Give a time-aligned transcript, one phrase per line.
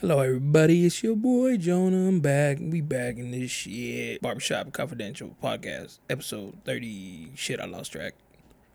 [0.00, 0.86] Hello, everybody.
[0.86, 2.06] It's your boy Jonah.
[2.06, 2.58] I'm back.
[2.60, 4.22] We back in this shit.
[4.22, 7.32] Barbershop Confidential podcast, episode 30.
[7.34, 8.14] Shit, I lost track.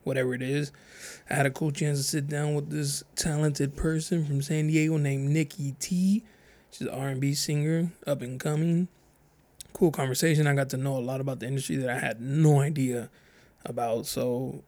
[0.04, 0.74] Whatever it is.
[1.30, 4.98] I had a cool chance to sit down with this talented person from San Diego
[4.98, 6.26] named Nikki T.
[6.72, 8.90] She's an R&B singer, up and coming.
[9.72, 10.46] Cool conversation.
[10.46, 13.10] I got to know a lot about the industry that I had no idea
[13.66, 14.08] about.
[14.08, 14.62] So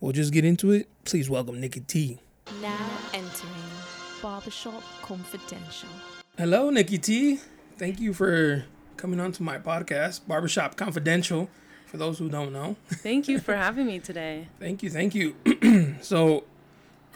[0.00, 0.88] we'll just get into it.
[1.04, 2.18] Please welcome Nikki T.
[2.60, 3.79] Now entering
[4.22, 5.88] Barbershop Confidential.
[6.36, 7.40] Hello, Nikki T.
[7.78, 8.64] Thank you for
[8.96, 11.48] coming on to my podcast, Barbershop Confidential.
[11.86, 14.46] For those who don't know, Thank you for having me today.
[14.60, 15.34] thank you, thank you.
[16.02, 16.44] so,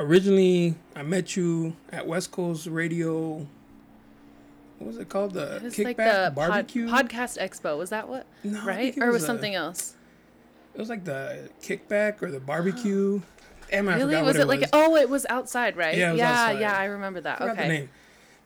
[0.00, 3.46] originally, I met you at West Coast Radio.
[4.78, 5.34] What was it called?
[5.34, 6.88] The It was Kickback like the pod- Barbecue.
[6.88, 7.78] podcast expo.
[7.78, 8.26] Was that what?
[8.42, 8.76] No, I right?
[8.94, 9.94] think it Or was was a- something else?
[10.74, 13.20] it was like the Kickback or the Barbecue.
[13.22, 13.33] Ah.
[13.70, 14.20] Damn, I really?
[14.22, 14.60] Was it like?
[14.60, 14.70] was.
[14.72, 15.96] Oh, it was outside, right?
[15.96, 16.60] Yeah, it yeah, outside.
[16.60, 17.40] yeah, I remember that.
[17.42, 17.68] I okay.
[17.68, 17.88] name.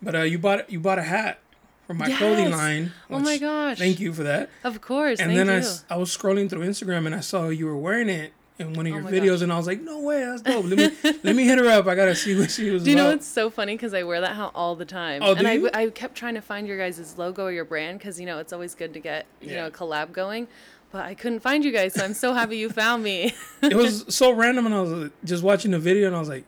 [0.01, 1.39] But uh, you bought you bought a hat
[1.87, 2.53] from my clothing Yes.
[2.55, 2.93] line.
[3.11, 3.79] Oh my gosh.
[3.79, 4.51] Thank you for that.
[4.65, 5.21] Of course.
[5.21, 5.59] And thank then I, you.
[5.61, 8.87] s- I was scrolling through Instagram and I saw you were wearing it in one
[8.87, 9.43] of your Oh videos gosh.
[9.43, 10.65] and I was like, no way, that's dope.
[10.67, 10.91] Let me
[11.25, 11.87] let me hit her up.
[11.87, 14.21] I gotta see what she was do you know it's so funny because I wear
[14.21, 15.23] that hat all the time.
[15.25, 15.61] Oh, and I.
[15.73, 18.53] I kept trying to find your guys' logo or your brand because you know it's
[18.53, 19.57] always good to get you Yeah.
[19.63, 20.47] know a collab going,
[20.93, 21.95] but I couldn't find you guys.
[21.95, 23.33] So I'm so happy you found me.
[23.63, 26.45] it was so random and I was just watching the video and I was like,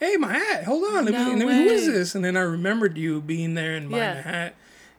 [0.00, 0.64] hey, my hat.
[0.64, 1.04] Hold on.
[1.04, 2.14] Let No me, let me who is this?
[2.14, 4.14] And then I remembered you being there and buying Yeah.
[4.14, 4.54] the hat.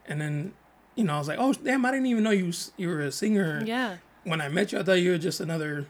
[0.08, 0.54] And then,
[0.96, 3.12] you know, I was like, oh, damn, I didn't even know you you were a
[3.12, 3.64] singer.
[3.66, 3.98] yeah.
[4.24, 5.86] When I met you, I thought you were just another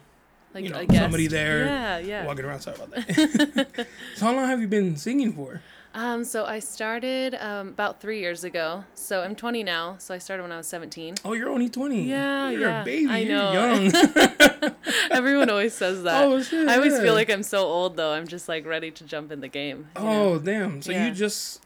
[0.54, 2.26] Like You know, somebody there Yeah, yeah.
[2.26, 2.62] walking around.
[2.62, 3.88] Sorry about that.
[4.16, 5.62] so how long have you been singing for?
[5.96, 8.84] Um, so I started um, about three years ago.
[8.96, 9.96] So I'm 20 now.
[9.98, 11.16] So I started when I was 17.
[11.24, 12.04] Oh, you're only 20.
[12.04, 12.82] Yeah, You're yeah.
[12.82, 13.10] a baby.
[13.10, 13.54] I You're know.
[13.54, 14.76] young.
[15.12, 16.24] Everyone always says that.
[16.26, 17.02] Oh, shit, I always yeah.
[17.02, 18.12] feel like I'm so old though.
[18.12, 19.88] I'm just like ready to jump in the game.
[19.98, 20.34] you know?
[20.36, 20.82] Oh damn!
[20.82, 21.08] So Yeah.
[21.08, 21.64] you just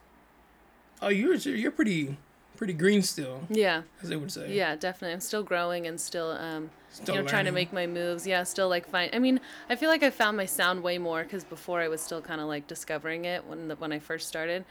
[1.01, 2.17] oh you're you're pretty
[2.55, 4.53] pretty green still, Yeah, as they would say.
[4.53, 5.13] yeah, definitely.
[5.13, 6.69] I'm still growing and still, um,
[7.01, 8.27] Still you know, trying to make my moves.
[8.27, 9.13] Yeah, still like find.
[9.13, 9.39] I mean,
[9.69, 12.41] I feel like I found my sound way more because before I was still kind
[12.41, 14.65] of like discovering it when the, when I first started,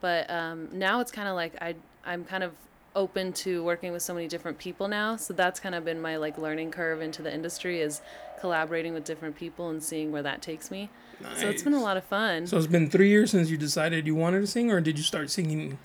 [0.00, 1.74] but um, now it's kind of like I
[2.04, 2.52] I'm kind of
[2.96, 5.16] open to working with so many different people now.
[5.16, 8.00] So that's kind of been my like learning curve into the industry is
[8.40, 10.90] collaborating with different people and seeing where that takes me.
[11.36, 12.46] So it's been a lot of fun.
[12.46, 15.04] So it's been three years since you decided you wanted to sing, or did you
[15.04, 15.78] start singing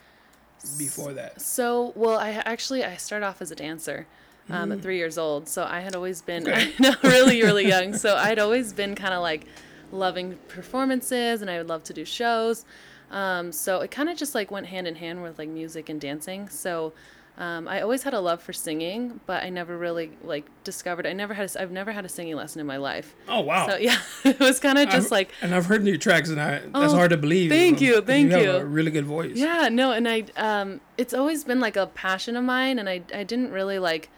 [0.78, 1.42] before that?
[1.42, 4.08] So, well, I actually I started off as a dancer
[4.50, 5.48] um, at three years old.
[5.48, 6.52] So I had always been Mm.
[6.52, 6.74] Okay.
[6.80, 7.96] no, really, really young.
[7.96, 9.46] So I'd always been kind of like
[9.92, 12.66] loving performances, and I would love to do shows.
[13.12, 16.00] Um, so it kind of just like went hand in hand with like music and
[16.00, 16.48] dancing.
[16.50, 16.94] So
[17.40, 21.08] um, I always had a love for singing, but I never really like discovered.
[21.08, 21.50] I never had.
[21.56, 23.16] A, I've never had a singing lesson in my life.
[23.28, 23.68] Oh wow!
[23.68, 26.40] So yeah, it was kind of just I've- like and I've heard new tracks, and
[26.40, 27.50] I that's Oh, hard to believe.
[27.50, 28.52] thank you, thank have you.
[28.52, 29.36] a really good voice.
[29.38, 33.02] Yeah, no, and I um it's always been like a passion of mine and I
[33.14, 34.10] I didn't really like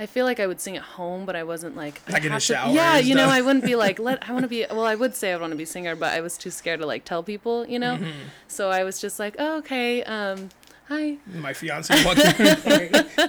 [0.00, 2.32] I feel like I would sing at home, but I wasn't like I Like in
[2.32, 3.28] to- shower Yeah, you know.
[3.28, 5.52] I wouldn't be like let I want to be well, I would say I want
[5.52, 7.96] to be singer, but I was too scared to like tell people, you know.
[7.96, 8.10] Mm-hmm.
[8.48, 10.48] So I was just like, oh, okay, um,
[10.88, 11.92] hi, My fiance.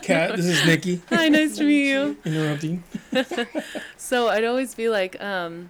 [0.02, 1.02] Cat, this is Nikki.
[1.10, 2.18] hi, nice to meet you.
[2.26, 2.84] Interrupting.
[3.98, 5.70] So I'd always be like, um,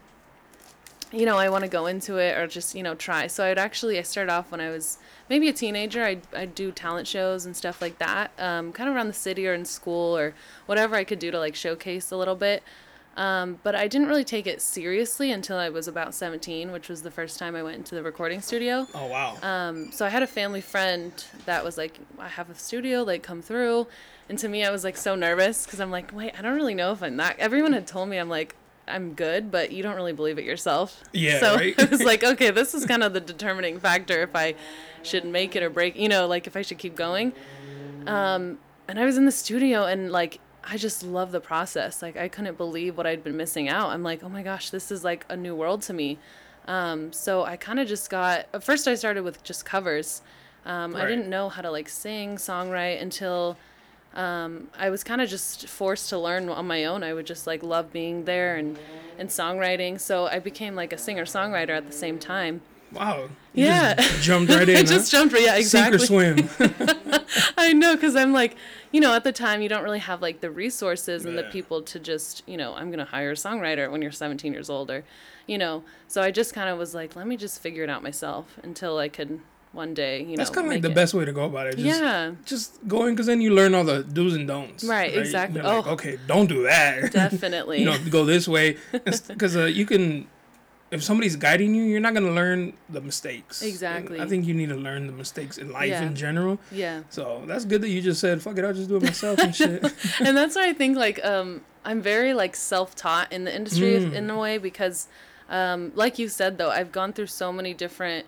[1.12, 3.28] you know, I want to go into it or just, you know, try.
[3.28, 4.98] So I'd actually, I started off when I was
[5.30, 6.04] maybe a teenager.
[6.04, 9.48] I'd, I'd do talent shows and stuff like that, um, kind of around the city
[9.48, 10.34] or in school or
[10.66, 12.64] whatever I could do to like showcase a little bit.
[13.18, 17.02] Um, but I didn't really take it seriously until I was about 17, which was
[17.02, 18.88] the first time I went into the recording studio.
[18.96, 19.38] Oh wow!
[19.42, 21.12] Um, so I had a family friend
[21.46, 23.88] that was like, I have a studio, like come through.
[24.30, 26.74] And to me, I was like so nervous because I'm like, wait, I don't really
[26.74, 27.38] know if I'm that.
[27.38, 28.56] Everyone had told me I'm like,
[28.88, 31.04] I'm good, but you don't really believe it yourself.
[31.14, 31.74] Yeah, So right?
[31.80, 34.56] I was like, okay, this is kind of the determining factor if I
[35.04, 37.34] should make it or break, you know, like if I should keep going.
[38.08, 42.02] Um, and I was in the studio and like, I just love the process.
[42.02, 43.90] Like I couldn't believe what I'd been missing out.
[43.90, 46.20] I'm like, oh my gosh, this is like a new world to me.
[46.68, 48.48] Um, so I kind of just got.
[48.54, 50.22] At first, I started with just covers.
[50.66, 53.58] Um, I didn't know how to like sing, songwrite until
[54.14, 57.04] um, I was kind of just forced to learn on my own.
[57.04, 58.78] I would just like love being there and
[59.18, 60.00] and songwriting.
[60.00, 62.62] So I became like a singer songwriter at the same time.
[62.92, 63.30] Wow.
[63.54, 63.94] You Yeah.
[63.96, 64.78] Just jumped right in.
[64.78, 65.20] I just huh?
[65.20, 65.40] jumped.
[65.40, 66.00] Yeah, exactly.
[66.00, 66.72] Sink or swim.
[67.58, 68.56] I know, because I'm like,
[68.92, 71.82] you know, at the time you don't really have like the resources and the people
[71.84, 75.06] to just, you know, I'm gonna hire a songwriter when you're 17 years older,
[75.48, 75.84] you know.
[76.08, 78.98] So I just kind of was like, let me just figure it out myself until
[78.98, 79.40] I could
[79.74, 80.96] one day, you know, That's kind of like the it.
[80.96, 81.78] best way to go about it.
[81.78, 84.84] Just, Yeah, Just going because then you learn all the do's and don'ts.
[84.84, 85.62] Right, exactly.
[85.62, 85.92] You're like, Oh.
[85.92, 87.12] okay, don't do that.
[87.24, 87.80] definitely.
[87.80, 90.28] you know, go this way because uh, you can
[90.92, 93.62] if somebody's guiding you, you're not gonna learn the mistakes.
[93.62, 94.20] And Exactly.
[94.20, 96.04] I think you need to learn the mistakes in life Yeah.
[96.04, 96.60] in general.
[96.70, 97.04] Yeah.
[97.10, 99.56] So that's good that you just said, "Fuck it, I'll just do it myself" and
[99.56, 99.82] shit.
[100.20, 104.14] and that's why I think like um I'm very like self-taught in the industry Mm.
[104.14, 105.08] in a way because
[105.50, 108.26] um like you said though I've gone through so many different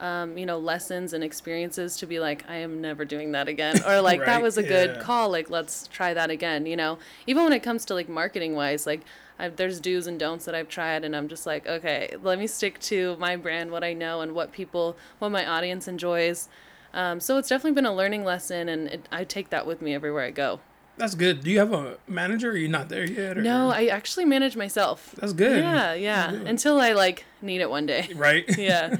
[0.00, 3.82] um you know lessons and experiences to be like I am never doing that again
[3.86, 6.98] or like that was a good call like let's try that again you know?
[7.26, 9.02] Even when it comes to like marketing wise like
[9.38, 12.46] I've, there's do's and don'ts that I've tried and I'm just like okay let me
[12.46, 16.48] stick to my brand what I know and what people what my audience enjoys.
[16.92, 19.94] Um, so it's definitely been a learning lesson and it, I take that with me
[19.94, 20.58] everywhere I go
[21.00, 21.42] That's good.
[21.42, 22.50] Do you have a manager?
[22.50, 23.38] or you not there yet?
[23.38, 23.42] Or?
[23.42, 25.14] no, I actually manage myself.
[25.16, 25.58] That's good.
[25.64, 26.30] Yeah, yeah.
[26.30, 26.46] good.
[26.46, 28.10] Until I like need it one day.
[28.14, 28.44] Right.
[28.58, 28.96] Yeah.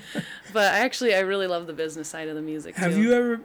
[0.54, 3.02] but I actually I really love the business side of the music Have too.
[3.02, 3.40] you ever?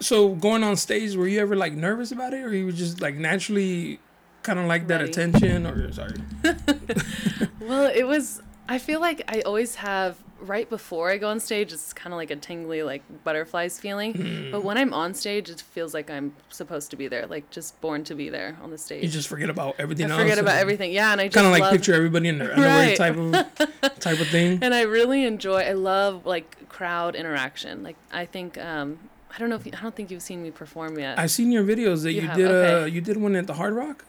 [0.00, 3.00] So going on stage, were you ever like nervous about it, or you were just
[3.00, 4.00] like naturally
[4.42, 5.10] kind of like that Ready.
[5.10, 6.16] attention, or sorry?
[7.60, 11.72] Well, it was I feel like I always have right before I go on stage
[11.72, 14.14] it's kind of like a tingly like butterflies feeling.
[14.14, 14.50] Hmm.
[14.50, 17.80] But when I'm on stage it feels like I'm supposed to be there, like just
[17.80, 19.02] born to be there on the stage.
[19.02, 20.20] You just forget about I everything else.
[20.20, 20.92] forget about everything.
[20.92, 22.96] Yeah, and I Kind of like love, picture everybody in their underwear Right.
[22.96, 23.32] type of
[24.00, 24.58] type of thing.
[24.62, 25.60] and I really enjoy.
[25.60, 27.82] I love like crowd interaction.
[27.82, 28.98] Like I think um,
[29.34, 31.18] I don't know if you, I don't think you've seen me perform yet.
[31.18, 32.48] I've seen your videos that You you, did.
[32.50, 34.04] Uh, you did one at the Hard Rock.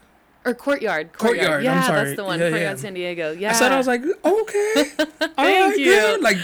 [0.45, 1.13] Or Courtyard.
[1.13, 2.03] Courtyard, I'm Yeah, sorry.
[2.05, 2.39] that's the one.
[2.39, 2.81] Yeah, Courtyard yeah.
[2.81, 3.31] San Diego.
[3.31, 3.49] Yeah.
[3.51, 4.83] I said I was like, okay,
[5.37, 5.85] all right, you.
[5.85, 6.21] good.
[6.21, 6.37] Like,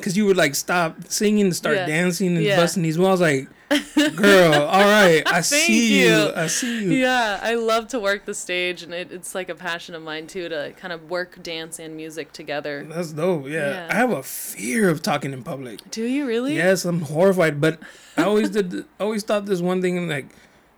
[0.00, 1.86] cause you would like stop singing and start Yeah.
[1.86, 2.56] dancing and Yeah.
[2.56, 3.08] busting these moves.
[3.08, 3.48] I was like,
[4.16, 6.08] girl, all right, I see you.
[6.08, 6.32] you.
[6.36, 6.90] I see you.
[6.92, 10.26] yeah, I love to work the stage, and it, it's like a passion of mine
[10.26, 12.86] too to kind of work dance and music together.
[12.88, 13.46] That's dope.
[13.48, 13.70] Yeah.
[13.70, 13.88] Yeah.
[13.90, 15.80] I have a fear of talking in public.
[15.90, 16.54] Do you really?
[16.56, 17.80] Yes, I'm horrified, but
[18.16, 18.74] I always did.
[18.74, 20.26] I always thought this one thing like,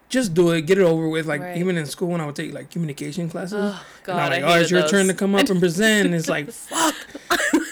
[0.09, 1.27] just do it, get it over with.
[1.27, 1.57] Like Right.
[1.59, 4.59] even in school when I would take like communication classes, Oh and I'm like, I
[4.59, 4.91] oh, it's your those.
[4.91, 6.07] turn to come up and present.
[6.07, 6.95] And it's like, fuck.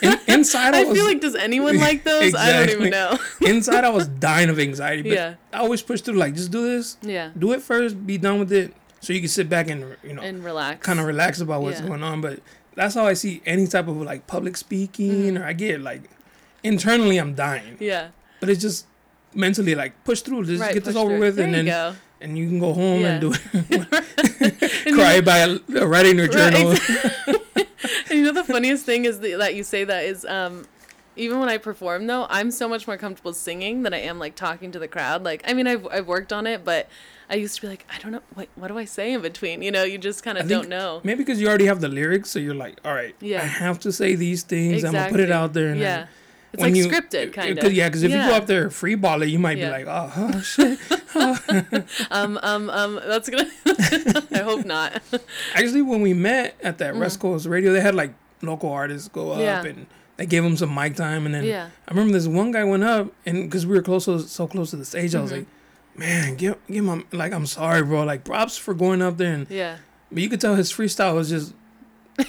[0.02, 2.34] In, inside, I, I was feel like does anyone like those?
[2.34, 3.18] I don't even know.
[3.40, 5.02] inside, I was dying of anxiety.
[5.02, 5.34] But Yeah.
[5.52, 6.14] I always push through.
[6.16, 6.96] Like, just do this.
[7.02, 8.04] yeah, Do it first.
[8.06, 10.84] Be done with it, so you can sit back and you know and relax.
[10.84, 11.86] kind of relax about what's Yeah.
[11.86, 12.20] going on.
[12.20, 12.40] But
[12.74, 15.38] that's how I see any type of like public speaking, Mm-hmm.
[15.38, 16.02] or I get like
[16.62, 18.08] internally I'm dying, Yeah.
[18.40, 18.86] but it's just
[19.34, 20.74] mentally like push through, just Right.
[20.74, 21.20] get this over through.
[21.20, 21.96] with, there and you then go.
[22.20, 24.84] And you can go home and do it.
[24.94, 26.76] Cry by writing your Right, journal.
[28.10, 30.66] And you know the funniest thing is the, that you say that is um
[31.16, 34.34] even when I perform though, I'm so much more comfortable singing than I am like
[34.34, 35.22] talking to the crowd.
[35.22, 36.88] Like I mean I've I've worked on it, but
[37.28, 39.62] I used to be like, I don't know what what do I say in between?
[39.62, 41.00] You know, you just kind of don't know.
[41.04, 43.42] Maybe because you already have the lyrics, so you're like, all right, Yeah.
[43.42, 44.82] I have to say these things.
[44.84, 45.68] I'm gonna put it out there.
[45.70, 46.06] And Yeah.
[46.54, 47.72] It's when like you- scripted kind Cause, of.
[47.74, 49.66] yeah, because if you go up there free balling, you might Yeah.
[49.78, 50.78] be like, oh, oh shit.
[52.10, 53.48] Um um um that's gonna
[54.32, 55.02] I hope not.
[55.54, 59.32] Actually, when we met at that West Coast Radio, they had like local artists go
[59.32, 59.42] up Mm.
[59.42, 59.64] Yeah.
[59.64, 59.86] and
[60.16, 61.26] they gave them some mic time.
[61.26, 61.68] And then Yeah.
[61.86, 64.70] I remember this one guy went up and because we were close, so, so close
[64.70, 65.38] to the stage, I was Mm-hmm.
[65.40, 68.04] like, man, give give him like I'm sorry, bro.
[68.04, 69.78] Like props for going up there, and yeah.
[70.10, 71.54] but you could tell his freestyle was just.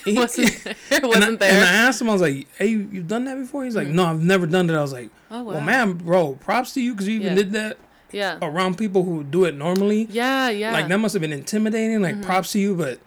[0.04, 0.76] He- Wasn't there.
[0.92, 1.64] and, I, Wasn't and I there.
[1.64, 4.22] asked him, I was like, "Hey, you, you've done that before?" He's like, "No, I've
[4.24, 5.54] never done that." I was like, Oh wow.
[5.54, 7.36] "Well, man, bro, props to you because you even Yeah.
[7.36, 7.78] did that
[8.12, 8.38] Yeah.
[8.42, 10.08] around people who do it normally.
[10.10, 10.72] Yeah, yeah.
[10.72, 12.02] Like that must have been intimidating.
[12.02, 13.00] Like props to you, but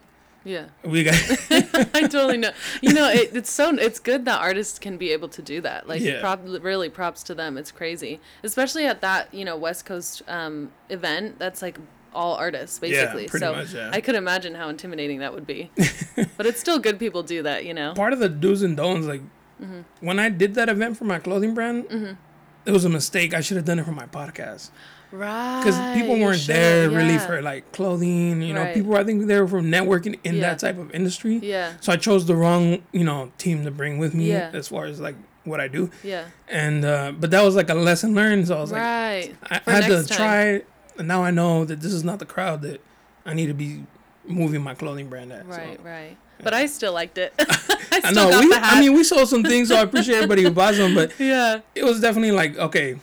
[0.44, 0.66] yeah.
[0.84, 1.14] we got
[1.50, 2.50] I totally know.
[2.80, 5.88] You know, it, it's so it's good that artists can be able to do that.
[5.88, 6.20] Like, Yeah.
[6.20, 7.58] prop, really props to them.
[7.58, 11.38] It's crazy, especially at that you know West Coast um, event.
[11.38, 11.78] That's like
[12.14, 13.26] all artists basically.
[13.28, 13.90] pretty so much, yeah.
[13.92, 15.70] I could imagine how intimidating that would be.
[16.36, 17.64] but it's still good people do that.
[17.64, 17.94] You know.
[17.94, 19.06] part of the do's and don'ts.
[19.06, 19.22] Like
[19.60, 20.06] Mm-hmm.
[20.06, 22.16] when I did that event for my clothing brand,
[22.64, 23.34] it was a mistake.
[23.34, 24.70] I should have done it for my podcast
[25.10, 25.58] Right.
[25.60, 27.26] because people weren't should, there really yeah.
[27.26, 28.40] for like clothing.
[28.40, 28.74] You know, Right.
[28.74, 30.40] people I think they were from networking in Yeah.
[30.42, 31.40] that type of industry.
[31.42, 31.72] Yeah.
[31.80, 34.50] So I chose the wrong you know team to bring with me Yeah.
[34.52, 35.90] as far as like what I do.
[36.04, 36.26] Yeah.
[36.46, 38.46] And uh, but that was like a lesson learned.
[38.46, 39.34] So I was like, right.
[39.50, 40.16] I, For I had to time.
[40.16, 40.62] try
[40.98, 42.80] and now I know that this is not the crowd that
[43.24, 43.84] I need to be
[44.26, 45.44] moving my clothing brand at.
[45.44, 45.50] so.
[45.50, 45.82] Right.
[45.82, 46.16] Right.
[46.42, 47.32] But I still liked it.
[47.38, 47.46] I
[47.92, 48.30] I still know.
[48.30, 48.76] got We, the hat.
[48.76, 50.94] I mean, we sold some things, so I appreciate everybody who buys them.
[50.94, 51.60] But yeah.
[51.74, 52.98] it was definitely like, okay,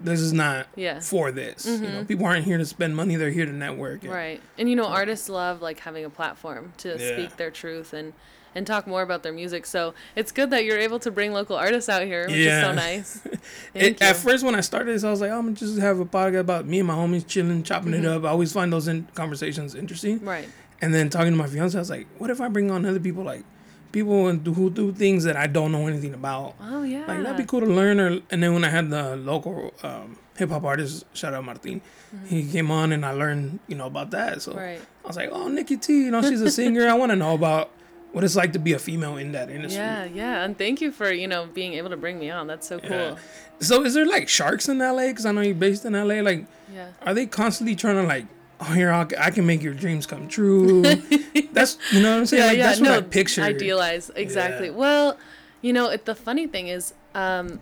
[0.00, 1.00] this is not Yeah.
[1.00, 1.64] for this.
[1.64, 2.04] You know, mm-hmm.
[2.04, 4.02] people aren't here to spend money; they're here to network.
[4.02, 4.40] and- Right.
[4.58, 7.12] And you know, artists love like having a platform to Yeah.
[7.14, 8.12] speak their truth and
[8.54, 9.66] and talk more about their music.
[9.66, 12.72] So it's good that you're able to bring local artists out here, which is so
[12.72, 13.20] nice.
[13.74, 16.04] It, at first, when I started this, I was like, I'm gonna just have a
[16.04, 18.04] podcast about me and my homies chilling, chopping Mm-hmm.
[18.04, 18.24] it up.
[18.24, 20.24] I always find those in- conversations interesting.
[20.24, 20.48] Right.
[20.80, 23.00] And then talking to my fiance, I was like, what if I bring on other
[23.00, 23.44] people, like
[23.92, 26.54] people who do things that I don't know anything about?
[26.60, 27.04] Oh yeah.
[27.06, 28.00] Like that'd be cool to learn.
[28.00, 31.80] Or and then when I had the local um, hip hop artist, shout out Martin,
[32.26, 34.42] he came on and I learned, you know, about that.
[34.42, 34.60] So Mm-hmm.
[34.60, 34.80] Right.
[35.04, 36.88] I was like, oh, Nikki T, you know, she's a singer.
[36.88, 37.70] I want to know about
[38.14, 39.80] what it's like to be a female in that industry.
[39.82, 42.46] Yeah, yeah, and thank you for you know being able to bring me on.
[42.46, 42.90] That's so cool.
[42.90, 43.16] Yeah.
[43.60, 45.08] So is there like sharks in LA?
[45.08, 46.20] Because I know you're based in LA.
[46.22, 46.88] Like, Yeah.
[47.02, 48.26] are they constantly trying to like,
[48.60, 50.82] oh here I'll, I can make your dreams come true?
[51.52, 52.40] that's you know what I'm saying.
[52.42, 53.42] yeah, like, yeah, that's no, what I picture.
[53.42, 54.68] idealize exactly.
[54.68, 54.74] Yeah.
[54.74, 55.18] Well,
[55.60, 57.60] you know, it, the funny thing is, um,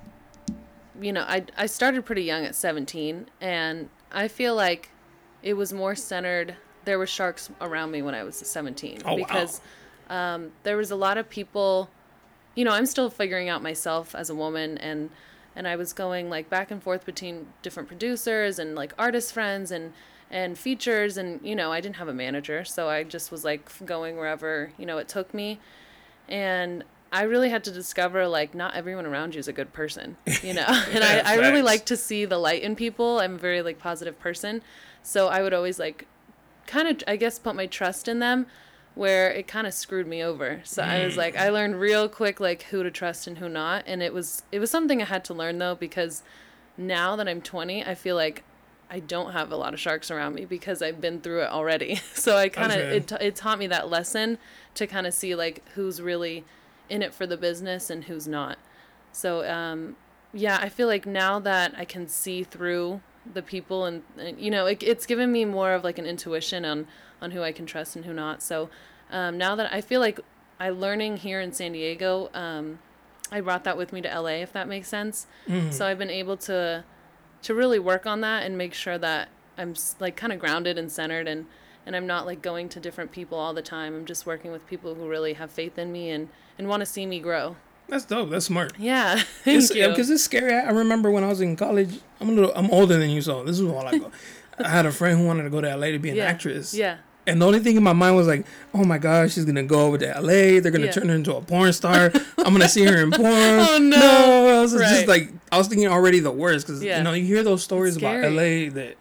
[1.01, 4.91] you know, I I started pretty young at 17, and I feel like
[5.43, 6.57] it was more centered.
[6.85, 9.27] There were sharks around me when I was 17 Oh, wow.
[10.13, 11.89] Um, there was a lot of people.
[12.55, 15.09] You know, I'm still figuring out myself as a woman, and
[15.57, 19.71] and I was going like back and forth between different producers and like artist friends
[19.71, 19.93] and
[20.31, 23.69] and features and you know I didn't have a manager so I just was like
[23.85, 25.59] going wherever you know it took me.
[26.29, 30.17] And I really had to discover like not everyone around you is a good person
[30.43, 30.67] you know?
[30.93, 33.21] And I, I really like to see the light in people.
[33.21, 34.63] I'm a very like positive person.
[35.03, 36.07] So I would always like
[36.67, 38.47] kind of I guess put my trust in them
[38.95, 40.61] where it kind of screwed me over.
[40.65, 43.85] So I was like I learned real quick like who to trust and who not
[43.87, 46.23] and it was it was something I had to learn though because
[46.77, 48.45] now that I'm 20 I feel like
[48.91, 52.01] I don't have a lot of sharks around me because I've been through it already.
[52.15, 52.97] So I kind of Okay.
[52.97, 54.39] it, it taught me that lesson
[54.75, 56.45] to kind of see like who's really
[56.91, 58.59] in it for the business and who's not.
[59.13, 59.97] So um
[60.35, 64.51] yeah, I feel like now that I can see through the people and, and you
[64.51, 66.87] know, it, it's given me more of like an intuition on
[67.23, 68.43] on who I can trust and who not.
[68.43, 68.69] So
[69.11, 70.21] um, now that I feel like
[70.61, 72.81] I learning here in San Diego, um,
[73.31, 75.27] I brought that with me to LA, if that makes sense.
[75.71, 76.85] So I've been able to
[77.43, 80.93] to really work on that and make sure that I'm like kind of grounded and
[80.93, 81.47] centered and
[81.85, 83.95] and I'm not like going to different people all the time.
[83.95, 86.87] I'm just working with people who really have faith in me and and want to
[86.87, 87.57] see me grow.
[87.89, 88.31] That's dope.
[88.31, 88.73] That's smart.
[88.79, 89.89] Yeah, thank It's, you.
[89.89, 90.55] Because it's scary.
[90.55, 92.01] I I remember when I was in college.
[92.21, 92.53] I'm a little.
[92.55, 94.11] I'm older than you, so this is all I go.
[94.59, 96.25] I had a friend who wanted to go to LA to be an yeah.
[96.25, 96.75] actress.
[96.75, 96.99] Yeah.
[97.27, 99.87] And the only thing in my mind was like, oh my gosh, she's gonna go
[99.87, 100.59] over to LA.
[100.61, 100.91] They're gonna Yeah.
[100.93, 102.11] turn her into a porn star.
[102.39, 103.25] I'm gonna see her in porn.
[103.29, 104.59] Oh, no.
[104.59, 106.99] I was just like, I was thinking already the worst because Yeah.
[106.99, 108.25] you know you hear those stories about.
[108.25, 108.97] LA that,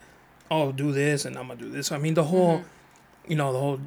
[0.50, 1.90] oh, do this and I'm gonna do this.
[1.90, 3.30] I mean, the whole, Mm-hmm.
[3.30, 3.80] you know, the whole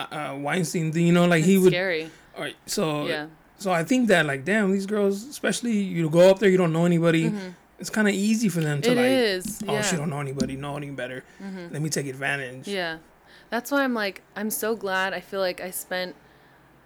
[0.00, 1.06] uh, Weinstein thing.
[1.06, 1.72] You know, like he would.
[1.72, 2.10] scary.
[2.36, 3.26] All right, so Yeah.
[3.58, 6.72] so I think that like, damn, these girls, especially you go up there, you don't
[6.72, 7.32] know anybody.
[7.80, 8.98] It's kind of easy for them to Mm-hmm.
[8.98, 9.60] It like, is.
[9.68, 9.82] oh, yeah.
[9.82, 11.22] she don't know anybody, know any better.
[11.70, 12.66] Let me take advantage.
[12.66, 12.98] Yeah.
[13.50, 15.12] That's why I'm like, I'm so glad.
[15.14, 16.14] I feel like I spent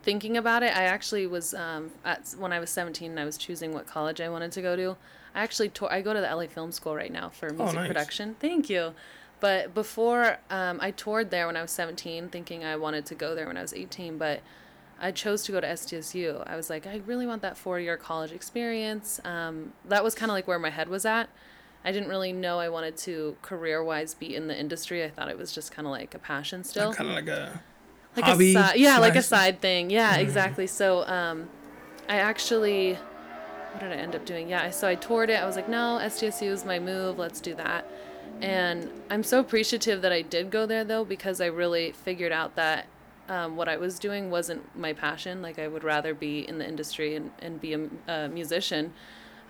[0.02, 0.76] thinking about it.
[0.76, 4.21] I actually was, um, at, when I was 17 and I was choosing what college
[4.21, 4.97] I wanted to go to,
[5.35, 7.73] I actually, tour, I go to the LA Film School right now for music oh,
[7.73, 7.87] nice.
[7.87, 8.37] production.
[8.38, 8.95] Thank you.
[9.40, 13.35] But before, um, I toured there when I was 17, thinking I wanted to go
[13.35, 14.40] there when I was 18, but
[15.00, 16.47] I chose to go to SDSU.
[16.47, 19.21] I was like, I really want that four year college experience.
[19.25, 21.28] Um, that was kind of like where my head was at.
[21.85, 25.03] I didn't really know I wanted to career wise be in the industry.
[25.05, 26.93] I thought it was just kind of like a passion still.
[26.95, 27.61] Kind of like a
[28.17, 28.51] Like hobby.
[28.51, 29.91] a side, yeah, like a side thing.
[29.91, 30.67] Yeah, exactly.
[30.67, 31.49] So, um,
[32.09, 32.95] I actually,
[33.73, 34.49] what did I end up doing?
[34.49, 35.35] Yeah, so I toured it.
[35.43, 37.19] I was like, no, SDSU is my move.
[37.19, 37.87] Let's do that.
[38.41, 42.57] And I'm so appreciative that I did go there though, because I really figured out
[42.57, 42.87] that
[43.29, 45.43] um, what I was doing wasn't my passion.
[45.43, 47.73] Like I would rather be in the industry and, and be
[48.09, 48.93] a musician.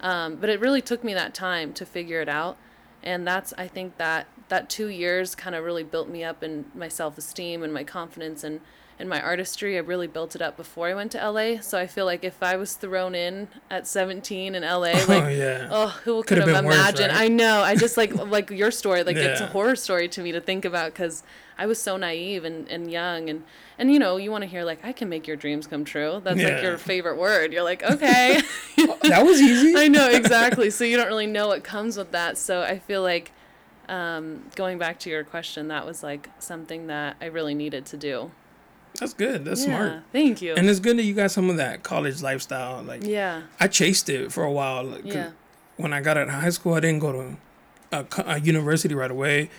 [0.02, 2.56] Um, but it really took me that time to figure it out.
[3.02, 6.66] And that's, I think that that two years kind of really built me up in
[6.74, 8.60] my self esteem and my confidence and,
[8.98, 9.76] and my artistry.
[9.76, 11.60] I really built it up before I went to LA.
[11.60, 15.28] So I feel like if I was thrown in at 17 in LA, like, oh
[15.28, 15.68] yeah.
[15.70, 17.12] Oh, who could have been worse, imagined?
[17.12, 17.22] right?
[17.22, 17.62] I know.
[17.62, 19.02] I just like like your story.
[19.02, 21.22] Like it's a horror story to me to think about because
[21.58, 23.44] I was so naive and, and young and
[23.78, 26.20] and you know you want to hear like I can make your dreams come true.
[26.22, 26.48] That's Yeah.
[26.54, 27.52] like your favorite word.
[27.52, 28.40] You're like okay.
[29.02, 29.74] that was easy.
[29.76, 30.70] I know exactly.
[30.70, 32.38] So you don't really know what comes with that.
[32.38, 33.32] So I feel like
[33.88, 37.96] um, going back to your question, that was like something that I really needed to
[37.96, 38.30] do.
[39.00, 39.44] That's good.
[39.44, 39.76] That's yeah.
[39.76, 40.02] smart.
[40.12, 40.54] Thank you.
[40.54, 42.82] And it's good that you got some of that college lifestyle.
[42.82, 43.42] Like yeah.
[43.58, 44.84] I chased it for a while.
[44.84, 45.30] like, Yeah.
[45.76, 47.36] When I got out of high school, I didn't go to
[47.92, 49.50] a, a university right away.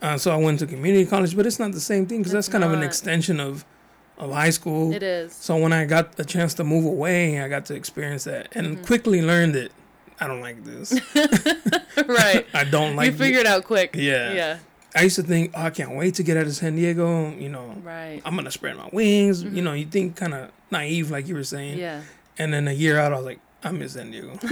[0.00, 2.48] Uh, so I went to community college, but it's not the same thing because that's
[2.48, 3.64] kind of an extension of
[4.16, 4.92] of high school.
[4.92, 5.32] It is.
[5.32, 8.66] So when I got a chance to move away, I got to experience that and
[8.76, 8.84] Mm-hmm.
[8.84, 9.70] quickly learned it.
[10.20, 10.92] I don't like this.
[12.08, 12.44] right.
[12.54, 13.12] I don't like.
[13.12, 13.94] you figured it out quick.
[13.94, 14.32] Yeah.
[14.32, 14.58] Yeah.
[14.96, 17.30] I used to think, oh, I can't wait to get out of San Diego.
[17.36, 18.20] You know, Right.
[18.24, 19.42] I'm gonna spread my wings.
[19.42, 21.78] You know, you think kind of naive, like you were saying.
[21.78, 22.02] Yeah.
[22.38, 24.38] And then a year out, I was like, I miss San Diego.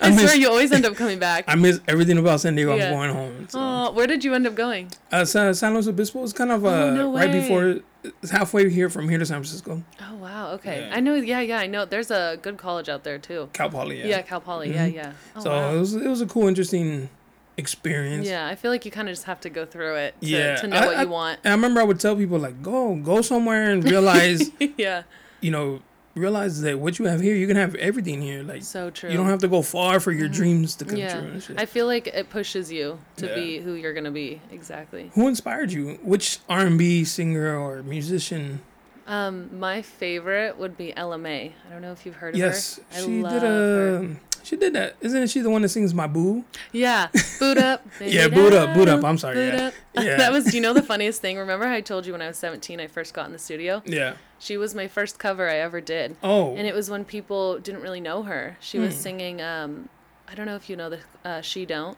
[0.00, 1.44] I, miss, swear you always end up coming back.
[1.48, 2.74] I miss everything about San Diego.
[2.76, 2.86] Yeah.
[2.88, 3.48] I'm going home.
[3.48, 3.58] So.
[3.60, 4.90] Oh, where did you end up going?
[5.10, 7.80] Uh, San, San Luis Obispo is kind of uh, Oh, no right before,
[8.22, 9.82] it's halfway here from here to San Francisco.
[10.00, 10.88] Oh wow, okay.
[10.88, 10.96] Yeah.
[10.96, 11.14] I know.
[11.14, 11.84] Yeah, yeah, I know.
[11.86, 13.48] There's a good college out there too.
[13.54, 13.98] Cal Poly.
[14.00, 14.22] Yeah, Yeah.
[14.22, 14.72] Cal Poly.
[14.72, 14.94] Yeah, Mhm.
[14.94, 15.12] yeah.
[15.36, 15.74] Oh, so wow.
[15.74, 17.08] it was it was a cool, interesting
[17.56, 18.26] experience.
[18.28, 20.56] Yeah, I feel like you kind of just have to go through it to, Yeah,
[20.56, 21.40] to know I- what I- you want.
[21.44, 25.02] And I remember I would tell people like, go, go somewhere and realize, yeah,
[25.40, 25.80] you know,
[26.14, 28.42] realize that what you have here, you can have everything here.
[28.42, 29.10] Like so true.
[29.10, 31.56] you don't have to go far for your dreams to come yeah, true.
[31.58, 33.34] I feel like it pushes you to Yeah.
[33.34, 34.40] be who you're gonna be.
[34.52, 35.10] Exactly.
[35.14, 35.98] Who inspired you?
[36.02, 38.60] Which R and B singer or musician?
[39.06, 41.52] Um, my favorite would be Ella Mai.
[41.68, 42.82] I don't know if you've heard of Yes, her.
[42.98, 44.16] I she love did her.
[44.44, 44.96] She did that.
[45.00, 46.44] Isn't she the one that sings "My Boo"?
[46.70, 47.08] Yeah,
[47.40, 47.84] Boo'd Up.
[48.00, 49.02] Yeah, Boo'd Up, Boo'd Up.
[49.02, 49.66] I'm sorry, Boot yeah.
[49.68, 49.74] up.
[50.04, 50.16] Yeah.
[50.16, 50.54] that was.
[50.54, 51.38] You know the funniest thing?
[51.38, 53.82] Remember how I told you when I was 17, I first got in the studio.
[53.86, 54.14] Yeah.
[54.38, 56.54] She was my first cover I ever did, Oh.
[56.56, 58.56] and it was when people didn't really know her.
[58.60, 59.00] She was Hmm.
[59.00, 59.40] singing.
[59.42, 59.88] Um,
[60.28, 61.96] I don't know if you know the uh, "She Don't."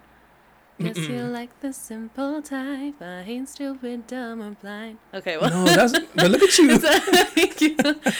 [0.78, 2.94] Guess you're like the simple type.
[3.00, 4.98] I ain't stupid, dumb, or blind.
[5.14, 5.50] Okay, well.
[5.50, 5.98] no, that's.
[6.14, 6.78] But look at you.
[6.78, 7.76] Thank you.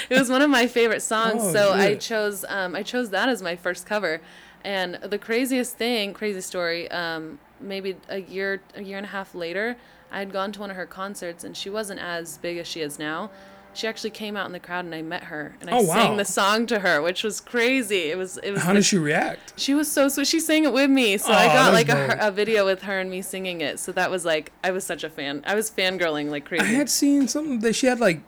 [0.09, 3.29] It was one of my favorite songs, Oh, so I chose um, I chose that
[3.29, 4.21] as my first cover.
[4.65, 9.35] And the craziest thing, crazy story, um, maybe a year a year and a half
[9.35, 9.77] later,
[10.11, 12.81] I had gone to one of her concerts, and she wasn't as big as she
[12.81, 13.31] is now.
[13.77, 16.13] She actually came out in the crowd, and I met her, and I Oh, sang
[16.13, 16.17] wow.
[16.17, 18.11] the song to her, which was crazy.
[18.11, 18.63] It was it was.
[18.63, 19.53] How the- did she react?
[19.57, 20.27] she was so sweet.
[20.27, 23.11] She sang it with me, so I got like a, a video with her and
[23.11, 23.79] me singing it.
[23.79, 25.43] So that was like I was such a fan.
[25.47, 26.65] I was fangirling like crazy.
[26.65, 28.21] I had seen something that she had like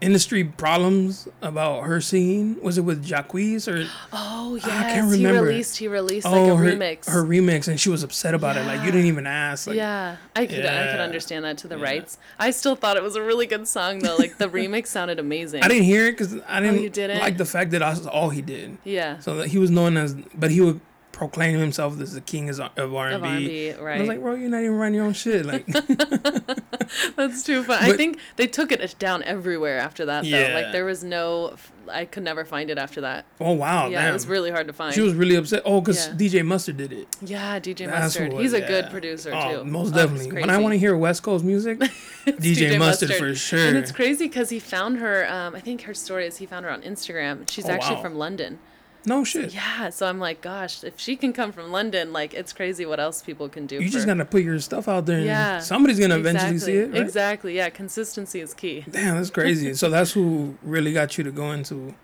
[0.00, 2.60] industry problems about her singing.
[2.62, 5.40] Was it with Jacquees or Oh yes, I can't remember.
[5.40, 7.08] he released he released oh like a oh, her remix.
[7.08, 8.64] her remix and she was upset about it.
[8.66, 9.66] Like you didn't even ask.
[9.66, 11.84] Like, yeah, I could I could understand that to the Yeah.
[11.84, 12.18] rights.
[12.38, 14.16] I still thought it was a really good song though.
[14.16, 15.62] Like the remix sounded amazing.
[15.62, 17.18] I didn't hear it because I oh, didn't, Oh, didn't?
[17.20, 18.78] like the fact that that's all he did.
[18.84, 20.80] Yeah, So that he was known as, but he would
[21.20, 22.58] proclaim himself as the king of
[22.94, 22.94] R&B.
[22.96, 25.44] R&B, I was like, bro, you're not even running your own shit.
[25.44, 25.66] Like,
[27.16, 27.78] That's too fun.
[27.82, 30.28] I think they took it down everywhere after that though.
[30.28, 30.54] Yeah.
[30.54, 31.56] Like there was no,
[31.90, 33.26] I could never find it after that.
[33.38, 34.08] oh wow, yeah, damn.
[34.10, 34.94] it was really hard to find.
[34.94, 35.60] she was really upset.
[35.66, 36.14] Oh, because Yeah.
[36.14, 37.06] DJ Mustard did it.
[37.20, 38.32] yeah, DJ That's Mustard.
[38.32, 38.66] what- He's a yeah.
[38.66, 39.64] good producer Oh, too.
[39.64, 40.40] most Oh, definitely.
[40.40, 41.78] When I want to hear West Coast music,
[42.26, 43.66] It's DJ, Mustard, for sure.
[43.66, 45.30] And it's crazy because he found her.
[45.30, 47.46] Um, I think her story is he found her on Instagram.
[47.48, 48.02] She's Oh, actually wow.
[48.02, 48.58] from London.
[49.06, 49.54] No shit.
[49.54, 53.00] Yeah, so I'm like, gosh, if she can come from London, like it's crazy what
[53.00, 53.76] else people can do.
[53.82, 55.18] You just gotta put your stuff out there.
[55.18, 56.92] And Yeah, somebody's gonna eventually see it.
[56.92, 57.00] Right?
[57.02, 57.56] Exactly.
[57.56, 59.74] Yeah, consistency is key Damn, that's crazy.
[59.74, 61.94] so that's who really got you to go into.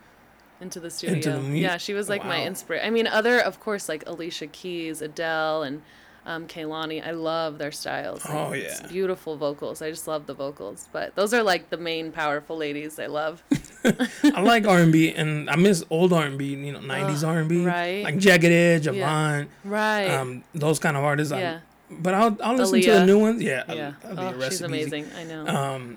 [0.60, 1.16] into the studio.
[1.16, 2.86] Into the yeah, she was like my inspiration.
[2.86, 5.82] I mean, other of course like Alicia Keys, Adele, and
[6.26, 7.06] um, Kehlani.
[7.06, 8.24] I love their styles.
[8.26, 8.88] Like, Oh, it's yeah.
[8.88, 9.80] beautiful vocals.
[9.80, 10.88] I just love the vocals.
[10.92, 13.42] But those are like the main powerful ladies I love.
[14.24, 16.46] I like R and B, and I miss old R and B.
[16.54, 18.02] You know, '90s R and B, right.
[18.04, 19.44] Like Jagged Edge, Yeah.
[19.64, 20.08] Right.
[20.10, 21.32] um, those kind of artists.
[21.32, 21.60] I- yeah.
[21.88, 23.40] but I'll I'll listen to the new ones.
[23.42, 23.92] Yeah, yeah.
[24.04, 25.06] Aaliyah, Oh, rest she's amazing.
[25.16, 25.46] I know.
[25.46, 25.96] Um,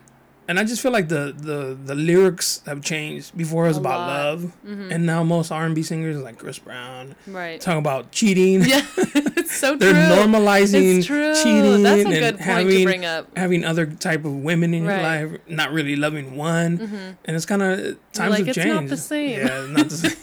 [0.50, 3.38] and I just feel like the the the lyrics have changed.
[3.38, 4.08] Before it was A about lot.
[4.10, 4.92] love, Mhm.
[4.92, 7.62] and now most R and B singers like Chris Brown right.
[7.62, 8.66] talk about cheating.
[8.66, 8.82] Yeah,
[9.38, 10.16] it's so They're true.
[10.18, 11.34] normalizing It's true.
[11.44, 13.24] cheating That's a and good point having to bring up.
[13.38, 14.96] having other type of women in Right.
[15.22, 18.74] your life, not really loving one, and it's kind of times like, have "It's changed.
[18.82, 20.18] not the same." Yeah, not the same.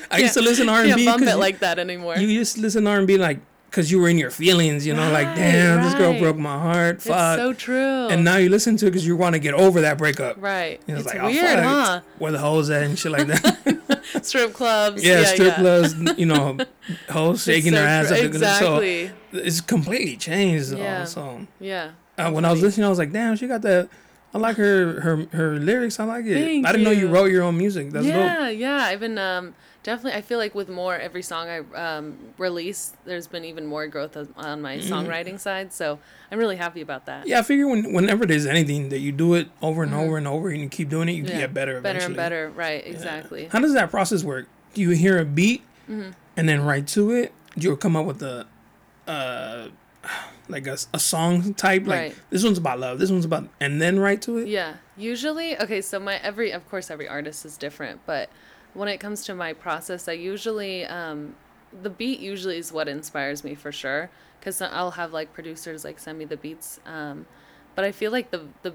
[0.10, 1.04] I used to listen to R and B.
[1.04, 2.16] Can't bump it like that anymore.
[2.16, 3.38] you used to listen to R and B like
[3.70, 4.86] because you were in your feelings.
[4.86, 6.96] You know, like Right, damn, this girl broke my heart.
[6.96, 7.38] it's Fuck.
[7.38, 8.08] so true.
[8.08, 10.36] and now you listen to it because you want to get over that breakup.
[10.42, 10.80] right.
[10.88, 12.00] And It's, like, oh, weird, fuck, huh?
[12.18, 14.00] Where the hoes at and shit like that.
[14.22, 15.04] Strip clubs.
[15.04, 15.56] yeah, Yeah, strip yeah.
[15.60, 16.56] clubs, you know,
[17.08, 18.10] hoes It's shaking their ass.
[18.10, 19.08] Up Exactly.
[19.08, 20.72] So it's completely changed.
[20.76, 21.04] Yeah.
[21.04, 21.92] So yeah.
[22.18, 23.88] uh, when I was listening, I was like, damn, she got that.
[24.34, 25.98] I like her her her lyrics.
[26.00, 26.34] I like it.
[26.34, 27.08] Thank I didn't know you you.
[27.08, 27.90] wrote your own music.
[27.90, 28.14] That's dope.
[28.14, 28.76] yeah, yeah.
[28.84, 30.18] I've been um, definitely.
[30.18, 31.58] I feel like with more every song I
[31.96, 35.72] um, release, there's been even more growth on- my songwriting side.
[35.72, 35.98] So
[36.30, 37.26] I'm really happy about that.
[37.26, 40.26] Yeah, I figure when, whenever there's anything that you do it over and over and
[40.28, 41.32] over and you keep doing it, you Mm-hmm.
[41.32, 41.40] Yeah.
[41.40, 41.80] get better.
[41.80, 42.06] better Eventually.
[42.06, 42.50] and better.
[42.54, 42.86] Right.
[42.86, 43.46] Exactly.
[43.52, 44.48] How does that process work?
[44.74, 46.10] Do you hear a beat Mm-hmm.
[46.36, 47.32] and then write to it?
[47.58, 48.46] Do you come up with a,
[49.08, 49.68] uh,
[50.48, 51.86] like a, a song type?
[51.86, 52.14] Like Right.
[52.30, 52.98] this one's about love.
[52.98, 54.48] This one's about, and then write to it.
[54.48, 54.74] Yeah.
[54.96, 58.28] Usually, okay, so my every of course every artist is different, but
[58.74, 61.34] when it comes to my process, I usually um
[61.82, 64.10] the beat usually is what inspires me for sure
[64.42, 67.26] cuz I'll have like producers like send me the beats um
[67.76, 68.72] but I feel like the the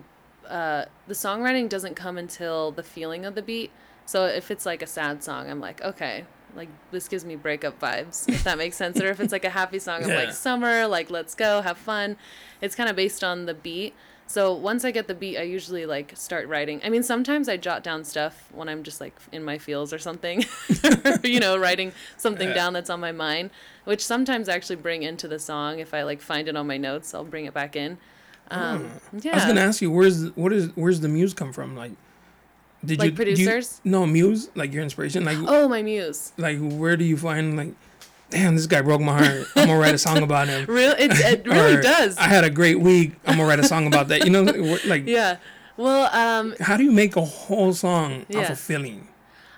[0.49, 3.71] uh the songwriting doesn't come until the feeling of the beat.
[4.05, 7.79] So if it's like a sad song, I'm like, okay, like this gives me breakup
[7.79, 9.01] vibes, if that makes sense.
[9.01, 10.15] Or if it's like a happy song, I'm Yeah.
[10.15, 12.15] like summer, like let's go, have fun.
[12.62, 13.95] It's kind of based on the beat.
[14.27, 16.81] So once I get the beat, I usually like start writing.
[16.83, 19.99] I mean, sometimes I jot down stuff when I'm just like in my feels or
[19.99, 20.43] something,
[21.23, 22.55] you know, writing something Yeah.
[22.55, 23.51] down that's on my mind,
[23.83, 25.79] which sometimes I actually bring into the song.
[25.79, 27.97] If I like find it on my notes, I'll bring it back in.
[28.51, 28.89] Um,
[29.21, 29.31] yeah.
[29.33, 31.75] I was gonna ask you, where's what is where's the muse come from?
[31.75, 31.91] Like,
[32.83, 33.79] did Like you do you- producers?
[33.83, 35.23] no, muse like your inspiration.
[35.23, 36.31] Like, Oh, my muse.
[36.38, 37.73] like where do you find like
[38.29, 39.47] damn, this guy broke my heart.
[39.55, 40.65] I'm gonna write a song about him.
[40.69, 42.17] Real, it, it really does.
[42.17, 43.13] I had a great week.
[43.25, 44.25] I'm gonna write a song about that.
[44.25, 44.43] You know,
[44.85, 45.38] like yeah.
[45.77, 48.51] Well, um, how do you make a whole song off Yeah.
[48.51, 49.07] a feeling?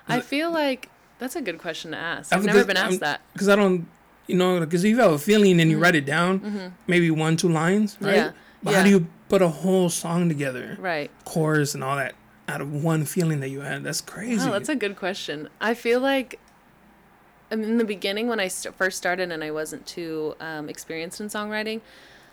[0.08, 2.32] I feel like that's a good question to ask.
[2.34, 3.20] I've never been asked I'm- that.
[3.32, 3.86] Because I don't,
[4.26, 7.36] you know, because if you have a feeling and you write it down, maybe one,
[7.36, 8.08] two lines, right?
[8.14, 8.16] Mm-hmm.
[8.16, 8.30] Yeah.
[8.62, 11.10] But how do you put a whole song together, Right.
[11.24, 12.14] chorus and all that,
[12.48, 13.84] out of one feeling that you had?
[13.84, 14.44] That's crazy.
[14.46, 15.48] Wow, that's a good question.
[15.60, 16.40] I feel like
[17.50, 21.28] in the beginning when I st- first started and I wasn't too um, experienced in
[21.28, 21.80] songwriting,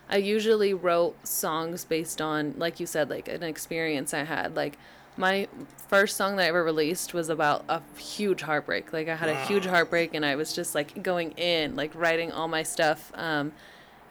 [0.10, 4.56] I usually wrote songs based on, like you said, like an experience I had.
[4.56, 4.78] Like
[5.18, 5.48] my
[5.88, 8.92] first song that I ever released was about a huge heartbreak.
[8.94, 12.32] Like I had a huge heartbreak and I was just like going in, like writing
[12.32, 13.12] all my stuff.
[13.16, 13.54] Um,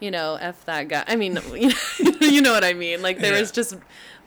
[0.01, 1.05] you know, f that guy.
[1.07, 1.39] I mean,
[2.19, 3.01] you know what I mean.
[3.01, 3.39] Like there Yeah.
[3.39, 3.75] was just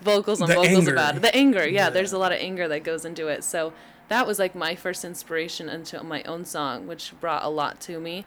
[0.00, 0.92] vocals on The vocals anger.
[0.92, 1.22] about it.
[1.22, 1.90] The anger, yeah, Yeah.
[1.90, 3.44] There's a lot of anger that goes into it.
[3.44, 3.74] So
[4.08, 8.00] that was like my first inspiration into my own song, which brought a lot to
[8.00, 8.24] me.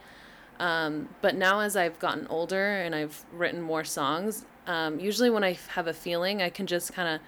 [0.60, 5.44] Um, but now as I've gotten older and I've written more songs, um, usually when
[5.44, 7.22] I have a feeling, I can just kind of,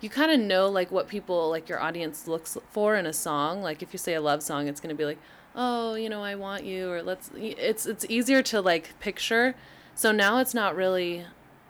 [0.00, 3.62] you kind of know like what people, like your audience looks for in a song.
[3.62, 5.18] Like if you say a love song, it's going to be like,
[5.54, 9.54] oh, you know, I want you, or let's, it's, it's easier to like picture.
[9.94, 11.24] So now it's not really,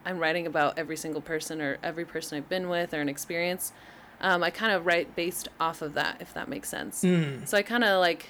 [0.06, 3.72] I'm writing about every single person or every person I've been with or an experience.
[4.22, 6.98] Um, I kind of write based off of that, if that makes sense.
[7.44, 8.26] So I kind of like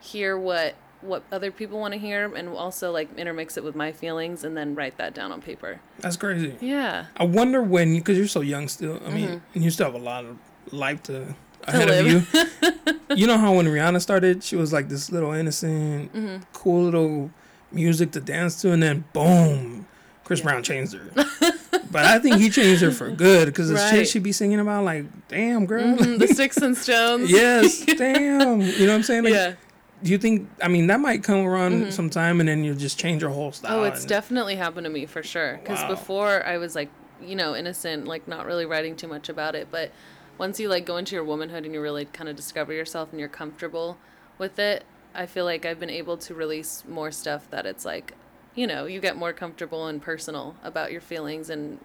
[0.00, 3.92] hear what what other people want to hear and also like intermix it with my
[3.92, 5.78] feelings and then write that down on paper.
[5.98, 6.56] That's crazy.
[6.62, 7.06] Yeah.
[7.18, 8.98] I wonder when, because you're so young still.
[9.04, 10.38] I mean, and you still have a lot of
[10.72, 12.86] life to ahead of Mm-hmm.
[13.10, 13.16] you.
[13.16, 16.42] you know how when Rihanna started, she was like this little innocent, Mm-hmm.
[16.54, 17.30] cool little
[17.70, 19.86] music to dance to, and then boom,
[20.24, 21.10] Chris Brown changed her.
[21.94, 24.06] but I think he changed her for good because the shit Right.
[24.08, 27.30] she be singing about, like, damn girl, Mm, the Sticks and Stones.
[27.30, 29.24] yes, damn, you know what I'm saying?
[29.24, 29.54] Like, Yeah.
[30.02, 30.50] Do you think?
[30.62, 33.78] I mean, that might come around sometime, and then you just change your whole style.
[33.80, 35.58] Oh, it's and- definitely happened to me for sure.
[35.62, 35.88] Because Wow.
[35.88, 36.90] before I was like,
[37.22, 39.68] you know, innocent, like not really writing too much about it.
[39.70, 39.92] But
[40.36, 43.20] once you like go into your womanhood and you really kind of discover yourself and
[43.20, 43.96] you're comfortable
[44.36, 48.12] with it, I feel like I've been able to release more stuff that it's like,
[48.54, 51.78] you know, you get more comfortable and personal about your feelings and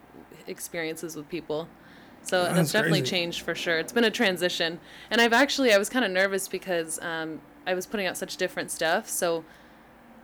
[0.47, 1.67] experiences with people.
[2.21, 3.11] So That's that's definitely crazy.
[3.11, 3.79] changed for sure.
[3.79, 4.79] It's been a transition.
[5.09, 8.37] And I've actually, I was kind of nervous because um, I was putting out such
[8.37, 9.07] different stuff.
[9.09, 9.45] So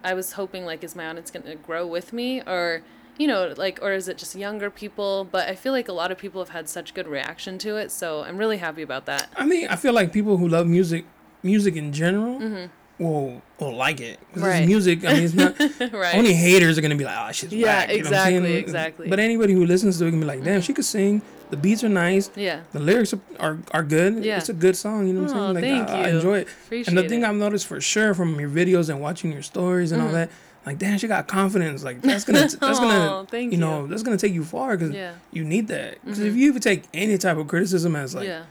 [0.04, 2.82] I was hoping like, is my audience going to grow with me or,
[3.18, 5.24] you know, like, or is it just younger people?
[5.24, 7.92] But I feel like a lot of people have had such good reaction to it.
[7.92, 9.30] So I'm really happy about that.
[9.38, 11.06] I mean, I feel like people who love music,
[11.44, 12.68] music in general,
[13.00, 14.20] will will like it.
[14.32, 14.44] Mm-hmm.
[14.44, 14.66] Right.
[14.66, 15.06] music.
[15.06, 15.60] I mean, it's not
[15.94, 16.16] right.
[16.16, 19.08] only haters are gonna be like, "Oh, shit's Yeah, whack," you know exactly, exactly.
[19.10, 21.22] But anybody who listens to it can be like, "Damn, she could sing.
[21.52, 22.32] The beats are nice.
[22.36, 22.62] yeah.
[22.72, 24.24] The lyrics are are, are good.
[24.26, 24.38] Yeah.
[24.38, 25.08] It's a good song.
[25.08, 25.56] You know what I'm Oh, saying?
[25.56, 26.48] Like, thank I, I enjoy it.
[26.66, 27.28] Appreciate and the thing it.
[27.30, 30.16] I've noticed for sure from your videos and watching your stories and all Mm-hmm.
[30.16, 30.30] that,
[30.66, 31.84] like, damn, she got confidence.
[31.84, 33.88] Like, that's gonna that's Aw, gonna thank you know you.
[33.90, 35.12] that's gonna take you far because Yeah.
[35.12, 35.38] Mm-hmm.
[35.38, 36.04] you need that.
[36.04, 38.46] Because if you even take any type of criticism as like, yeah.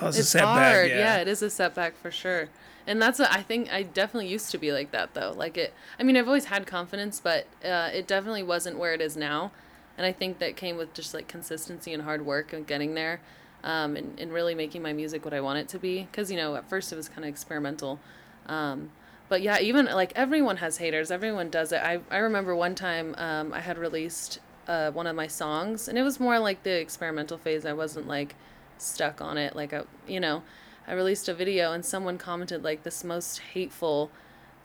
[0.00, 0.74] oh, it's, a setback.
[0.74, 0.88] hard.
[0.88, 0.98] Yeah.
[0.98, 1.16] Yeah.
[1.18, 2.48] it is a setback for sure.
[2.86, 5.32] And that's what I think I definitely used to be like that though.
[5.36, 9.00] Like it I mean, I've always had confidence, but uh, it definitely wasn't where it
[9.00, 9.52] is now.
[9.96, 13.20] And I think that came with just like consistency and hard work and getting there.
[13.62, 16.02] Um, and, and really making my music what I want it to be.
[16.02, 17.98] Because, you know, at first it was kind of experimental.
[18.46, 18.90] Um,
[19.30, 21.10] but yeah, even like everyone has haters.
[21.10, 21.80] Everyone does it.
[21.82, 25.98] I, I remember one time um, I had released uh, one of my songs, and
[25.98, 27.64] it was more like the experimental phase.
[27.64, 28.34] I wasn't like
[28.76, 29.56] stuck on it.
[29.56, 30.42] Like, I, you know,
[30.86, 34.10] I released a video, and someone commented like this most hateful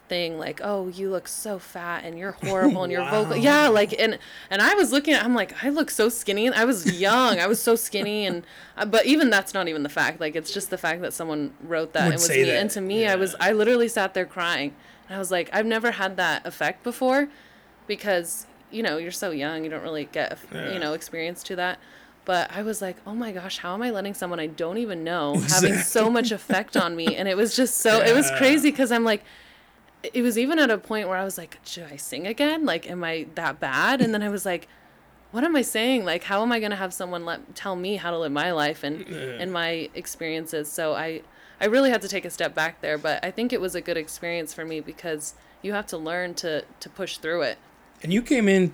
[0.07, 3.35] thing like oh you look so fat and you're horrible and you're vocal.
[3.37, 4.17] Yeah like and
[4.49, 6.49] and i was looking at i'm like i look so skinny.
[6.49, 7.39] I was young.
[7.39, 8.43] I was so skinny and
[8.75, 10.19] uh, but even that's not even the fact.
[10.19, 12.71] Like it's just the fact that someone wrote that Would and was me that, and
[12.71, 14.73] to me i was i literally sat there crying.
[15.07, 17.27] And i was like i've never had that effect before
[17.85, 20.73] because you know you're so young you don't really get Yeah.
[20.73, 21.77] you know experience to that
[22.29, 25.03] but i was like oh my gosh how am i letting someone i don't even
[25.03, 27.15] know having so much effect on me?
[27.15, 29.23] And it was just so it was crazy because i'm like
[30.13, 32.65] it was even at a point where i was like should i sing again?
[32.65, 33.99] Like am i that bad?
[33.99, 34.67] And then i was like
[35.31, 36.05] what am i saying?
[36.05, 38.51] Like how am i going to have someone let tell me how to live my
[38.51, 39.07] life and
[39.41, 40.71] and my experiences?
[40.71, 41.23] So i
[41.59, 43.81] i really had to take a step back there but i think it was a
[43.81, 47.57] good experience for me because you have to learn to to push through it.
[48.03, 48.73] And you came in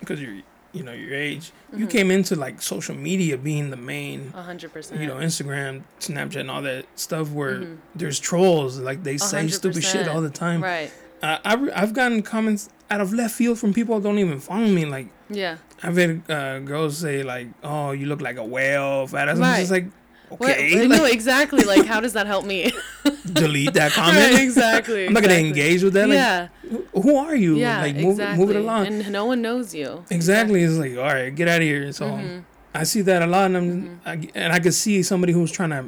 [0.00, 0.42] because you're,
[0.76, 1.50] you know, your age.
[1.70, 1.80] Mm-hmm.
[1.80, 6.40] You came into like social media being the main, hundred percent you know, Instagram, Snapchat,
[6.40, 8.78] and all that stuff where there's trolls.
[8.78, 10.62] Like they say hundred stupid shit all the time.
[10.62, 10.90] right
[11.22, 14.68] Uh, I've I've gotten comments out of left field from people who don't even follow
[14.68, 14.84] me.
[14.84, 19.28] Like yeah I've had uh, girls say like, "Oh, you look like a whale." Fat
[19.28, 19.36] ass.
[19.36, 19.58] I'm Right.
[19.60, 19.86] just like,
[20.32, 21.62] Okay, I know exactly.
[21.64, 22.72] Like, how does that help me?
[23.32, 24.34] delete that comment.
[24.34, 25.06] Right, exactly.
[25.06, 26.08] I'm not gonna engage with that.
[26.08, 26.48] Like, yeah,
[26.92, 27.56] who- are you?
[27.56, 28.38] yeah, like move, exactly.
[28.46, 28.86] move it along.
[28.86, 30.04] and no one knows you.
[30.10, 30.62] Exactly.
[30.62, 31.92] It's like, all right, get out of here.
[31.92, 32.40] So Mm-hmm.
[32.74, 35.70] I see that a lot, and I'm, I, and I could see somebody who's trying
[35.70, 35.86] to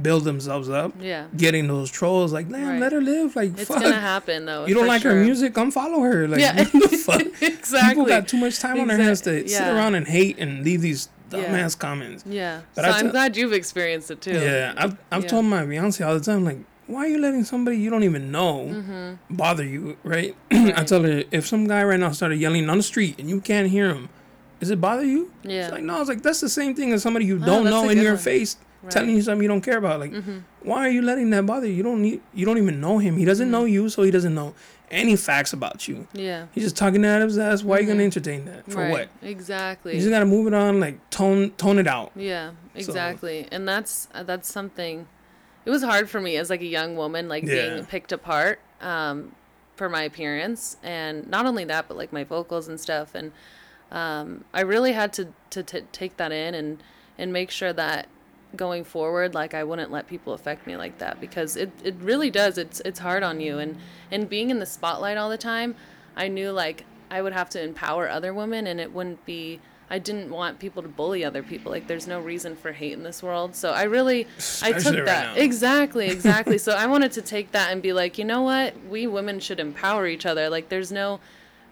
[0.00, 2.32] build themselves up, Yeah, getting those trolls.
[2.32, 2.80] Like, damn, Right.
[2.80, 3.34] let her live.
[3.34, 3.82] Like, it's fuck.
[3.82, 4.64] gonna happen though.
[4.66, 5.52] you don't like her music?
[5.54, 6.28] Come follow her.
[6.28, 7.22] Like, Yeah, what the fuck?
[7.42, 7.88] exactly.
[7.88, 10.62] People got too much time on their hands to Exact- sit around and hate and
[10.62, 11.44] leave these Yeah.
[11.44, 12.24] dumbass comments.
[12.26, 12.60] Yeah.
[12.74, 14.32] But so I I'm glad you've experienced it too.
[14.32, 15.28] Yeah, I've I've Yeah.
[15.28, 18.30] told my fiance all the time, like, why are you letting somebody you don't even
[18.32, 20.34] know bother you, right?
[20.50, 20.84] I Mm-hmm.
[20.86, 23.68] Tell her if some guy right now started yelling on the street and you can't
[23.68, 24.08] hear him,
[24.60, 25.30] does it bother you?
[25.42, 25.64] Yeah.
[25.64, 27.74] It's like no, it's like that's the same thing as somebody you Oh, don't that's
[27.74, 28.22] know in your one.
[28.22, 28.56] face
[28.90, 30.00] telling you something you don't care about.
[30.00, 30.42] Like, Mhm.
[30.62, 31.74] why are you letting that bother you?
[31.74, 33.16] You don't need you don't even know him.
[33.16, 34.54] He doesn't know you, so he doesn't know
[34.90, 36.06] any facts about you.
[36.14, 36.46] Yeah.
[36.54, 37.62] He's just talking out of his ass.
[37.62, 38.64] Why are you gonna entertain that?
[38.64, 38.78] For Mm-hmm.
[38.80, 38.90] right.
[38.90, 39.08] what?
[39.28, 39.94] Exactly.
[39.94, 42.12] You just gotta move it on, like tone tone it out.
[42.16, 43.46] Yeah, exactly.
[43.50, 45.06] And that's uh, that's something.
[45.66, 47.74] It was hard for me as like a young woman, like Yeah.
[47.74, 49.32] being picked apart um,
[49.76, 53.14] for my appearance, and not only that, but like my vocals and stuff.
[53.14, 53.32] And
[53.90, 56.82] um, I really had to to t- take that in and
[57.18, 58.06] and make sure that
[58.58, 62.30] going forward, like I wouldn't let people affect me like that because it it really
[62.30, 62.58] does.
[62.58, 63.78] It's it's hard on you, and
[64.10, 65.74] and being in the spotlight all the time,
[66.14, 69.60] I knew like I would have to empower other women, and it wouldn't be.
[69.90, 71.72] I didn't want people to bully other people.
[71.72, 73.56] Like, there's no reason for hate in this world.
[73.56, 75.42] So I really, I Especially took that now.
[75.42, 76.58] exactly, exactly.
[76.58, 78.74] so I wanted to take that and be like, you know what?
[78.90, 80.50] We women should empower each other.
[80.50, 81.20] Like, there's no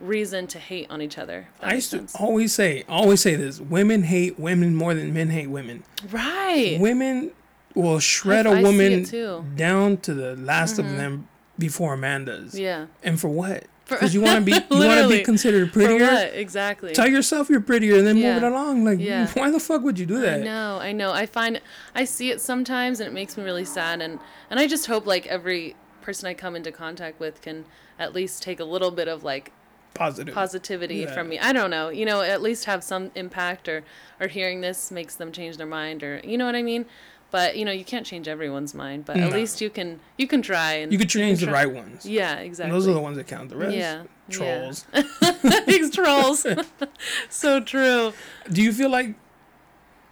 [0.00, 1.48] reason to hate on each other.
[1.62, 5.48] I used to always say, always say this: women hate women more than men hate
[5.48, 5.84] women.
[6.10, 6.78] right.
[6.80, 7.32] Women
[7.74, 9.16] will shred I- a woman too.
[9.42, 9.56] Mm-hmm.
[9.56, 11.28] down to the last of them
[11.58, 12.58] before a man does.
[12.58, 12.86] Yeah.
[13.02, 13.64] And for what?
[13.88, 16.06] Because you want to be you want to be considered For prettier.
[16.06, 16.34] what?
[16.34, 16.92] Exactly.
[16.92, 18.34] Tell yourself you're prettier and then Yeah.
[18.34, 18.84] move it along.
[18.84, 19.28] Like, Yeah.
[19.34, 20.40] why the fuck would you do that?
[20.40, 21.12] I know, I know.
[21.12, 21.60] I find
[21.94, 24.18] I see it sometimes and it makes me really sad and
[24.50, 27.64] and I just hope like every person I come into contact with can
[27.98, 29.52] at least take a little bit of like
[29.96, 30.34] Positive.
[30.34, 31.12] positivity Yeah.
[31.14, 31.38] from me.
[31.38, 31.88] I don't know.
[31.88, 33.82] You know, at least have some impact or
[34.20, 36.86] or hearing this makes them change their mind or you know what I mean?
[37.32, 40.42] But you know, you can't change everyone's mind, but at least you can you can
[40.42, 42.06] try and You could change the right ones.
[42.06, 42.72] Yeah, And exactly.
[42.72, 43.50] those are the ones that count.
[43.50, 44.04] The rest, Yeah, yeah.
[44.30, 44.86] trolls.
[45.66, 46.46] These trolls.
[47.28, 48.12] so true.
[48.50, 49.16] Do you feel like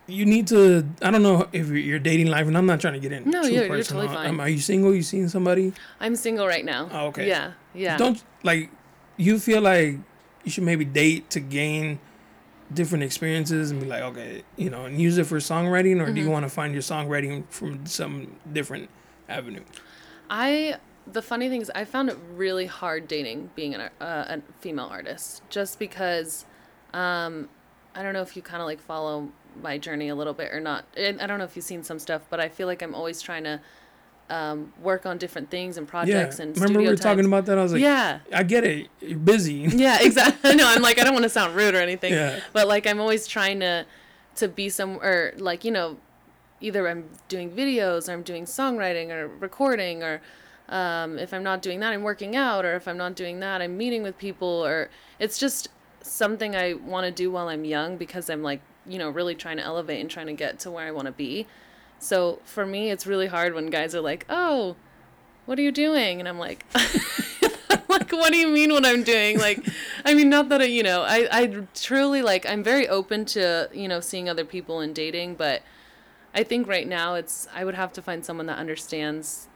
[0.07, 0.87] you need to?
[1.01, 3.31] I don't know if you're dating life, and I'm not trying to get in.
[3.31, 4.29] No, you're- you're totally fine.
[4.29, 4.95] Um, are you single?
[4.95, 5.73] You seen somebody?
[6.01, 6.89] I'm single right now.
[6.93, 7.27] Oh, okay.
[7.29, 7.53] Yeah.
[7.75, 7.97] Yeah.
[7.97, 8.71] Don't like.
[9.17, 9.99] You feel like
[10.45, 12.01] you should maybe date to gain
[12.73, 16.13] different experiences and be like, okay, you know, and use it for songwriting, or do
[16.13, 16.17] Mm-hmm.
[16.17, 18.89] you want to find your songwriting from some different
[19.29, 19.63] avenue?
[20.31, 24.43] I the funny thing is I found it really hard dating being an, uh, a
[24.61, 26.47] female artist just because
[26.95, 27.49] um,
[27.95, 29.29] I don't know if you kind of like follow
[29.63, 30.87] my journey a little bit or not.
[30.97, 33.21] And I don't know if you've seen some stuff, but I feel like I'm always
[33.21, 33.61] trying to
[34.31, 35.91] um, work on different things and Yeah.
[35.91, 37.59] projects and Remember we were talking about that?
[37.59, 38.21] I was like, yeah.
[38.33, 38.89] I get it.
[39.01, 39.55] You're busy.
[39.75, 40.55] Yeah, exactly.
[40.57, 42.41] No, I'm like I don't want to sound rude or anything, Yeah.
[42.53, 43.85] but like I'm always trying to
[44.37, 45.99] to be some or like you know,
[46.61, 50.21] either I'm doing videos or I'm doing songwriting or recording or
[50.71, 53.61] um, if I'm not doing that, I'm working out or if I'm not doing that,
[53.61, 55.69] I'm meeting with people or it's just
[56.01, 59.59] something I want to do while I'm young because I'm like you know really trying
[59.59, 61.47] to elevate and trying to get to where I want to be.
[61.99, 64.77] So for me, it's really hard when guys are like, "Oh,
[65.47, 66.65] what are you doing?" And I'm like,
[67.89, 69.39] like, what do you mean what I'm doing?
[69.39, 69.65] Like,
[70.05, 73.69] I mean, not that I, you know, I, I truly like, I'm very open to,
[73.73, 75.63] you know, seeing other people and dating, but
[76.35, 79.49] I think right now it's, I would have to find someone that understands.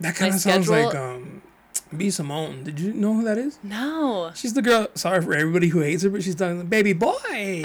[0.00, 1.42] That kind of sounds schedule- like um,
[1.96, 2.64] B Simone.
[2.64, 3.58] Did you know who that is?
[3.62, 4.32] No.
[4.34, 4.88] She's the girl.
[4.94, 7.62] Sorry for everybody who hates her, but she's talking baby boy.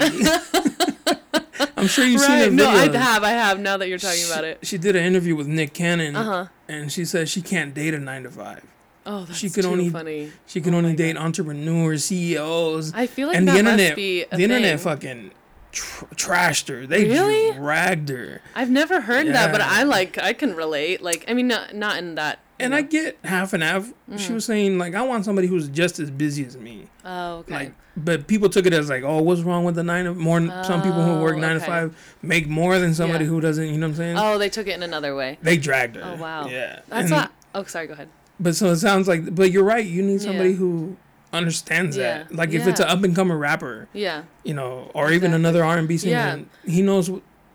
[1.80, 2.52] I'm sure you've seen her Right.
[2.52, 4.58] No, I have, I have, now that you're talking about it.
[4.62, 6.46] She did an interview with Nick Cannon, Uh-huh.
[6.68, 8.62] and she said she can't date a nine to five.
[9.06, 10.30] Oh, that's She could too only- funny.
[10.46, 13.90] She can Oh only date entrepreneurs, CEOs, I feel like and the internet.
[13.90, 14.84] must be a the internet thing.
[14.84, 15.30] fucking
[15.72, 16.86] tr- trashed her.
[16.86, 17.52] They Really?
[17.56, 18.42] dragged her.
[18.54, 21.00] I've never heard that, but I like, I can relate.
[21.02, 22.40] Like, I mean, not, not in that.
[22.60, 22.76] And know.
[22.78, 23.92] I get half and half.
[24.10, 24.18] Mm.
[24.18, 26.86] She was saying like, I want somebody who's just as busy as me.
[27.04, 27.52] Oh, okay.
[27.54, 30.06] Like, but people took it as like, oh, what's wrong with the nine?
[30.06, 33.30] Of, more some people who work Oh, nine to five make more than somebody Yeah.
[33.30, 33.66] who doesn't.
[33.66, 34.16] You know what I'm saying?
[34.18, 35.38] oh, they took it in another way.
[35.42, 36.02] They dragged her.
[36.04, 36.46] Oh, wow.
[36.46, 36.80] Yeah.
[36.88, 37.30] That's And- what.
[37.54, 37.86] Oh, sorry.
[37.88, 38.08] Go ahead.
[38.38, 39.84] But so it sounds like, but you're right.
[39.84, 40.56] You need somebody Yeah.
[40.56, 40.96] who
[41.32, 42.18] understands Yeah.
[42.24, 42.34] that.
[42.34, 44.22] Like if it's an up and coming rapper, Yeah.
[44.44, 46.38] you know, or even another R and B singer, Yeah.
[46.72, 47.10] he knows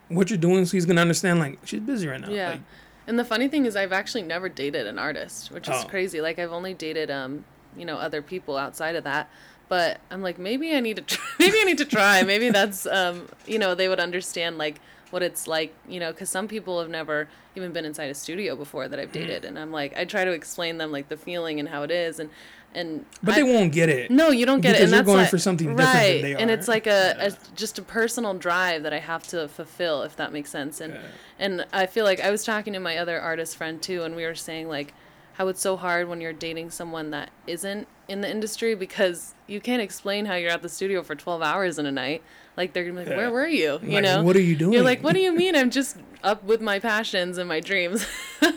[0.10, 1.40] what you're doing, so he's gonna understand.
[1.40, 2.30] Like she's busy right now.
[2.30, 2.50] Yeah.
[2.52, 2.62] Like,
[3.08, 5.88] And the funny thing is, I've actually never dated an artist, which is Oh.
[5.88, 6.22] crazy.
[6.22, 9.30] Like I've only dated, um, you know, other people outside of that.
[9.68, 12.24] But I'm like, maybe I need to, try, maybe I need to try.
[12.24, 14.80] Maybe that's, um, you know, they would understand like
[15.12, 18.56] what it's like, you know, because some people have never even been inside a studio
[18.56, 19.14] before that I've Mm.
[19.14, 21.92] dated, and I'm like, I try to explain them like the feeling and how it
[21.92, 22.30] is, and
[22.76, 24.12] and But I- they won't get it.
[24.12, 24.74] no, you don't get it.
[24.80, 26.36] Because And you're going like- for something different than right.
[26.40, 27.26] And it's like a, Yeah.
[27.28, 30.80] a just a personal drive that I have to fulfill, if that makes sense.
[30.82, 31.00] And Yeah.
[31.40, 34.26] and I feel like I was talking to my other artist friend too, and we
[34.26, 34.94] were saying like
[35.34, 39.60] how it's so hard when you're dating someone that isn't in the industry because you
[39.60, 42.22] can't explain how you're at the studio for 12 hours in a night.
[42.56, 43.18] Like they're gonna be like, Yeah.
[43.18, 44.72] "Where were you?" You Like, know, what are you doing?
[44.74, 45.56] You're like, "What do you mean?
[45.58, 48.06] I'm just up with my passions and my dreams."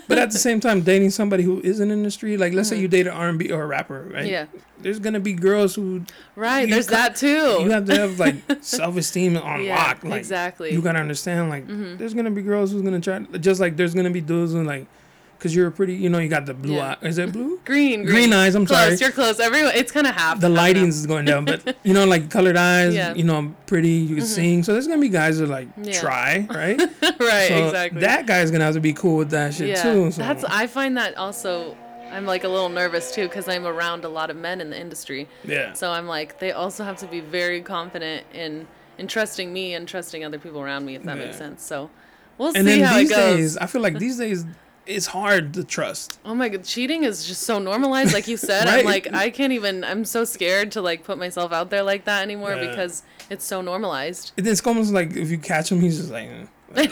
[0.08, 2.78] But at the same time, dating somebody who is in the industry, like let's say
[2.78, 4.24] you date an R and B or a rapper, right?
[4.24, 4.26] Mm-hmm.
[4.26, 4.46] Yeah.
[4.80, 6.02] There's gonna be girls who
[6.34, 6.68] right.
[6.68, 7.26] There's that too.
[7.62, 10.02] you have to have like self esteem on Yeah, lock.
[10.04, 10.68] Like, exactly.
[10.68, 10.76] Mm-hmm.
[10.76, 11.64] You gotta understand, like,
[11.98, 14.86] there's gonna be girls who's gonna try, just like there's gonna be dudes who like,
[15.38, 16.96] cause you're pretty, you know, you got the blue Yeah.
[17.00, 17.06] eye.
[17.06, 17.60] Is it blue?
[17.64, 18.96] green, Green eyes, I'm close, sorry.
[18.96, 19.38] You're close.
[19.40, 20.40] Everyone, it's kind of half.
[20.40, 22.94] The lighting is going down, but you know, like colored eyes.
[22.94, 23.10] Yeah.
[23.10, 23.18] Mm-hmm.
[23.18, 23.90] You know, I'm pretty.
[23.90, 24.62] You can sing.
[24.62, 26.00] So there's gonna be guys that like Yeah.
[26.00, 26.78] try, right?
[27.20, 28.00] right, so exactly.
[28.00, 30.10] That guy's gonna have to be cool with that shit yeah, too.
[30.10, 30.22] So.
[30.22, 30.44] that's.
[30.44, 31.76] I find that also.
[32.10, 34.80] I'm like a little nervous too because I'm around a lot of men in the
[34.80, 35.28] industry.
[35.44, 35.74] yeah.
[35.74, 39.86] So I'm like, they also have to be very confident in in trusting me and
[39.86, 41.62] trusting other people around me, if that makes sense.
[41.62, 41.90] So
[42.38, 43.36] we'll and see then how these it goes.
[43.36, 44.46] days, I feel like these days
[44.88, 46.18] it's hard to trust.
[46.24, 48.12] Oh my god, cheating is just so normalized.
[48.14, 48.80] Like you said, Right.
[48.80, 49.84] I'm like, I can't even.
[49.84, 52.68] I'm so scared to like put myself out there like that anymore Yeah.
[52.70, 54.32] because it's so normalized.
[54.36, 56.28] It's almost like if you catch him, he's just like,
[56.76, 56.86] eh,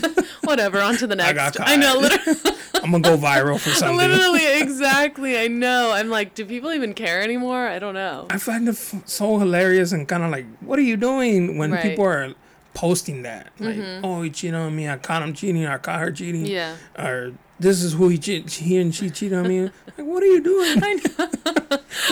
[0.44, 1.34] Whatever, on to the next.
[1.34, 2.40] got I know, literally.
[2.82, 3.96] I'm gonna go viral for something.
[3.96, 5.38] Literally, exactly.
[5.38, 5.92] I know.
[5.92, 7.68] I'm like, do people even care anymore?
[7.68, 8.26] I don't know.
[8.28, 11.70] I find it f- so hilarious and kind of like, what are you doing when
[11.70, 11.80] Right.
[11.80, 11.88] Mm-hmm.
[11.90, 12.34] people are
[12.74, 13.52] posting that?
[13.60, 14.88] Like, oh, he cheated on me.
[14.88, 15.64] I caught him cheating.
[15.64, 16.44] I caught her cheating.
[16.44, 16.74] Yeah.
[16.98, 18.50] Or this is who he cheat.
[18.50, 19.70] He and she cheated on me.
[19.98, 20.82] Like, what are you doing?
[20.82, 21.26] I know.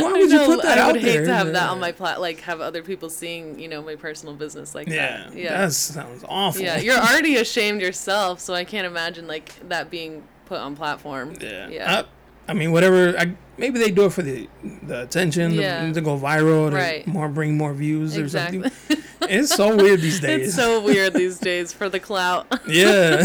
[0.05, 1.93] Why I would you put that I out would hate to have that on my
[1.93, 5.35] plat, like have other people seeing, you know, my personal business like Yeah, that.
[5.37, 5.63] Yeah.
[5.67, 6.61] that sounds awful.
[6.61, 6.77] yeah.
[6.79, 11.35] You're already ashamed yourself, so I can't imagine like that being put on platform.
[11.41, 11.69] Yeah.
[11.69, 12.03] Yeah.
[12.47, 13.17] I, I mean, whatever.
[13.19, 14.47] I, maybe they do it for the
[14.83, 15.91] the attention, Yeah.
[15.91, 17.07] to go viral, to Right.
[17.07, 18.65] more bring more views or something.
[19.23, 20.49] It's so weird these days.
[20.49, 22.47] it's so weird these days for the clout.
[22.69, 23.23] yeah.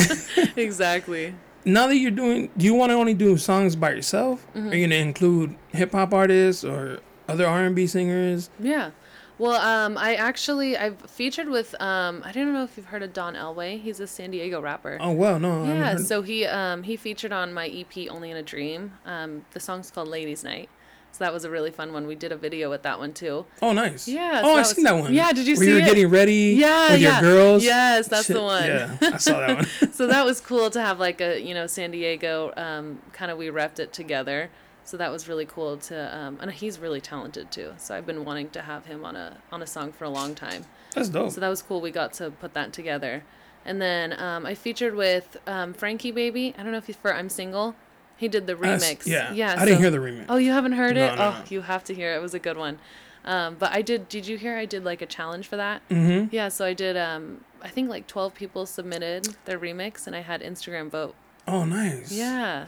[0.56, 1.34] exactly.
[1.66, 4.46] Now that you're doing, do you want to only do songs by yourself?
[4.54, 4.70] Mm-hmm.
[4.70, 8.50] Are you gonna include hip hop artists or other R and B singers?
[8.60, 8.92] Yeah.
[9.38, 13.12] Well, um, I actually I've featured with um, I don't know if you've heard of
[13.12, 13.82] Don Elway.
[13.82, 14.98] He's a San Diego rapper.
[15.02, 15.66] Oh well, no.
[15.66, 18.94] Yeah, so he um he featured on my EP Only in a Dream.
[19.06, 20.70] Um the song's called Ladies Night.
[21.16, 22.08] So that was a really fun one.
[22.08, 23.46] We did a video with that one too.
[23.62, 24.06] oh nice.
[24.06, 25.14] Yeah, Oh, I that seen that one.
[25.14, 25.86] Yeah, did you Where see you were it?
[25.86, 27.22] getting ready Yeah, with yeah.
[27.22, 27.64] your girls.
[27.64, 28.66] Yes, that's the one.
[28.66, 29.92] Yeah, I saw that one.
[29.94, 33.38] so that was cool to have like a you know San Diego um kind of
[33.38, 34.50] we repped it together.
[34.84, 37.74] So that was really cool to um and he's really talented too.
[37.78, 40.36] So I've been wanting to have him on a on a song for a long
[40.36, 40.66] time.
[40.96, 41.32] That's dope.
[41.32, 41.80] So that was cool.
[41.80, 43.24] We got to put that together.
[43.68, 46.54] And then um, I featured with um, Frankie Baby.
[46.58, 47.74] I don't know if he's for I'm Single.
[48.18, 49.06] He did the remix.
[49.06, 49.34] yeah.
[49.34, 49.56] Yeah.
[49.58, 50.26] I didn't hear the remix.
[50.30, 51.16] Oh, you haven't heard No, it?
[51.18, 51.44] no, oh, no.
[51.50, 52.18] you have to hear it.
[52.18, 52.80] It was a good one.
[53.26, 54.08] Um, but I did.
[54.08, 54.56] Did you hear?
[54.58, 55.82] I did like a challenge for that.
[55.90, 56.34] Mm-hmm.
[56.34, 56.48] Yeah.
[56.50, 56.96] So I did.
[56.96, 61.16] Um, I think like 12 people submitted their remix, and I had Instagram vote.
[61.48, 62.12] Oh, nice.
[62.12, 62.68] Yeah.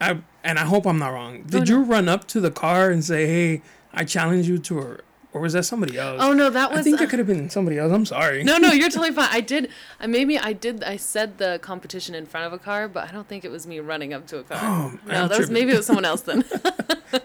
[0.00, 1.42] I and I hope I'm not wrong.
[1.42, 1.76] Did no.
[1.76, 3.62] you run up to the car and say, "Hey,
[3.92, 4.98] I challenge you to,"
[5.32, 6.20] or, was that somebody else?
[6.22, 6.80] Oh no, that was.
[6.80, 7.92] I think uh, that could have been somebody else.
[7.92, 8.42] I'm sorry.
[8.44, 9.28] no, no, you're totally fine.
[9.30, 9.70] I did.
[10.00, 10.82] Uh, maybe I did.
[10.84, 13.66] I said the competition in front of a car, but I don't think it was
[13.66, 14.58] me running up to a car.
[14.60, 16.44] Oh, no, I'm that was maybe it was someone else then.
[17.10, 17.22] but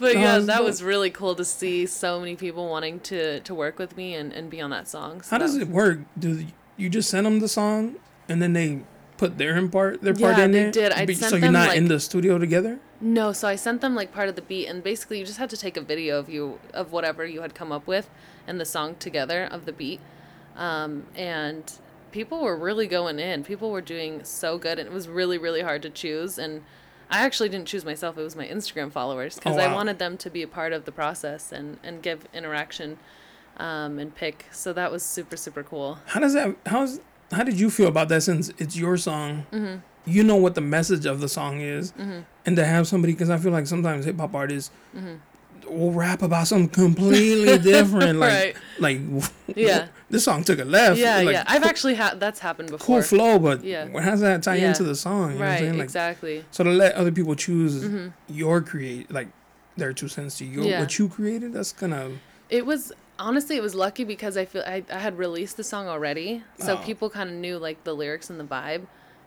[0.00, 3.54] No, yeah, it's that was really cool to see so many people wanting to to
[3.54, 5.22] work with me and, and be on that song.
[5.22, 6.00] So How does it work?
[6.18, 7.96] Do you just send them the song
[8.28, 8.80] and then they
[9.18, 10.90] put their part their part Yeah, in they there?
[10.90, 11.16] did.
[11.18, 12.78] Sent so you're not like- in the studio together.
[13.02, 15.50] No, so I sent them like part of the beat, and basically you just had
[15.50, 18.08] to take a video of you of whatever you had come up with
[18.46, 20.00] and the song together of the beat,
[20.56, 21.72] um, and
[22.12, 23.42] people were really going in.
[23.42, 26.38] People were doing so good, and it was really really hard to choose.
[26.38, 26.62] And
[27.10, 30.16] I actually didn't choose myself; it was my Instagram followers because Oh, I wanted them
[30.18, 32.98] to be a part of the process and and give interaction,
[33.56, 34.46] um, and pick.
[34.52, 35.98] So that was super super cool.
[36.06, 36.54] How does that?
[36.66, 37.00] How's
[37.32, 38.22] how did you feel about that?
[38.22, 39.78] Since it's your song, Mm-hmm.
[40.04, 41.92] You know what the message of the song is,
[42.46, 44.70] and to have somebody because I feel like sometimes hip hop artists
[45.68, 48.56] will rap about something completely different, like Right.
[48.78, 49.00] like
[49.54, 49.86] Yeah.
[50.10, 50.98] this song took a left.
[50.98, 51.44] Yeah, like, yeah.
[51.46, 52.96] I've actually had that's happened before.
[52.96, 53.86] cool flow, but Yeah.
[54.00, 54.68] how does that tie Yeah.
[54.68, 55.32] into the song?
[55.34, 55.72] You know what I'm Right?
[55.74, 56.44] Like, exactly.
[56.50, 58.08] So to let other people choose Mm-hmm.
[58.28, 59.28] your create, like
[59.76, 60.80] their two cents to your Yeah.
[60.80, 62.10] what you created, that's gonna
[62.50, 65.86] It was honestly it was lucky because I feel I, I had released the song
[65.88, 66.76] already, so Oh.
[66.84, 68.82] people kind of knew like the lyrics and the vibe.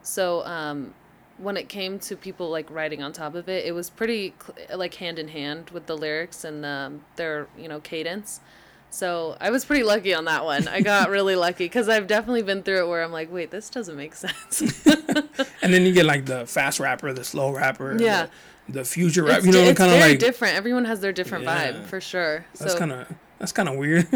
[0.06, 0.94] So um,
[1.38, 4.78] when it came to people like writing on top of it, it was pretty cl-
[4.78, 8.40] like hand in hand with the lyrics and um, their you know cadence.
[8.92, 10.68] So I was pretty lucky on that one.
[10.70, 13.70] I got really lucky because I've definitely been through it where I'm like, wait, this
[13.70, 14.62] doesn't make sense.
[15.62, 18.28] And then you get like the fast rapper, the slow rapper, Yeah.
[18.68, 19.40] the, the future rap.
[19.40, 20.56] it's You know, kind of like different.
[20.56, 21.72] Everyone has their different Yeah.
[21.72, 22.46] vibe for sure.
[22.60, 23.08] that's so kind of
[23.46, 24.08] that's kind of weird.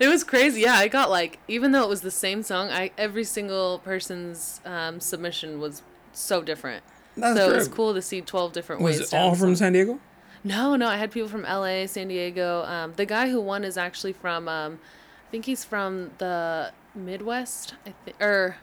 [0.00, 0.62] it was crazy.
[0.62, 4.60] Yeah, I got like even though it was the same song, I every single person's
[4.64, 5.82] um, submission was
[6.12, 6.82] so different.
[7.16, 8.98] That's so it was cool to see twelve different ways.
[8.98, 9.56] Was it all from song.
[9.56, 10.00] San Diego?
[10.42, 12.64] No, no, I had people from LA, San Diego.
[12.64, 14.80] Um, the guy who won is actually from, um,
[15.28, 17.74] I think he's from the Midwest.
[17.86, 18.56] I think, or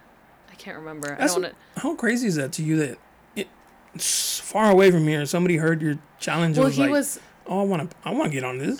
[0.51, 1.15] I can't remember.
[1.15, 2.97] That's I don't want how crazy is that to you that
[3.38, 3.47] it,
[3.95, 5.25] it's far away from here.
[5.25, 6.57] Somebody heard your challenge.
[6.57, 8.79] Well, was he like, was "Oh, I want to, I want to get on this."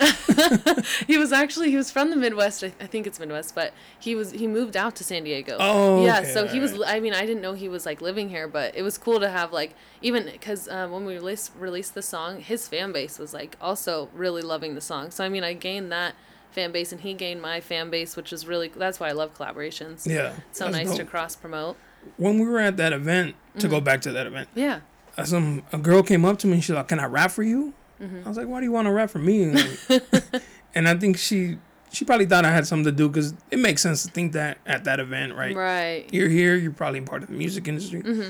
[1.08, 2.64] he was actually he was from the Midwest.
[2.64, 5.58] I, I think it's Midwest, but he was he moved out to San Diego.
[5.60, 6.20] Oh, yeah.
[6.20, 6.74] okay, So he was.
[6.74, 6.96] alright.
[6.96, 9.30] I mean, I didn't know he was like living here, but it was cool to
[9.30, 13.34] have like even because um, when we released released the song, his fan base was
[13.34, 15.12] like also really loving the song.
[15.12, 16.16] So I mean, I gained that
[16.52, 19.34] fan base, and he gained my fan base, which is really that's why I love
[19.38, 20.06] collaborations.
[20.06, 21.78] Yeah, It's so nice to cross promote.
[22.18, 23.70] When we were at that event, to Mm-hmm.
[23.70, 24.80] go back to that event, Yeah.
[25.18, 27.44] uh, some a girl came up to me and she's like, "Can I rap for
[27.44, 28.22] you?" Mm-hmm.
[28.26, 29.80] I was like, "Why do you want to rap for me?" And,
[30.76, 31.58] and I think she
[31.92, 34.58] she probably thought I had something to do because it makes sense to think that
[34.66, 35.56] at that event, right?
[35.56, 36.06] Right.
[36.14, 38.30] You're here, you're probably part of the music industry, Mm-hmm.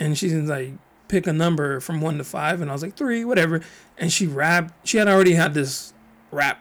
[0.00, 0.72] and she's like,
[1.08, 2.60] "Pick a number from one to five.
[2.60, 3.60] and I was like, three, whatever.
[3.98, 4.88] And she rapped.
[4.88, 5.92] She had already had this
[6.30, 6.60] rap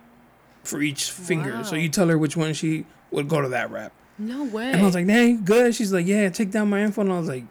[0.64, 3.94] for each finger, so you tell her which one she would go to that rap.
[4.20, 4.72] No way.
[4.72, 5.74] And I was like, dang, good.
[5.74, 7.02] She's like, yeah, take down my info.
[7.02, 7.46] And I was like,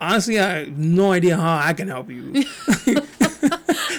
[0.00, 2.32] honestly, I have no idea how I can help you.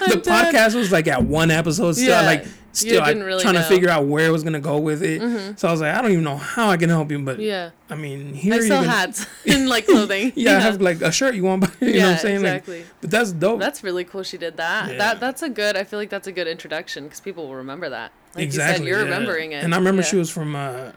[0.08, 2.08] the podcast was like at one episode still.
[2.08, 3.62] Yeah, like, still I, didn't really trying know.
[3.62, 5.58] to figure out where it was going to go with it.
[5.58, 7.18] So I was like, I don't even know how I can help you.
[7.20, 7.70] But yeah.
[7.88, 10.32] I mean, here I sell can- hats and like clothing.
[10.34, 11.70] Yeah, I have like a shirt you want, buy.
[11.80, 12.42] You know what Yeah, I'm saying?
[12.42, 12.84] Like, exactly.
[13.00, 13.60] but that's dope.
[13.60, 14.22] That's really cool.
[14.22, 14.90] She did that.
[14.92, 14.98] Yeah.
[14.98, 15.76] That that's a good.
[15.76, 18.12] I feel like that's a good introduction because people will remember that.
[18.34, 18.86] Like exactly.
[18.86, 19.14] You said, you're yeah.
[19.14, 19.62] remembering it.
[19.64, 20.08] And I remember Yeah.
[20.08, 20.92] she was from uh,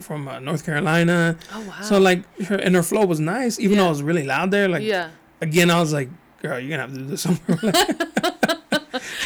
[0.00, 1.36] from uh, North Carolina.
[1.52, 1.80] Oh wow.
[1.82, 4.68] So like her and her flow was nice, even though it was really loud there.
[4.68, 5.10] Like yeah.
[5.40, 6.08] again, I was like,
[6.48, 7.72] girl, you're gonna have to do this somewhere.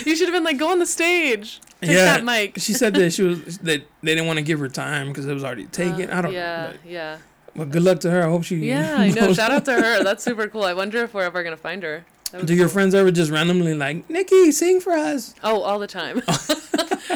[0.05, 1.61] You should have been like, go on the stage.
[1.81, 2.55] Take Yeah, that mic.
[2.59, 5.35] she said that she was that they didn't want to give her time because it
[5.35, 6.11] was already taken.
[6.11, 6.73] Uh, I don't yeah, know.
[6.85, 8.23] yeah, But, but good luck to her.
[8.23, 8.57] I hope she.
[8.57, 8.97] yeah.
[8.99, 9.33] I know.
[9.33, 10.03] Shout out to her.
[10.03, 10.65] That's super cool.
[10.65, 12.05] I wonder if we're ever gonna find her.
[12.45, 15.35] Do your friends ever just randomly like Nikki sing for us?
[15.45, 16.23] Oh, all the time.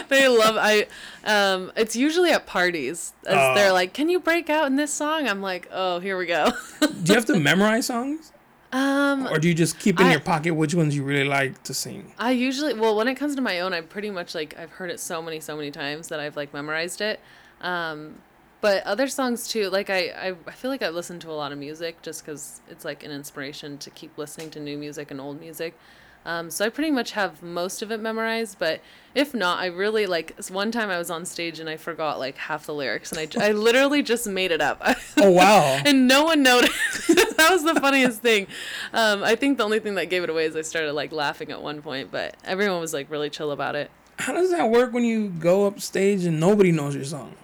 [0.09, 0.57] they love.
[0.59, 0.87] I.
[1.25, 1.73] Um.
[1.77, 3.13] It's usually at parties.
[3.27, 3.55] As Oh.
[3.55, 6.53] they're like, "Can you break out in this song?" I'm like, "Oh, here we go."
[6.81, 8.31] Do you have to memorize songs,
[8.75, 9.27] um.
[9.29, 11.73] or do you just keep in I- your pocket which ones you really like to
[11.73, 12.13] sing?
[12.19, 14.91] I usually well when it comes to my own I pretty much like I've heard
[14.91, 17.21] it so many so many times that I've like memorized it.
[17.61, 18.17] Um
[18.61, 21.53] but other songs too like I I, I feel like I listen to a lot
[21.53, 25.21] of music just cuz it's like an inspiration to keep listening to new music and
[25.21, 25.79] old music.
[26.27, 28.81] Um, so I pretty much have most of it memorized, but
[29.15, 32.37] if not, I really like one time I was on stage and I forgot like
[32.39, 34.83] half the lyrics and I, I literally just made it up.
[35.19, 35.81] Oh wow!
[35.87, 37.09] and no one noticed.
[37.09, 38.47] that was the funniest thing.
[38.93, 41.51] Um, I think the only thing that gave it away is I started like laughing
[41.51, 43.91] at one point, but everyone was like really chill about it.
[44.19, 47.35] How does that work when you go up stage and nobody knows your song,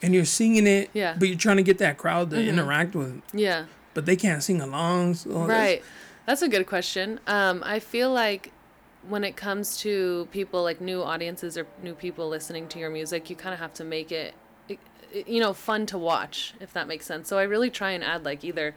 [0.00, 0.88] and you're singing it?
[0.94, 1.10] Yeah.
[1.10, 1.18] Mm-hmm.
[1.18, 4.60] But you're trying to get that crowd to interact with, Yeah, but they can't sing
[4.62, 5.14] along.
[5.14, 5.82] So right.
[6.30, 7.18] That's a good question.
[7.26, 8.52] Um, I feel like
[9.08, 13.28] when it comes to people like new audiences or new people listening to your music,
[13.30, 14.36] you kind of have to make it,
[15.26, 17.28] you know, fun to watch, if that makes sense.
[17.28, 18.76] So I really try and add like either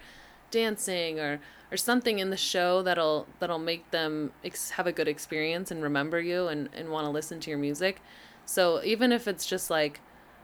[0.50, 1.40] dancing or
[1.72, 5.84] or something in the show that'll that'll make them ex- have a good experience and
[5.84, 8.02] remember you and and want to listen to your music.
[8.48, 10.00] So even if it's just like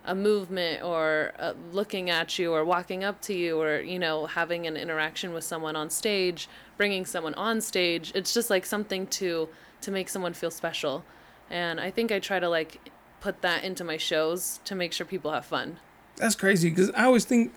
[0.06, 4.26] a movement or uh, looking at you or walking up to you or you know
[4.26, 6.48] having an interaction with someone on stage
[6.78, 9.50] bringing someone on stage it's just like something to
[9.82, 11.04] to make someone feel special.
[11.50, 15.06] And i think i try to like put that into my shows to make sure
[15.06, 15.80] people have fun.
[16.18, 17.54] That's crazy because I always think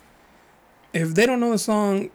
[0.93, 2.11] if they don't know the song,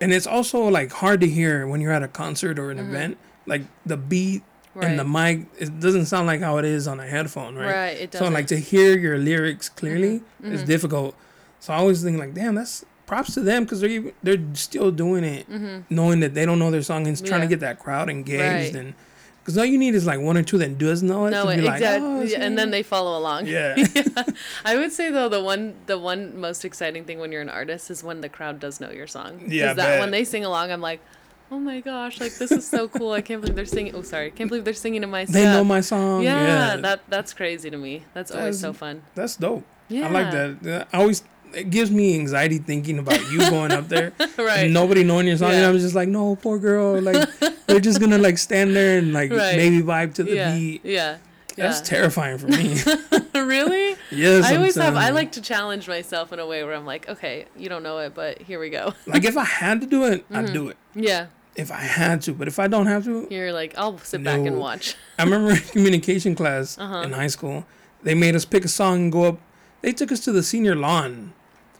[0.00, 3.16] and it's also like hard to hear when you're at a concert or an event,
[3.46, 4.42] like the beat
[4.80, 7.66] and the mic, it doesn't sound like how it is on a headphone, right?
[7.74, 11.14] Right, it So like to hear your lyrics clearly Mm-hmm, is difficult.
[11.60, 15.24] So I always think like, damn, that's props to them because they're they're still doing
[15.24, 15.46] it,
[15.90, 17.50] knowing that they don't know their song and trying to Mm-hmm.
[17.50, 18.84] Get that crowd engaged Right.
[18.84, 18.94] and.
[19.40, 21.30] Because all you need is like one or two that does know it.
[21.30, 23.76] be like, exactly "Oh, yeah, and then they follow along Yeah.
[24.64, 27.90] I would say though the one the one most exciting thing when you're an artist
[27.90, 29.42] is when the crowd does know your song.
[29.46, 30.00] Yeah, I that bet.
[30.00, 31.00] when they sing along, I'm like,
[31.50, 33.12] oh my gosh, like this is so cool.
[33.12, 33.94] I can't believe they're singing.
[33.94, 35.24] Oh, sorry, can't believe they're singing in my.
[35.24, 35.32] Song.
[35.34, 35.54] They stuff.
[35.54, 36.22] know my song.
[36.22, 38.04] Yeah, Yeah, that that's crazy to me.
[38.14, 39.02] That's always so fun.
[39.14, 39.64] That's dope.
[39.88, 40.88] Yeah, I like that.
[40.92, 41.22] I always
[41.54, 44.64] it gives me anxiety thinking about you going up there Right.
[44.66, 45.52] and nobody knowing your song.
[45.52, 47.00] And I was just like, no, poor girl.
[47.00, 47.28] Like
[47.66, 49.56] they're just gonna like stand there and like Right.
[49.56, 50.84] maybe vibe to the yeah, beat.
[50.84, 51.18] yeah.
[51.56, 52.76] That's terrifying for me.
[53.34, 53.96] really?
[54.10, 54.96] yes, I always have.
[54.96, 57.98] I like to challenge myself in a way where I'm like, okay, you don't know
[57.98, 58.94] it, but here we go.
[59.06, 60.76] like if I had to do it, I'd do it.
[60.94, 61.26] yeah,
[61.56, 64.40] If I had to, but if I don't have to, you're like, I'll sit back
[64.40, 64.96] and watch.
[65.18, 67.02] I remember in communication class Uh-huh.
[67.02, 67.64] in high school,
[68.02, 69.38] they made us pick a song and go up.
[69.80, 71.32] They took us to the senior lawn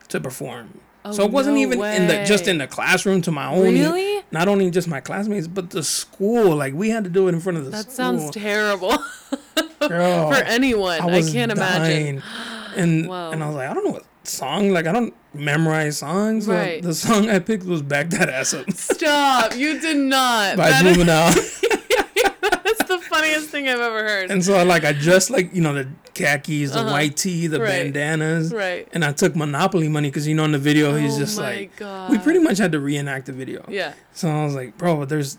[0.09, 0.81] to perform.
[1.13, 3.63] So Oh, it wasn't no even in the just in the classroom to my own.
[3.75, 4.23] Really?
[4.31, 6.57] Not only just my classmates, but the school.
[6.57, 7.95] Like we had to do it in front of the That school.
[7.95, 8.97] sounds terrible
[9.89, 11.01] Girl, for anyone.
[11.01, 12.23] I, was can't imagine.
[12.77, 13.31] And Wow.
[13.33, 14.71] and I was like, I don't know what song.
[14.71, 16.47] Like I don't memorize songs.
[16.49, 16.83] Right.
[16.83, 19.55] the song I picked was "Back That Ass Up" Stop!
[19.57, 20.57] You did not.
[20.57, 21.33] by That is- Juvenile.
[22.65, 24.31] that's the funniest thing I've ever heard.
[24.31, 26.91] and so I like I just like you know the khakis, the Uh-huh.
[26.93, 27.93] white tee, the Right.
[27.93, 28.53] bandanas.
[28.53, 28.89] right.
[28.93, 31.55] And I took Monopoly money because you know in the video he's oh just my
[31.57, 32.11] like god.
[32.11, 33.65] we pretty much had to reenact the video.
[33.69, 33.93] Yeah.
[34.13, 35.39] So I was like, bro, there's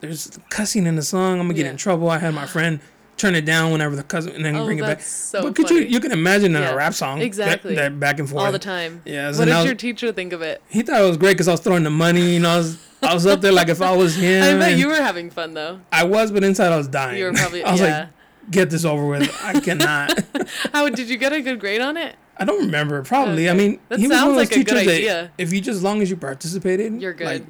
[0.00, 1.34] there's cussing in the song.
[1.40, 1.70] I'm gonna get Yeah.
[1.72, 2.08] in trouble.
[2.10, 2.80] I had my friend
[3.16, 5.02] turn it down whenever the cussing and then Oh, bring it back.
[5.02, 5.90] so but could you funny.
[5.92, 6.70] you can imagine in Yeah.
[6.70, 7.74] a rap song Exactly.
[7.74, 9.02] that, back and forth all the time.
[9.04, 10.62] Yeah, so What did your teacher think of it?
[10.68, 12.34] He thought it was great because I was throwing the money.
[12.34, 14.42] You know, I was I was up there like if I was him.
[14.44, 15.80] I bet you were having fun though.
[15.92, 17.18] I was, but inside I was dying.
[17.18, 17.98] You were probably I was yeah.
[17.98, 18.08] like,
[18.50, 19.34] get this over with.
[19.42, 20.18] I cannot.
[20.72, 22.16] How did you get a good grade on it?
[22.36, 23.02] I don't remember.
[23.02, 23.50] Probably.
[23.50, 25.32] I mean, That he was one sounds of those like a good teachers that idea.
[25.38, 27.26] if you just as long as you participated, You're good.
[27.26, 27.44] Like,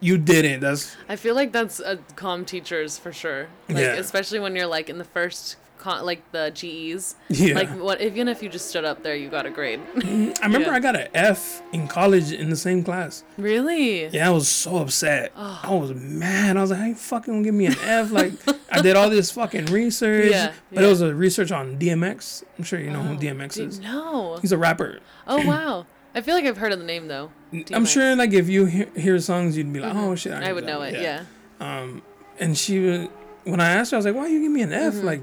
[0.00, 0.58] you didn't.
[0.60, 3.46] That's I feel like that's a calm teachers for sure.
[3.68, 3.92] Like Yeah.
[3.94, 7.16] especially when you're like in the first con- like the GEs.
[7.28, 7.54] yeah.
[7.54, 9.80] Like what even if you just stood up there, you got a grade.
[9.96, 10.74] I remember yeah.
[10.76, 13.24] I got an F in college in the same class.
[13.36, 14.06] really?
[14.06, 15.32] Yeah, I was so upset.
[15.36, 15.60] Oh.
[15.62, 16.56] I was mad.
[16.56, 18.32] I was like, "How you fucking gonna give me an F?" Like,
[18.70, 20.86] I did all this fucking research, Yeah, but yeah.
[20.86, 22.44] it was a research on DMX.
[22.58, 23.80] I'm sure you know who DMX is.
[23.80, 24.38] no.
[24.40, 25.00] He's a rapper.
[25.26, 25.86] Oh wow.
[26.14, 27.30] I feel like I've heard of the name though.
[27.52, 27.88] I'm DMX.
[27.88, 30.82] sure, like, if you hear, hear songs, you'd be like, "Oh shit!" I would know
[30.82, 30.94] it.
[31.00, 31.24] Yeah.
[31.58, 32.02] Um,
[32.38, 33.08] and she was
[33.44, 35.06] when I asked her, I was like, "Why you give me an F?" Mm-hmm.
[35.06, 35.20] Like,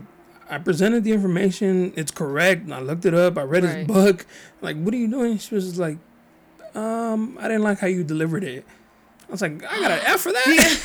[0.49, 1.93] I presented the information.
[1.95, 2.63] It's correct.
[2.63, 3.37] and I looked it up.
[3.37, 3.87] I read his Right.
[3.87, 4.25] book.
[4.61, 5.37] Like, what are you doing?
[5.37, 5.97] She was like,
[6.75, 8.65] "Um, I didn't like how you delivered it."
[9.27, 10.79] I was like, "I got an F for that."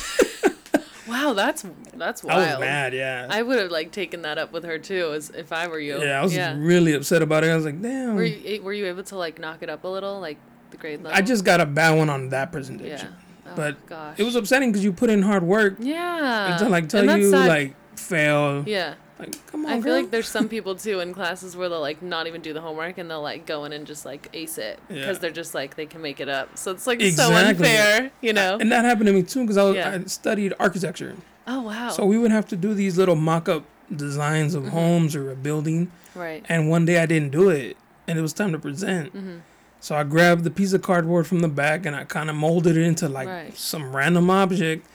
[1.07, 1.63] Wow, that's
[1.93, 2.41] that's wild.
[2.41, 2.91] I was mad.
[2.95, 3.27] Yeah.
[3.29, 6.01] I would have like taken that up with her too, as if I were you.
[6.01, 6.55] yeah, I was Yeah.
[6.57, 7.51] really upset about it.
[7.51, 9.87] I was like, "Damn." Were you were you able to like knock it up a
[9.87, 10.37] little, like
[10.71, 11.15] the grade level?
[11.15, 13.09] I just got a bad one on that presentation.
[13.45, 13.51] yeah.
[13.51, 14.15] Oh, but gosh.
[14.19, 15.75] It was upsetting because you put in hard work.
[15.79, 16.49] yeah.
[16.49, 17.47] and to like tell you sad.
[17.49, 18.63] like fail.
[18.65, 18.95] yeah.
[19.17, 22.01] Like, come on, I feel like there's some people too in classes where they'll like
[22.01, 24.79] not even do the homework and they'll like go in and just like ace it
[24.89, 25.21] because Yeah.
[25.21, 26.57] they're just like they can make it up.
[26.57, 27.35] So it's like Exactly.
[27.35, 28.57] so unfair, you know.
[28.59, 29.91] and that happened to me too because I was Yeah.
[29.91, 31.15] I studied architecture.
[31.47, 31.89] oh wow.
[31.89, 33.63] So we would have to do these little mock-up
[33.95, 34.71] designs of Mm-hmm.
[34.71, 36.43] homes or a building, right.
[36.49, 39.15] and one day I didn't do it, and it was time to present.
[39.15, 39.37] Mm-hmm.
[39.79, 42.75] So I grabbed the piece of cardboard from the back and I kind of molded
[42.75, 43.47] it into like Right.
[43.49, 43.55] Mm-hmm.
[43.55, 44.85] some random object,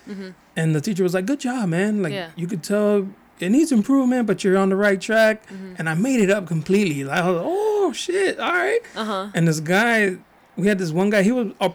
[0.56, 2.02] and the teacher was like, "Good job, man!
[2.02, 2.30] Like Yeah.
[2.36, 3.06] you could tell
[3.43, 5.74] it needs improvement, but you're on the right track." Mm-hmm.
[5.78, 7.05] And I made it up completely.
[7.05, 8.38] Like, I was, "Oh shit!
[8.41, 9.28] All right." Uh huh.
[9.34, 10.16] And this guy,
[10.57, 11.22] we had this one guy.
[11.22, 11.72] He was, a,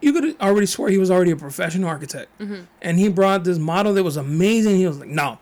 [0.00, 2.36] you could already swear he was already a professional architect.
[2.38, 2.62] Mm-hmm.
[2.82, 4.76] And he brought this model that was amazing.
[4.76, 5.38] He was like, "No,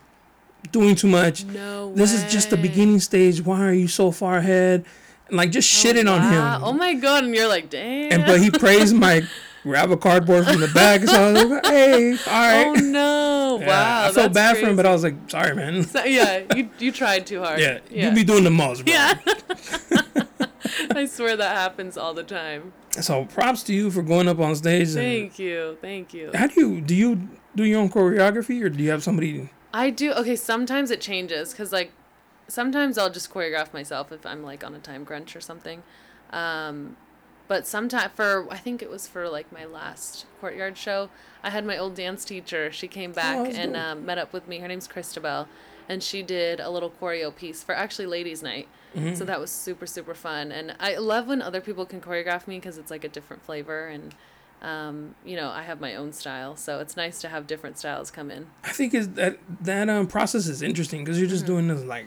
[0.73, 1.45] doing too much.
[1.45, 1.93] No.
[1.95, 3.43] This is just the beginning stage.
[3.43, 4.85] Why are you so far ahead?"
[5.29, 6.63] And like just Oh, shitting on him.
[6.63, 7.25] Oh my god!
[7.25, 8.13] And you're like, damn.
[8.13, 9.23] and but he praised my
[9.67, 11.03] grab a cardboard from the back.
[11.03, 13.59] So I was like, "Hey, all right." Oh no!
[13.61, 14.09] Yeah, Wow.
[14.09, 14.87] I felt bad for him, but.
[14.87, 17.59] I was like, "Sorry, man." So- yeah, you you tried too hard.
[17.61, 18.09] Yeah, Yeah.
[18.09, 18.95] you be doing the most, bro.
[18.95, 19.19] Yeah.
[20.95, 22.73] I swear that happens all the time.
[23.01, 24.89] So props to you for going up on stage.
[24.89, 25.77] And Thank you.
[25.81, 26.31] Thank you.
[26.35, 29.51] how do you do you do your own choreography or do you have somebody?
[29.75, 30.13] I do.
[30.13, 31.93] Okay, sometimes it changes because like
[32.49, 35.83] sometimes I'll just choreograph myself if I'm like on a time crunch or something.
[36.31, 36.97] Um,
[37.49, 41.09] but sometimes for I think it was for like my last courtyard show,
[41.43, 42.71] I had my old dance teacher.
[42.73, 44.59] She came back that's and um, met up with me.
[44.59, 45.47] Her name's Christabel,
[45.89, 48.69] and she did a little choreo piece for actually ladies' night.
[49.15, 52.57] So that was super super fun, and I love when other people can choreograph me
[52.59, 54.15] because it's like a different flavor and.
[54.63, 58.11] Um, you know, I have my own style, so it's nice to have different styles
[58.11, 58.47] come in.
[58.65, 61.53] I think is that that um process is interesting because you're just Mm-hmm.
[61.53, 62.07] doing this like,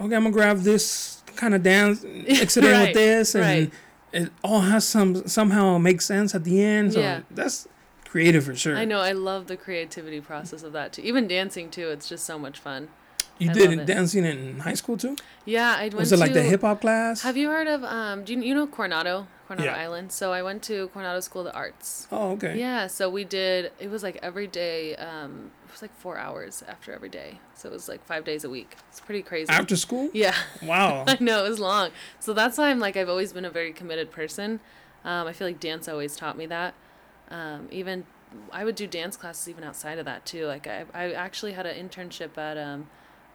[0.00, 3.72] okay, I'm gonna grab this kind of dance, mix it in with this, and right.
[4.12, 6.92] It all has some somehow makes sense at the end.
[6.94, 7.20] So Yeah.
[7.30, 7.68] that's
[8.04, 8.76] creative for sure.
[8.76, 9.00] I know.
[9.00, 11.02] I love the creativity process of that too.
[11.02, 11.88] Even dancing too.
[11.90, 12.88] It's just so much fun.
[13.38, 15.14] You I did dancing in high school too.
[15.44, 17.20] Yeah, I went Was it like the hip hop class?
[17.22, 18.24] Have you heard of um?
[18.24, 19.76] Do you, you know Coronado, Coronado Yeah.
[19.76, 20.10] Island?
[20.12, 22.08] So I went to Coronado School of the Arts.
[22.10, 22.58] oh, okay.
[22.58, 23.72] Yeah, so we did.
[23.78, 24.96] It was like every day.
[24.96, 27.38] Um, was like four hours after every day.
[27.54, 28.76] So it was like five days a week.
[28.88, 29.50] It's pretty crazy.
[29.50, 30.08] After school?
[30.12, 30.34] Yeah.
[30.62, 31.04] Wow.
[31.08, 31.90] I know it was long.
[32.18, 34.60] So that's why I'm like I've always been a very committed person.
[35.04, 36.74] Um, I feel like dance always taught me that.
[37.30, 38.04] Um, even
[38.52, 40.46] I would do dance classes even outside of that too.
[40.46, 42.88] Like I, I actually had an internship at um,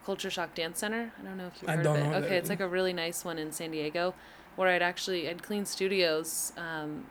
[0.04, 1.12] Culture Shock Dance Center.
[1.18, 2.24] I don't know if you've I heard of it.
[2.24, 4.14] Okay, it's like a really nice one in San Diego,
[4.56, 7.06] where I'd actually I'd clean studios um,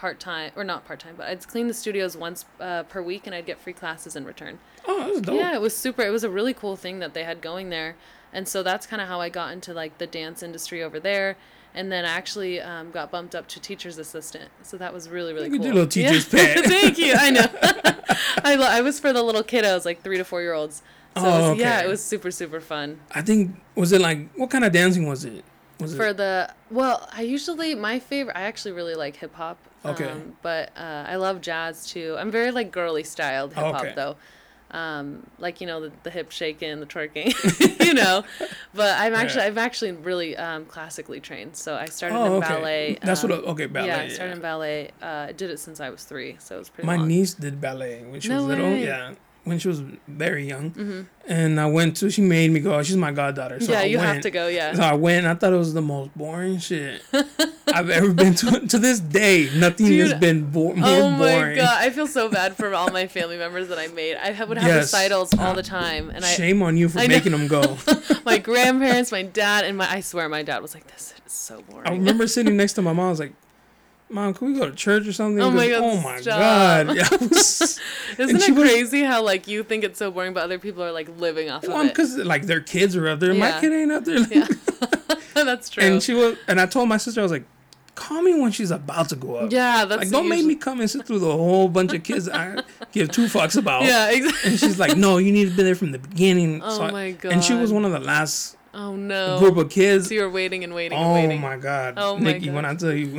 [0.00, 3.26] part time or not part time, but I'd clean the studios once uh, per week,
[3.26, 4.58] and I'd get free classes in return.
[4.88, 5.20] Oh.
[5.30, 6.00] Yeah, it was super.
[6.02, 7.96] It was a really cool thing that they had going there,
[8.32, 11.36] and so that's kind of how I got into like the dance industry over there.
[11.74, 15.34] And then I actually um, got bumped up to teacher's assistant, so that was really
[15.34, 15.64] really at cool.
[15.66, 16.64] your little teacher's pet.
[16.64, 17.12] Thank you.
[17.16, 17.46] I know.
[18.42, 20.82] I lo- I was for the little kiddos, like three to four year olds.
[21.16, 23.00] So it Oh, was, yeah, it was super super fun.
[23.12, 25.44] I think was it like what kind of dancing was it?
[25.80, 28.36] Was For it the well, I usually my favorite.
[28.36, 29.58] I actually really like hip hop.
[29.84, 30.10] Okay.
[30.10, 32.16] Um, but uh, I love jazz too.
[32.18, 33.92] I'm very like girly styled hip hop Okay.
[33.96, 34.16] though.
[34.72, 37.34] Um, like you know the, the hip shaking, the twerking,
[37.84, 38.22] you know.
[38.72, 41.56] But I'm actually I'm actually really um, classically trained.
[41.56, 42.48] So I started Oh, in okay.
[42.48, 42.98] ballet.
[43.02, 44.36] That's what um, a- okay, ballet, Yeah, I started yeah.
[44.36, 44.90] in ballet.
[45.02, 46.86] Uh, I did it since I was three, so it was pretty.
[46.86, 47.08] my long.
[47.08, 48.76] niece did ballet when she No was little.
[48.76, 49.14] Yeah,
[49.44, 50.70] when she was very young.
[50.72, 51.00] Mm-hmm.
[51.26, 52.10] And I went to.
[52.10, 52.82] She made me go.
[52.82, 53.60] She's my goddaughter.
[53.60, 54.48] So yeah, I you have to go.
[54.48, 54.74] Yeah.
[54.74, 55.18] So I went.
[55.26, 57.02] And I thought it was the most boring shit
[57.72, 58.66] I've ever been to.
[58.66, 61.56] To this day, nothing has been bo- more Oh my boring.
[61.56, 64.16] god, I feel so bad for all my family members that I made.
[64.16, 64.92] I would have Yes.
[64.92, 67.14] recitals all the time, and I Shame on you for I know.
[67.14, 67.78] making them go.
[68.24, 71.62] my grandparents, my dad, and my I swear my dad was like, "This is so
[71.62, 73.06] boring." I remember sitting next to my mom.
[73.06, 73.32] I was like,
[74.10, 76.38] "Mom, can we go to church or something?" Oh my God, Oh my stop.
[76.38, 76.96] god!
[76.96, 77.78] Yeah, was-
[78.18, 80.82] Isn't and it was- crazy how like you think it's so boring, but other people
[80.82, 81.88] are like living off well, of it?
[81.90, 83.32] because like their kids are up there.
[83.34, 84.20] My kid ain't up there.
[84.30, 84.46] Yeah.
[85.34, 85.82] That's true.
[85.84, 87.44] And she was, and I told my sister, I was like,
[87.94, 90.80] "Call me when she's about to go up." yeah, that's Like, don't make me come
[90.80, 93.84] and sit through the whole bunch of kids I give two fucks about.
[93.84, 94.50] Yeah, exactly.
[94.50, 97.16] And she's like, "No, you need to be there from the beginning." Oh I- my
[97.24, 99.38] And she was one of the last Oh no.
[99.38, 100.08] group of kids.
[100.08, 101.40] so you were waiting and waiting and Oh waiting.
[101.40, 102.50] my god, Oh my Nikki!
[102.50, 103.18] When I tell you,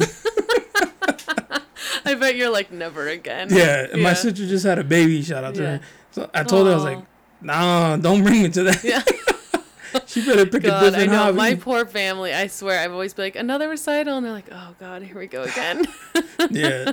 [2.05, 3.47] I bet you're like never again.
[3.51, 5.21] yeah, and my sister just had a baby.
[5.21, 5.69] Shout out to Yeah.
[5.77, 5.81] her.
[6.11, 6.99] So I told her I was like,
[7.41, 8.83] "Nah, don't bring me to that.
[8.83, 9.01] Yeah.
[10.07, 11.17] she better pick a God, I know.
[11.17, 14.17] hobby." My poor family, I swear, I've always been like, another recital.
[14.17, 15.85] And they're like, oh, God, here we go again.
[16.49, 16.91] yeah,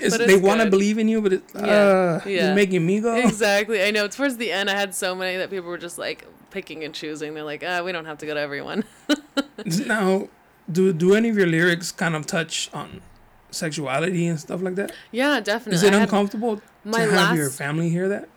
[0.00, 2.48] they want to believe in you, but it's Yeah, uh, yeah.
[2.50, 3.14] it's making me go.
[3.16, 3.82] exactly.
[3.82, 4.06] I know.
[4.08, 7.34] Towards the end, I had so many that people were just like picking and choosing.
[7.34, 8.84] They're like, ah, we don't have to go to everyone.
[9.86, 10.28] Now,
[10.70, 13.00] do do any of your lyrics kind of touch on
[13.54, 14.92] sexuality and stuff like that?
[15.12, 15.76] yeah, definitely.
[15.76, 18.28] Is it I uncomfortable my to have your family hear that?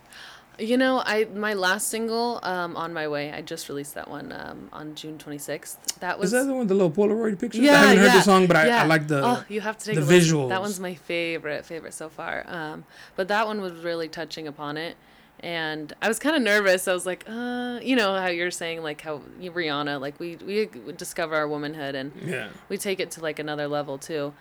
[0.60, 3.32] You know, I my last single, um, on my way.
[3.32, 6.00] I just released that one um, on June 26th.
[6.00, 7.62] That was Is that the one with the little Polaroid pictures?
[7.62, 8.84] Yeah, I haven't heard the song, but I, yeah.
[8.84, 9.24] I like the.
[9.24, 10.50] Oh, you have to take the visuals.
[10.50, 12.44] That one's my favorite, favorite so far.
[12.48, 14.98] Um, but that one was really touching upon it,
[15.42, 16.88] and I was kind of nervous.
[16.88, 20.70] I was like, uh, you know how you're saying like how Rihanna, like we we
[20.94, 22.50] discover our womanhood and yeah.
[22.68, 24.34] we take it to like another level too.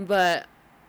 [0.00, 0.46] But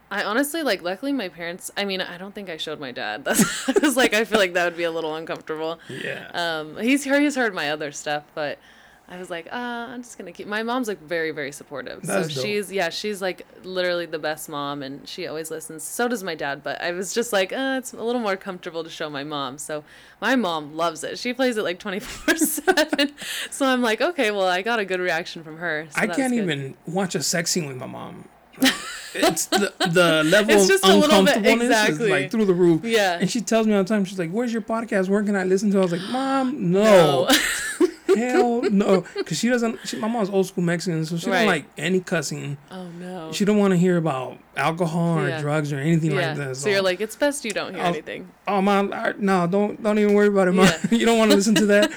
[0.10, 3.24] I honestly like luckily my parents I mean, I don't think I showed my dad.
[3.26, 5.80] That's I was like I feel like that would be a little uncomfortable.
[5.90, 6.30] Yeah.
[6.34, 8.58] Um he's heard he's heard my other stuff, but
[9.12, 9.58] I was like, uh,
[9.90, 10.48] I'm just gonna keep.
[10.48, 12.02] My mom's like very, very supportive.
[12.02, 12.46] That's so dope.
[12.46, 15.84] she's yeah, she's like literally the best mom, and she always listens.
[15.84, 16.64] So does my dad.
[16.64, 19.58] But I was just like, uh, it's a little more comfortable to show my mom.
[19.58, 19.84] So
[20.22, 21.20] my mom loves it.
[21.20, 23.12] She plays it like 24 seven.
[23.50, 25.88] So I'm like, okay, well, I got a good reaction from her.
[25.90, 26.44] So I can't good.
[26.44, 28.30] even watch a sex scene with my mom.
[29.14, 32.06] it's the the level It's of just a little bit- uncomfortableness exactly.
[32.06, 32.84] is like through the roof.
[32.84, 33.18] Yeah.
[33.20, 35.10] And she tells me all the time, she's like, "Where's your podcast?
[35.10, 35.80] Where can I listen to?" it?
[35.82, 37.28] I was like, "Mom, no,
[38.18, 39.80] hell no," because she doesn't.
[39.86, 41.40] She, my mom's old school Mexican, so she Right.
[41.40, 42.58] don't like any cussing.
[42.72, 43.32] oh no.
[43.32, 45.42] She don't want to hear about alcohol or Yeah.
[45.42, 46.28] drugs or anything yeah.
[46.30, 46.58] like that.
[46.58, 48.30] so you're like, it's best you don't hear I'll- anything.
[48.48, 50.66] "Oh, mom, I, no, don't don't even worry about it, mom.
[50.66, 50.80] Yeah.
[51.00, 51.92] you don't want to listen to that."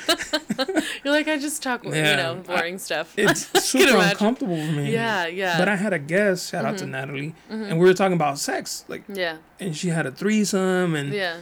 [1.04, 3.12] You're like, I just talk, you know, boring stuff.
[3.18, 4.92] It's super uncomfortable for me.
[4.92, 5.58] yeah, yeah.
[5.58, 6.92] But I had a guest, shout out to mm-hmm.
[6.92, 7.64] Natalie, mm-hmm.
[7.64, 11.38] and we were talking about sex, like, yeah, and she had a threesome, and yeah.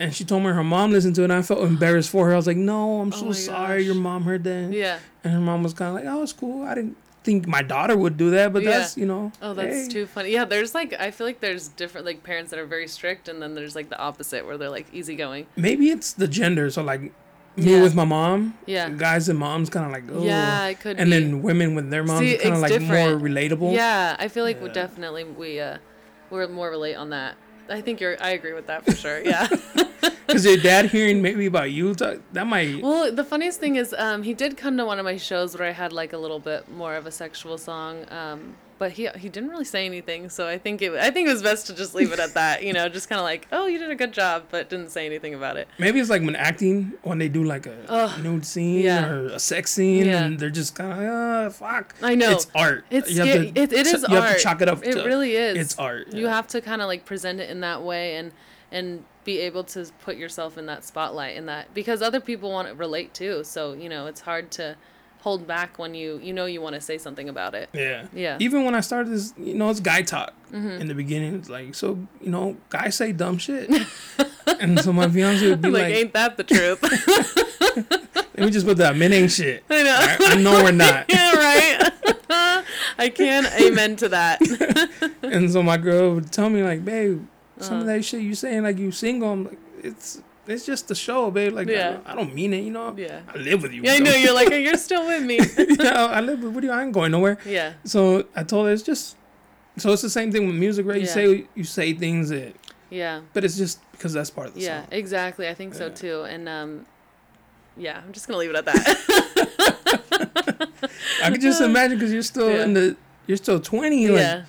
[0.00, 2.32] And she told me her mom listened to it, and I felt embarrassed for her.
[2.32, 3.86] I was like, no, I'm Oh so my sorry, gosh.
[3.86, 4.98] your mom heard that, Yeah.
[5.24, 6.64] and her mom was kind of like, oh, it's cool.
[6.66, 8.70] I didn't think my daughter would do that, but Yeah.
[8.78, 9.88] that's you know, Oh, that's hey.
[9.88, 10.30] too funny.
[10.30, 13.42] Yeah, there's like I feel like there's different like parents that are very strict, and
[13.42, 15.46] then there's like the opposite where they're like easygoing.
[15.56, 16.70] Maybe it's the gender.
[16.70, 17.10] So like me
[17.56, 17.82] Yeah.
[17.82, 18.90] with my mom, Yeah.
[18.90, 21.02] guys and moms kind of like, oh, Yeah, it could be.
[21.02, 21.18] and be.
[21.18, 23.72] then women with their moms See, kind of it's like more relatable.
[23.74, 24.74] Yeah, I feel like we Yeah.
[24.74, 25.78] definitely we uh
[26.30, 27.34] we're more relate on that.
[27.68, 28.16] I think you're.
[28.22, 29.20] I agree with that for sure.
[29.22, 29.48] Yeah.
[30.26, 32.82] Because your dad hearing maybe about you, talk, that might.
[32.82, 35.68] well, the funniest thing is, um, he did come to one of my shows where
[35.68, 38.04] I had like a little bit more of a sexual song.
[38.10, 41.32] Um, but he he didn't really say anything, so I think it I think it
[41.32, 42.62] was best to just leave it at that.
[42.62, 45.06] You know, just kind of like, oh, you did a good job, but didn't say
[45.06, 45.68] anything about it.
[45.78, 49.08] Maybe it's like when acting, when they do like a Ugh, nude scene yeah.
[49.08, 50.24] or a sex scene, Yeah.
[50.24, 51.94] and they're just kind of like, ah, fuck.
[52.02, 52.32] I know.
[52.32, 52.84] It's art.
[52.90, 54.84] It's You have sca- to it, it is You have to chalk it up.
[54.84, 55.56] It to, really is.
[55.56, 56.12] It's art.
[56.12, 56.34] You yeah.
[56.34, 58.32] have to kind of like present it in that way and
[58.72, 62.68] and be able to put yourself in that spotlight in that because other people want
[62.68, 63.42] to relate too.
[63.44, 64.76] So you know it's hard to
[65.26, 67.68] hold back when you you know you want to say something about it.
[67.72, 68.06] Yeah.
[68.14, 68.36] Yeah.
[68.38, 70.80] Even when I started this, you know, it's guy talk Mm-hmm.
[70.80, 71.34] in the beginning.
[71.34, 73.68] It's like, so, you know, guys say dumb shit.
[74.60, 76.80] and so my fiance would be like, like, ain't that the truth?
[78.36, 79.64] let me just put that, men ain't shit.
[79.68, 79.96] I know.
[80.20, 81.06] I know we're not.
[81.08, 81.90] yeah, right.
[82.96, 84.38] I can amen to that.
[85.22, 87.26] And so my girl would tell me, like, babe,
[87.58, 87.80] some Uh.
[87.80, 89.32] of that shit you saying, like, you single.
[89.32, 90.22] I'm like, it's.
[90.48, 91.52] It's just a show, babe.
[91.54, 91.88] Like, Yeah.
[91.88, 92.94] I, don't, I don't mean it, you know.
[92.96, 93.20] Yeah.
[93.32, 93.82] I live with you.
[93.82, 94.14] Yeah, I know.
[94.14, 95.38] You're like, you're still with me.
[95.84, 96.70] yeah, I live with you.
[96.70, 97.38] I ain't going nowhere.
[97.44, 97.74] Yeah.
[97.84, 99.16] So I told her it's just.
[99.78, 101.00] So it's the same thing with music, right?
[101.00, 101.12] You Yeah.
[101.12, 102.54] say you say things that,
[102.90, 103.20] Yeah.
[103.34, 104.88] but it's just because that's part of the Yeah, song.
[104.92, 105.48] exactly.
[105.48, 106.22] I think so too.
[106.22, 106.86] And um
[107.76, 108.86] yeah, I'm just going to leave it at that.
[111.22, 112.62] I could just imagine because you're still Yeah.
[112.64, 114.08] in the, you're still 20.
[114.08, 114.44] Like, yeah.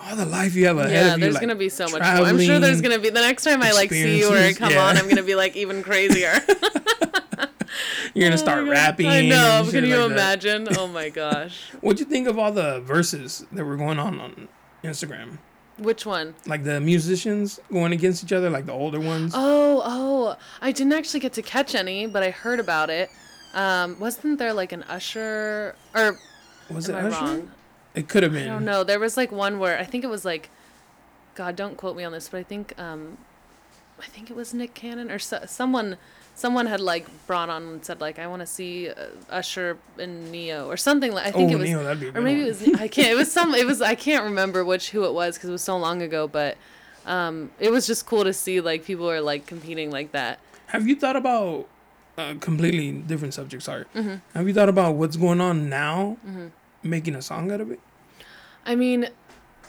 [0.00, 1.24] All the life you have ahead Yeah, of you.
[1.24, 2.00] there's like, going to be so much more.
[2.02, 4.72] I'm sure there's going to be the next time I like see you or come
[4.72, 4.84] yeah.
[4.84, 6.34] on, I'm going to be like even crazier.
[8.14, 8.70] You're gonna Oh start God.
[8.70, 9.06] rapping.
[9.08, 9.66] I know.
[9.70, 10.12] Can you like that.
[10.44, 10.68] imagine?
[10.78, 11.60] Oh my gosh.
[11.82, 14.48] What'd you think of all the Verzuz that were going on on
[14.82, 15.36] Instagram?
[15.78, 16.34] Which one?
[16.46, 19.32] Like the musicians going against each other, like the older ones.
[19.34, 20.36] Oh, oh.
[20.62, 23.10] I didn't actually get to catch any, but I heard about it.
[23.52, 26.16] Um, wasn't there like an Usher or
[26.70, 27.24] was am it I Usher?
[27.24, 27.50] wrong?
[27.96, 28.48] It could have been.
[28.48, 28.84] I don't know.
[28.84, 30.50] There was like one where I think it was like,
[31.34, 33.18] God, don't quote me on this, but I think, um,
[33.98, 35.96] I think it was Nick Cannon or so, someone,
[36.34, 40.30] someone had like brought on and said like, I want to see uh, Usher and
[40.30, 41.26] Ne-Yo or something like.
[41.26, 42.50] I think oh, it was, Neil, that'd be or maybe one.
[42.50, 42.80] it was.
[42.80, 43.08] I can't.
[43.08, 43.54] It was some.
[43.54, 43.80] It was.
[43.80, 46.28] I can't remember which who it was because it was so long ago.
[46.28, 46.56] But,
[47.06, 50.38] um, it was just cool to see like people are like competing like that.
[50.68, 51.68] Have you thought about
[52.18, 53.62] a completely different subject?
[53.62, 53.84] Sorry.
[53.94, 54.16] Mm-hmm.
[54.34, 56.16] Have you thought about what's going on now,
[56.86, 57.80] making a song out of it?
[58.64, 59.08] I mean,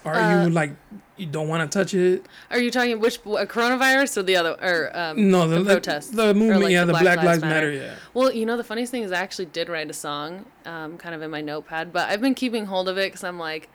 [0.04, 0.72] Or are Uh, you like
[1.18, 2.26] you don't want to touch it?
[2.52, 6.10] are you talking which a coronavirus or the other or um, No, the, the the
[6.14, 7.86] the movement, like yeah, the the, Black Black, Lives Lives Matter, Matter?
[7.86, 7.96] yeah.
[8.14, 11.14] Well, you know, the funniest thing is I actually did write a song, um, kind
[11.16, 13.70] of in my notepad, but I've been keeping hold of it because I'm like,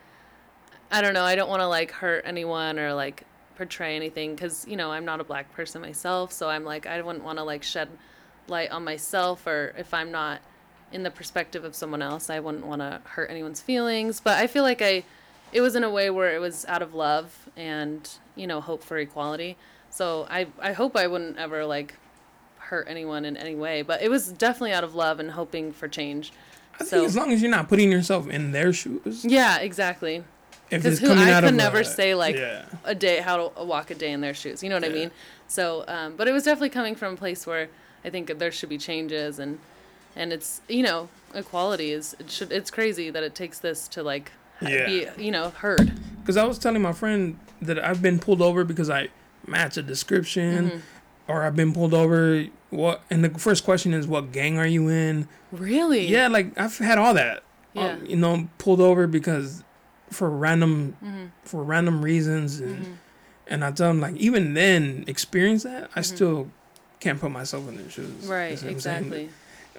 [0.91, 3.25] I don't know, I don't want to like hurt anyone or like
[3.57, 7.01] portray anything because you know I'm not a black person myself, so I'm like I
[7.03, 7.89] wouldn't want to like shed
[8.49, 10.41] light on myself or if I'm not
[10.93, 14.21] in the perspective of someone else, I wouldn't want to hurt anyone's feelings.
[14.21, 15.05] But I feel like I,
[15.53, 18.83] it was in a way where it was out of love and you know hope
[18.83, 19.57] for equality.
[19.91, 21.95] So I I hope I wouldn't ever like
[22.59, 25.89] hurt anyone in any way, but it was definitely out of love and hoping for
[25.89, 26.33] change.
[26.75, 30.25] I think So- as long as you're not putting yourself in their shoes, Yeah, exactly.
[30.71, 32.65] if 'Cause it's who- I could never a- say, like, yeah.
[32.85, 34.63] A day, how to walk a day in their shoes.
[34.63, 35.11] You know what I mean?
[35.49, 37.69] So, um, but it was definitely coming from a place where
[38.07, 39.59] I think there should be changes and
[40.17, 44.03] and it's you know equality is it should it's crazy that it takes this to
[44.03, 44.87] like Yeah.
[44.87, 45.93] be you know heard.
[46.21, 49.09] Because I was telling my friend that I've been pulled over because I
[49.47, 50.79] match a description, Mm-hmm.
[51.33, 52.47] or I've been pulled over.
[52.71, 53.03] What?
[53.11, 56.07] And the first question is, "What gang are you in?" Really?
[56.07, 57.43] Yeah, like I've had all that.
[57.75, 57.93] Yeah.
[57.93, 59.65] Um, you know, pulled over because
[60.11, 61.25] for random Mm-hmm.
[61.45, 62.99] for random reasons, and
[63.49, 66.51] and I tell them like even then experience that I still
[67.01, 68.07] can't put myself in their shoes.
[68.23, 68.31] Mm-hmm.
[68.31, 68.63] Right.
[68.63, 69.29] Exactly.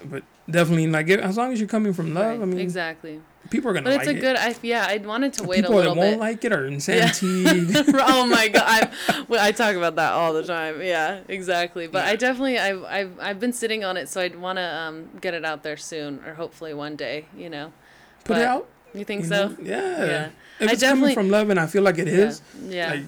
[0.04, 3.20] But definitely, like as long as you're coming from love, Right, I mean, exactly.
[3.50, 4.20] people are gonna But like it's a it.
[4.20, 4.36] good.
[4.36, 4.86] I yeah.
[4.88, 6.00] I wanted to wait people a little bit.
[6.00, 6.20] People that won't bit.
[6.20, 7.66] like it are insanity.
[8.06, 8.64] oh my god
[9.08, 12.82] I, well, I talk about that all the time yeah exactly but i definitely I've,
[12.84, 15.76] I've i've been sitting on it so i'd want to um get it out there
[15.76, 17.72] soon or hopefully one day you know
[18.24, 18.68] Put But- it out.
[18.94, 19.56] you think you so know?
[19.62, 20.04] Yeah.
[20.06, 20.28] Yeah.
[20.60, 22.90] If I it's definitely- coming from love, and I feel like it is, yeah yeah
[22.94, 23.04] like,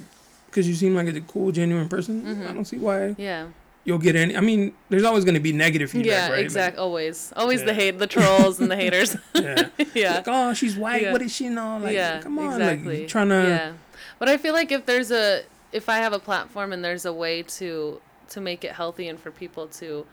[0.47, 2.49] because you seem like a cool, genuine person, Mm-hmm.
[2.49, 3.47] I don't see why yeah
[3.87, 4.37] you'll get any.
[4.37, 6.41] I mean, there's always going to be negative feedback, yeah right?
[6.45, 9.69] exact always always the hate the trolls and the haters yeah.
[9.95, 11.03] yeah Like, oh, she's white.
[11.03, 11.13] Yeah.
[11.13, 11.79] What does she know?
[11.79, 13.43] Like, yeah come on, exactly like, trying to.
[13.49, 13.73] yeah
[14.19, 17.13] but i feel like if there's a if i have a platform and there's a
[17.13, 20.05] way to to make it healthy and for people to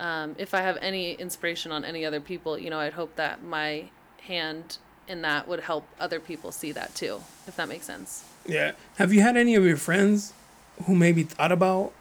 [0.00, 3.42] um, if i have any inspiration on any other people you know i'd hope that
[3.42, 3.84] my
[4.22, 4.78] hand
[5.08, 8.72] in that would help other people see that too if that makes sense Yeah.
[8.98, 10.32] Have you had any of your friends
[10.86, 11.92] who maybe thought about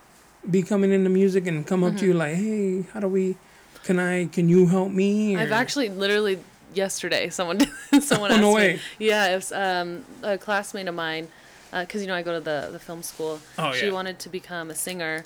[0.49, 2.05] becoming into music and come up to Mm-hmm.
[2.07, 3.35] you like, hey, how do we?
[3.83, 4.25] Can I?
[4.25, 5.35] Can you help me?
[5.37, 6.39] i've actually literally
[6.73, 7.59] yesterday someone
[8.01, 8.79] someone Oh, asked no me way.
[8.99, 11.27] yeah it was um, a classmate of mine
[11.71, 13.91] because you know i go to the the film school Oh, she yeah.
[13.91, 15.25] wanted to become a singer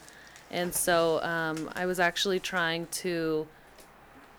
[0.50, 3.46] and so um, i was actually trying to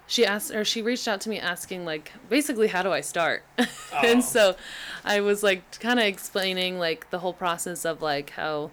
[0.08, 3.42] she asked or she reached out to me asking like basically how do i start
[3.58, 3.66] Oh.
[4.04, 4.56] and so
[5.04, 8.70] i was like kind of explaining like the whole process of like how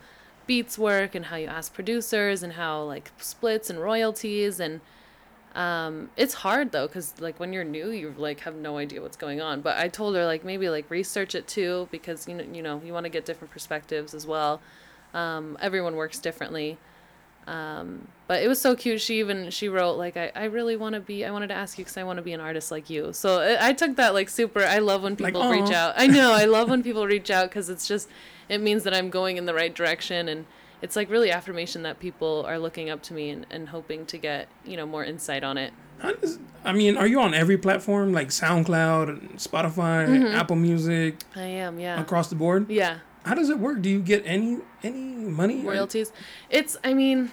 [0.48, 4.82] beats work and how you ask producers and how like splits and royalties and
[5.56, 9.18] um it's hard though because like when you're new you like have no idea what's
[9.18, 12.44] going on but i told her like maybe like research it too because you know
[12.52, 14.60] you know you want to get different perspectives as well
[15.14, 16.78] Um, everyone works differently.
[17.46, 19.00] Um, but it was so cute.
[19.02, 21.78] She even she wrote like I, I really want to be I wanted to ask
[21.78, 23.12] you because I want to be an artist like you.
[23.14, 24.62] So I, I took that like super.
[24.64, 25.94] I love when Like, people reach out.
[25.98, 28.10] I know I love when people reach out because it's just
[28.50, 30.46] it means that I'm going in the right direction and
[30.82, 34.18] it's like really affirmation that people are looking up to me and, and hoping to
[34.18, 35.74] get you know more insight on it.
[36.66, 40.36] I mean, are you on every platform like SoundCloud, Spotify, Mm-hmm.
[40.36, 42.70] Apple Music, I am yeah across the board?
[42.70, 43.82] yeah How does it work?
[43.82, 45.62] Do you get any any money?
[45.62, 46.12] royalties.
[46.50, 47.32] It's I mean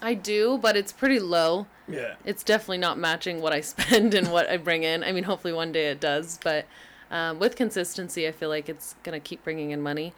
[0.00, 1.66] I do but it's pretty low.
[1.88, 2.14] Yeah.
[2.24, 5.02] it's definitely not matching what I spend and what I bring in.
[5.04, 6.66] I mean, hopefully one day it does, but
[7.10, 10.12] um, with consistency, I feel like it's gonna keep bringing in money.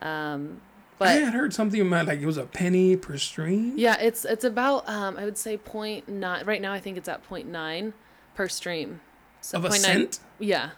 [0.00, 0.60] Um,
[0.94, 3.74] I but had heard something about like it was a penny per stream.
[3.76, 6.46] yeah, it's it's about um, I would say point nine.
[6.46, 7.92] Right now, I think it's at point nine
[8.34, 9.00] per stream.
[9.40, 10.20] So Of a 0.9 cent?
[10.38, 10.70] Yeah,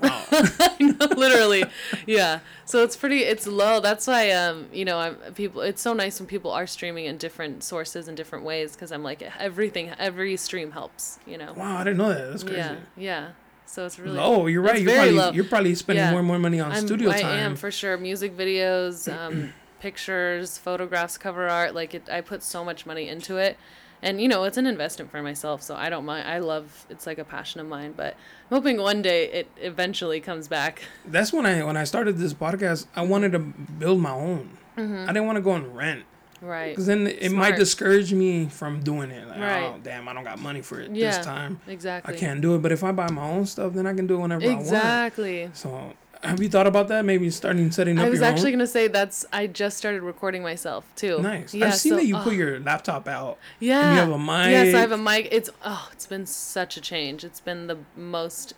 [0.00, 0.24] Wow.
[0.80, 1.64] literally
[2.06, 5.92] yeah so it's pretty it's low that's why um you know i'm people it's so
[5.92, 9.90] nice when people are streaming in different sources in different ways because i'm like everything
[9.98, 12.30] every stream helps you know wow, I didn't know that.
[12.30, 12.56] That's crazy.
[12.56, 13.28] yeah yeah
[13.72, 14.80] so it's really Low, you're right.
[14.82, 15.30] You're probably low.
[15.32, 16.10] you're probably spending Yeah.
[16.10, 17.38] more and more money on I'm, studio I time.
[17.38, 17.96] am for sure.
[17.96, 21.74] Music videos, um, pictures, photographs, cover art.
[21.74, 23.56] Like it, I put so much money into it,
[24.02, 25.62] and you know it's an investment for myself.
[25.62, 26.28] So I don't mind.
[26.28, 26.86] I love.
[26.90, 27.94] It's like a passion of mine.
[27.96, 28.14] But
[28.50, 30.82] I'm hoping one day it eventually comes back.
[31.06, 32.86] That's when I when I started this podcast.
[32.94, 34.58] I wanted to build my own.
[34.76, 36.04] I didn't want to go and rent
[36.42, 36.70] Right.
[36.70, 39.28] because then it might discourage me from doing it.
[39.28, 39.62] Like, Right.
[39.64, 41.16] oh damn, I don't got money for it Yeah.
[41.16, 41.60] this time.
[41.68, 42.14] Exactly.
[42.14, 42.62] I can't do it.
[42.62, 44.60] But if I buy my own stuff, then I can do it whenever I want.
[44.60, 45.50] Exactly.
[45.54, 47.04] So have you thought about that?
[47.04, 48.58] Maybe starting setting up I was actually own.
[48.58, 49.24] gonna say that's.
[49.32, 51.20] I just started recording myself too.
[51.20, 51.54] Nice.
[51.54, 53.38] Yeah, I've seen so- that you oh, put your laptop out.
[53.60, 53.92] Yeah.
[53.92, 54.50] you have a mic.
[54.50, 55.28] Yes, I have a mic.
[55.32, 57.24] It's oh, it's been such a change.
[57.24, 58.54] It's been the most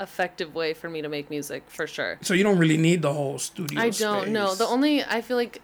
[0.00, 2.18] effective way for me to make music for sure.
[2.22, 3.80] So you don't really need the whole studio.
[3.80, 4.54] I don't know.
[4.54, 5.60] The only I feel like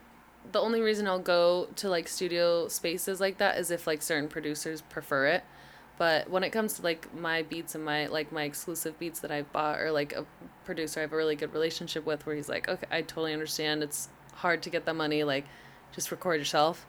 [0.53, 4.29] the only reason I'll go to like studio spaces like that is if like certain
[4.29, 5.45] producers prefer it.
[5.99, 9.31] But when it comes to like my beats and my like my exclusive beats that
[9.31, 10.25] I've bought or like a
[10.65, 13.83] producer I have a really good relationship with where he's like, Okay, I totally understand
[13.83, 15.45] it's hard to get the money, like
[15.93, 16.87] just record yourself.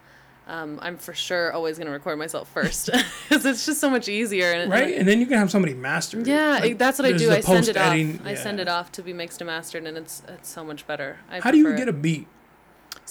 [0.47, 2.85] Um, I'm for sure always gonna record myself first
[3.29, 4.51] because it's just so much easier.
[4.53, 6.19] And, right, and then you can have somebody master.
[6.19, 6.27] it.
[6.27, 7.31] Yeah, Like, that's what I do.
[7.31, 7.83] I send it off.
[7.85, 10.87] post-editing- I send it off to be mixed and mastered, and it's it's so much
[10.87, 11.19] better.
[11.29, 11.89] I How do you get it.
[11.89, 12.27] a beat?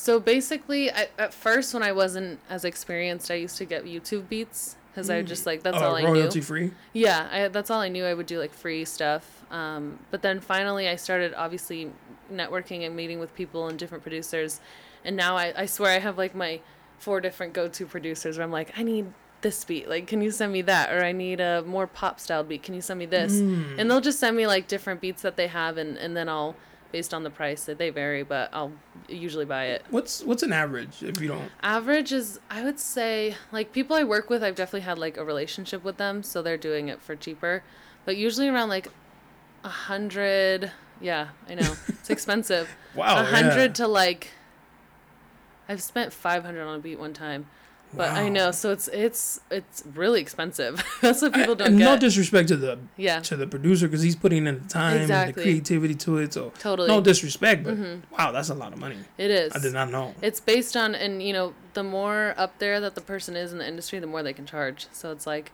[0.01, 4.31] So basically, I, at first when I wasn't as experienced, I used to get YouTube
[4.31, 6.45] beats because I just like that's Uh, all I royalty knew.
[6.45, 6.71] free.
[6.95, 8.07] Yeah, I, that's all I knew.
[8.07, 9.45] I would do like free stuff.
[9.51, 11.91] Um, but then finally, I started obviously
[12.33, 14.61] networking and meeting with people and different producers,
[15.05, 16.61] and now I, I swear I have like my
[16.99, 20.51] four different go-to producers where I'm like, I need this beat, like can you send
[20.53, 23.33] me that, or I need a more pop style beat, can you send me this?
[23.41, 26.55] And they'll just send me like different beats that they have, and and then I'll
[26.93, 28.72] based on the price that they vary, but I'll
[29.09, 29.84] usually buy it.
[29.91, 31.51] What's what's an average if you don't?
[31.62, 35.24] Average is, I would say, like people I work with, I've definitely had like a
[35.24, 37.62] relationship with them, so they're doing it for cheaper.
[38.05, 38.88] But usually around like
[39.64, 42.68] a hundred, yeah, I know it's expensive.
[42.95, 43.84] Wow, a hundred yeah.
[43.84, 44.32] to like,
[45.68, 47.47] I've spent five hundred on a beat one time,
[47.93, 50.82] but I know, so it's it's it's really expensive.
[51.01, 51.84] That's what people don't and get.
[51.84, 55.28] no disrespect to the yeah, to the producer because he's putting in the time and
[55.28, 56.32] the creativity to it.
[56.32, 56.88] So Totally.
[56.88, 56.97] Mm-hmm.
[56.99, 57.76] no disrespect, but
[58.16, 58.97] wow, that's a lot of money.
[59.18, 59.55] it is.
[59.55, 60.14] I did not know.
[60.22, 63.59] It's based on, and you know, the more up there that the person is in
[63.59, 64.86] the industry, the more they can charge.
[64.93, 65.53] So it's like,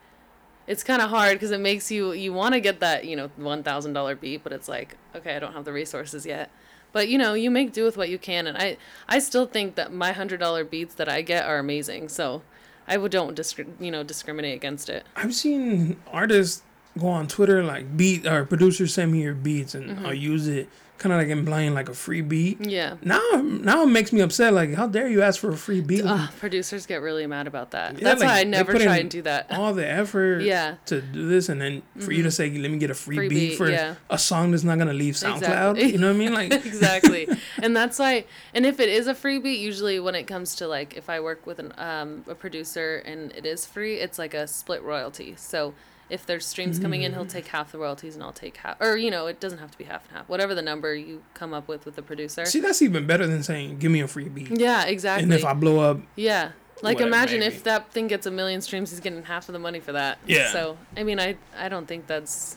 [0.66, 3.30] it's kind of hard because it makes you you want to get that you know
[3.36, 6.50] one thousand dollar beat, but it's like, okay, I don't have the resources yet.
[6.96, 9.74] But you know, you make do with what you can, and I I still think
[9.74, 12.08] that my hundred dollar beats that I get are amazing.
[12.08, 12.40] So
[12.88, 15.04] I would don't discri- you know discriminate against it.
[15.14, 16.62] I've seen artists
[16.98, 20.06] go on Twitter like beat or producers send me your beats and Mm-hmm.
[20.06, 22.60] I'll use it kind of like implying like a free beat.
[22.64, 22.96] Yeah.
[23.02, 24.52] Now now it makes me upset.
[24.54, 26.04] Like how dare you ask for a free beat?
[26.04, 27.94] Ugh, producers get really mad about that.
[27.98, 29.46] Yeah, That's like, why I never try and do that.
[29.50, 30.76] all the effort Yeah.
[30.86, 33.28] to do this and then for you to say let me get a free, Free
[33.28, 33.96] beat, beat, for yeah.
[34.10, 35.36] a song that's not gonna leave SoundCloud.
[35.76, 35.92] Exactly.
[35.92, 36.34] You know what I mean?
[36.34, 37.28] Like exactly
[37.62, 38.24] and that's why
[38.54, 41.20] and if it is a free beat usually when it comes to like if i
[41.20, 45.34] work with an um, a producer and it is free it's like a split royalty
[45.36, 45.74] so
[46.08, 48.96] if there's streams coming in he'll take half the royalties and i'll take half or
[48.96, 51.52] you know it doesn't have to be half and half whatever the number you come
[51.52, 54.28] up with with the producer see that's even better than saying give me a free
[54.28, 54.50] beat.
[54.50, 56.52] yeah exactly And if I blow up, yeah
[56.82, 57.54] like Whatever, imagine maybe.
[57.54, 60.18] if that thing gets a million streams he's getting half of the money for that
[60.26, 60.52] Yeah.
[60.52, 62.56] so i mean i i don't think that's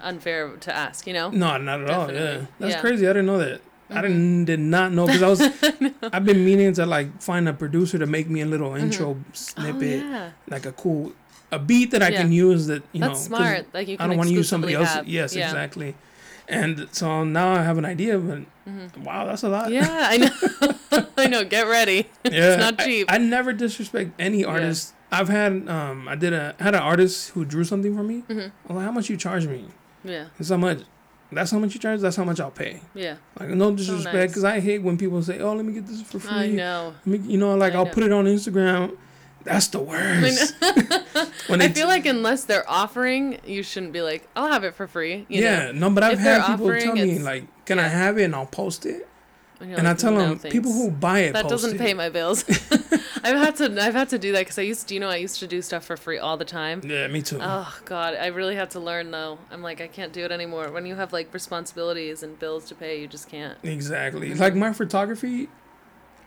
[0.00, 2.12] unfair to ask you know no, not at all.
[2.12, 2.68] Yeah, that's Yeah.
[2.68, 2.80] Mm-hmm.
[2.80, 3.06] crazy.
[3.08, 3.60] I didn't know that.
[3.90, 5.40] I didn't did not know because I was
[6.12, 9.16] I've been meaning to like find a producer to make me a little intro oh
[9.32, 11.12] snippet, yeah like a cool
[11.54, 12.22] a beat that I Yeah.
[12.22, 13.08] can use that you know.
[13.08, 13.66] That's 'cause smart.
[13.72, 14.88] Like you I don't want to use somebody else.
[14.94, 15.46] have- Yes, yeah.
[15.46, 15.94] exactly.
[16.48, 18.40] And so now I have an idea, but
[19.02, 19.70] wow, that's a lot.
[19.70, 19.74] Mm-hmm.
[19.74, 21.06] Yeah, I know.
[21.16, 21.42] I know.
[21.44, 22.06] Get ready.
[22.24, 23.06] Yeah, it's not cheap.
[23.10, 24.92] I, never disrespect any artist.
[25.10, 28.24] I've had um I did a had an artist who drew something for me.
[28.28, 28.40] Mm-hmm.
[28.40, 29.64] I was like, how much you charge me?
[30.04, 30.80] yeah, That's how much.
[31.32, 32.00] That's how much you charge.
[32.00, 32.80] That's how much I'll pay.
[32.94, 33.16] yeah.
[33.40, 34.30] Like no disrespect, nice.
[34.30, 36.94] because I hate when people say, "Oh, let me get this for free." I know.
[37.06, 37.90] You know, like I I'll know.
[37.96, 38.96] put it on Instagram.
[39.44, 40.54] That's the worst.
[41.48, 44.86] when I feel like unless they're offering, you shouldn't be like, "I'll have it for
[44.86, 45.88] free." You yeah, know?
[45.88, 48.34] no, but I've If had people offering, tell me like, "Can I have it?" and
[48.34, 49.06] I'll post it.
[49.60, 51.78] And, And I tell "No, them people who buy it that doesn't it.
[51.78, 52.44] pay my bills.
[53.24, 55.16] I've had to I've had to do that because I used to you know I
[55.16, 56.80] used to do stuff for free all the time.
[56.84, 57.38] Yeah, me too.
[57.40, 59.38] Oh God, I really had to learn though.
[59.50, 60.70] I'm like I can't do it anymore.
[60.70, 63.56] When you have like responsibilities and bills to pay, you just can't.
[63.62, 64.34] Exactly.
[64.34, 65.48] Like my photography,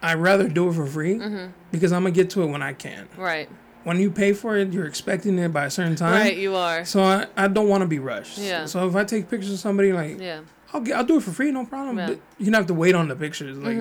[0.01, 1.51] I rather do it for free Mm-hmm.
[1.71, 3.07] because I'm gonna get to it when I can.
[3.17, 3.49] Right,
[3.83, 6.11] When you pay for it, you're expecting it by a certain time.
[6.13, 6.37] right.
[6.37, 6.85] You are.
[6.85, 8.37] So I, I don't want to be rushed.
[8.37, 8.65] Yeah.
[8.65, 10.41] So if I take pictures of somebody, like Yeah.
[10.73, 11.97] I'll get, I'll do it for free, no problem.
[11.97, 12.05] Yeah.
[12.09, 12.13] Mm-hmm.
[12.15, 13.57] But you don't have to wait on the pictures.
[13.57, 13.77] Like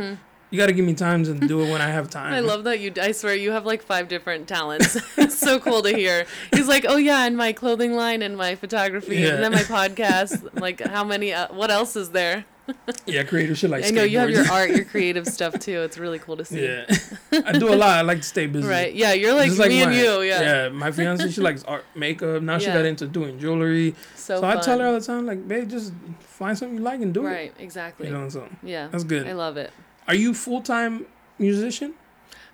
[0.51, 2.33] you got to give me times and do it when I have time.
[2.33, 2.93] I love that you.
[3.03, 4.97] I swear you have like five different talents.
[5.19, 6.25] it's so cool to hear.
[6.55, 9.35] He's like, oh yeah, and my clothing line and my photography Yeah.
[9.35, 10.61] and then my podcast.
[10.61, 11.35] like, how many?
[11.35, 12.45] Uh, what else is there?
[13.07, 15.83] Yeah, creative shit like I know you have your art, your creative stuff too.
[15.83, 16.65] It's really cool to see.
[16.65, 16.85] yeah,
[17.47, 17.91] I do a lot.
[17.99, 18.67] I like to stay busy.
[18.67, 18.93] Right.
[18.95, 19.13] Yeah.
[19.13, 20.21] You're like me and my- you.
[20.23, 20.41] Yeah.
[20.43, 22.43] Yeah, my fiance she likes art, makeup.
[22.43, 23.95] Now she got into doing jewelry.
[24.15, 27.01] So, So, I tell her all the time, like, babe, just find something you like
[27.01, 27.31] and do it.
[27.31, 27.55] Right.
[27.59, 28.09] Exactly.
[28.09, 28.89] You know, so Yeah.
[28.89, 29.27] that's good.
[29.27, 29.71] I love it.
[30.09, 31.07] Are you full time
[31.39, 31.95] musician?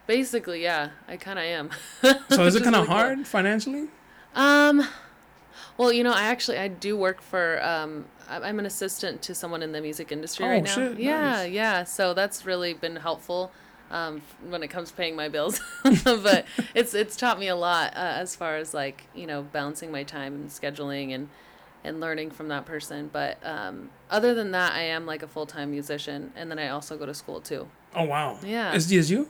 [0.06, 1.70] Basically, yeah, I kind of am.
[2.28, 2.94] So is it kind of really cool.
[2.96, 3.88] hard financially?
[4.34, 4.86] Um,
[5.78, 9.62] well, you know, I actually I do work for um I'm an assistant to someone
[9.62, 10.74] in the music industry Oh, right now.
[10.74, 11.50] shit, yeah, nice.
[11.50, 11.84] yeah.
[11.84, 13.52] So that's really been helpful
[13.90, 15.60] um when it comes to paying my bills.
[16.04, 19.90] but it's it's taught me a lot uh, as far as like, you know, balancing
[19.92, 21.28] my time and scheduling and
[21.84, 23.10] and learning from that person.
[23.12, 26.96] But um other than that, I am like a full-time musician and then I also
[26.96, 27.68] go to school too.
[27.94, 28.38] Oh wow.
[28.44, 28.74] Yeah.
[28.74, 29.26] SDSU?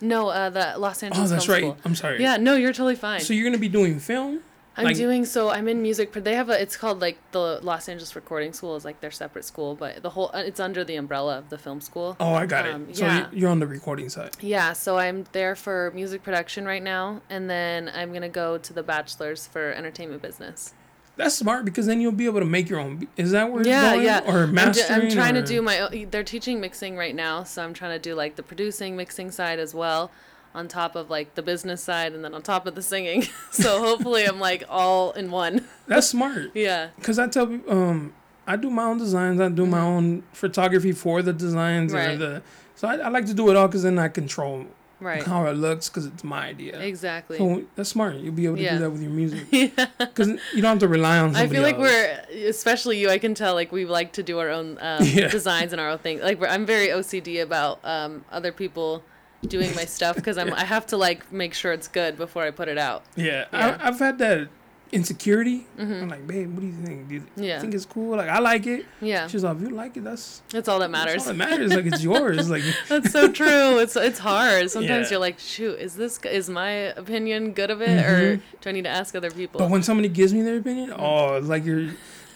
[0.00, 1.62] No, uh the Los Angeles Oh, that's right.
[1.62, 1.76] School.
[1.84, 2.20] I'm sorry.
[2.20, 3.20] Yeah, no, you're totally fine.
[3.20, 4.40] So you're gonna be doing film?
[4.76, 5.50] I'm Like- doing so.
[5.50, 6.12] I'm in music.
[6.12, 6.60] They have a.
[6.60, 10.10] It's called like the Los Angeles Recording School is like their separate school, but the
[10.10, 12.16] whole uh, it's under the umbrella of the film school.
[12.18, 12.96] Oh, I got Um, it.
[12.96, 13.18] So yeah.
[13.30, 14.30] you- you're on the recording side.
[14.40, 18.72] Yeah, so I'm there for music production right now, and then I'm gonna go to
[18.72, 20.72] the bachelor's for entertainment business.
[21.18, 23.06] That's smart because then you'll be able to make your own.
[23.18, 24.04] Is that where Yeah, going?
[24.06, 24.20] yeah.
[24.26, 25.02] Or I'm, ju- mastering?
[25.02, 26.06] I'm trying or- to do my.
[26.10, 29.58] They're teaching mixing right now, so I'm trying to do like the producing, mixing side
[29.58, 30.10] as well,
[30.54, 33.22] on top of like the business side, and then on top of the singing.
[33.50, 35.66] so hopefully, I'm like all in one.
[35.86, 36.50] That's smart.
[36.54, 36.88] Yeah.
[36.96, 38.12] Because I tell people, um,
[38.46, 39.40] I do my own designs.
[39.40, 41.94] I do my own photography for the designs.
[41.94, 42.18] Or Mm-hmm.
[42.20, 42.42] The,
[42.74, 44.66] so I, I like to do it all because then I control
[45.00, 45.22] Right.
[45.24, 46.78] how it looks because it's my idea.
[46.80, 47.36] Exactly.
[47.38, 48.16] So that's smart.
[48.16, 48.74] You'll be able to Yeah.
[48.74, 49.46] do that with your music.
[49.50, 49.68] yeah.
[49.98, 51.82] Because you don't have to rely on I feel like else.
[52.30, 53.10] we're, especially you.
[53.10, 55.26] I can tell like we like to do our own um, Yeah.
[55.28, 56.20] designs and our own thing.
[56.20, 59.02] Like we're, I'm very OCD about um, other people
[59.46, 62.50] doing my stuff because I'm I have to like make sure it's good before I
[62.50, 63.04] put it out.
[63.16, 63.78] Yeah, Yeah.
[63.80, 64.48] I, I've had that
[64.92, 65.66] insecurity.
[65.78, 67.08] I'm like, babe, what do you think?
[67.08, 67.42] Do you Mm-hmm.
[67.42, 67.60] Yeah.
[67.60, 68.14] think it's cool?
[68.16, 68.84] Like, I like it.
[69.00, 71.22] Yeah, She's like, if you like it, that's, that's all that that's matters.
[71.26, 71.72] all that matters.
[71.74, 72.50] like, it's yours.
[72.50, 73.78] Like, That's so true.
[73.78, 74.70] It's it's hard.
[74.70, 75.12] Sometimes Yeah.
[75.14, 78.56] you're like, shoot, is this is my opinion good of it, or Mm-hmm.
[78.60, 79.58] do I need to ask other people?
[79.60, 80.96] but when somebody gives me their opinion, Mm.
[80.98, 81.88] oh, it's like you're,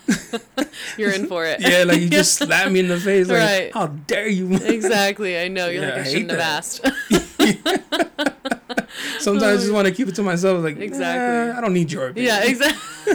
[0.98, 1.60] you're in for it.
[1.60, 3.28] yeah, like you just slap me in the face.
[3.28, 3.74] Like, Right.
[3.74, 4.54] how dare you?
[4.54, 5.38] exactly.
[5.38, 5.68] I know.
[5.68, 6.80] You're Yeah, like, I I shouldn't have asked.
[9.18, 10.62] Sometimes I just want to keep it to myself.
[10.62, 10.86] Like, Exactly.
[10.86, 11.58] exactly.
[11.58, 12.34] I don't need your opinion.
[12.34, 13.14] yeah, exactly.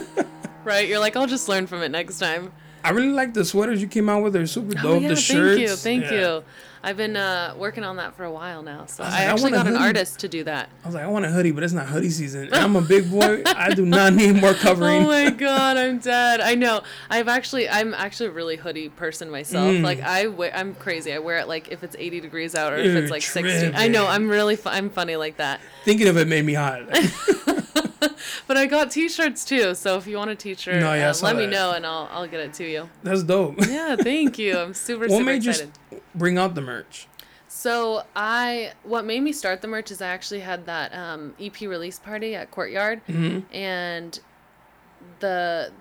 [0.64, 0.88] right.
[0.88, 2.52] You're like, I'll just learn from it next time.
[2.84, 4.34] I really like the sweaters you came out with.
[4.34, 4.86] They're super oh, dope.
[4.86, 5.62] Oh yeah, the thank shirts.
[5.62, 6.12] you, thank yeah.
[6.38, 6.44] you.
[6.84, 9.52] I've been uh, working on that for a while now, so I like, I actually
[9.52, 10.70] a got an artist to do that.
[10.84, 12.46] I was like, I want a hoodie, but it's not hoodie season.
[12.46, 13.44] And I'm a big boy.
[13.46, 15.04] I do not need more covering.
[15.06, 16.42] Oh my god, I'm dead.
[16.42, 16.82] I know.
[17.10, 19.68] I've actually, I'm actually a really hoodie person myself.
[19.68, 19.84] Mm.
[19.84, 21.14] Like I, wear, I'm crazy.
[21.14, 23.74] I wear it like if it's 80 degrees out or if You're it's like 60.
[23.76, 24.08] I know.
[24.08, 25.62] I'm really, fu- I'm funny like that.
[25.86, 26.82] Thinking of it made me hot.
[28.48, 29.74] But I got T-shirts too.
[29.76, 32.28] So if you want a T-shirt, No, yeah, uh, let me know and I'll, I'll
[32.28, 32.90] get it to you.
[33.04, 33.56] That's dope.
[33.68, 34.58] Yeah, thank you.
[34.58, 35.12] I'm super, excited.
[35.14, 35.72] what super made you excited.
[35.94, 37.08] s- bring out the merch?
[37.48, 41.60] So I, what made me start the merch is I actually had that um, EP
[41.62, 43.54] release party at Courtyard, Mm-hmm.
[43.54, 44.20] and
[45.20, 45.72] the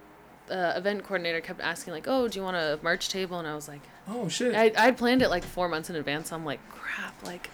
[0.51, 3.55] uh, event coordinator kept asking like, "Oh, do you want a merch table?" And I
[3.55, 4.55] was like, Oh shit.
[4.55, 6.31] I I planned it like four months in advance.
[6.31, 7.51] So I'm like, crap, like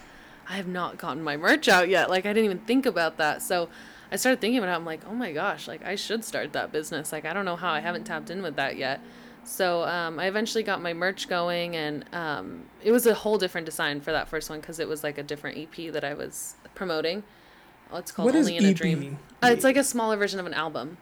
[0.48, 2.08] I have not gotten my merch out yet.
[2.08, 3.42] Like I didn't even think about that.
[3.42, 3.68] So
[4.10, 4.74] I started thinking about it.
[4.76, 7.12] I'm like, oh my gosh, like I should start that business.
[7.12, 9.00] Like I don't know how I haven't tapped in with that yet.
[9.44, 13.64] So um, I eventually got my merch going, and um, it was a whole different
[13.64, 16.56] design for that first one because it was like a different EP that I was
[16.74, 17.22] promoting.
[17.92, 18.76] Oh, it's called What is Only in a EP?
[18.76, 19.18] Dream.
[19.42, 20.96] Uh, it's like a smaller version of an album.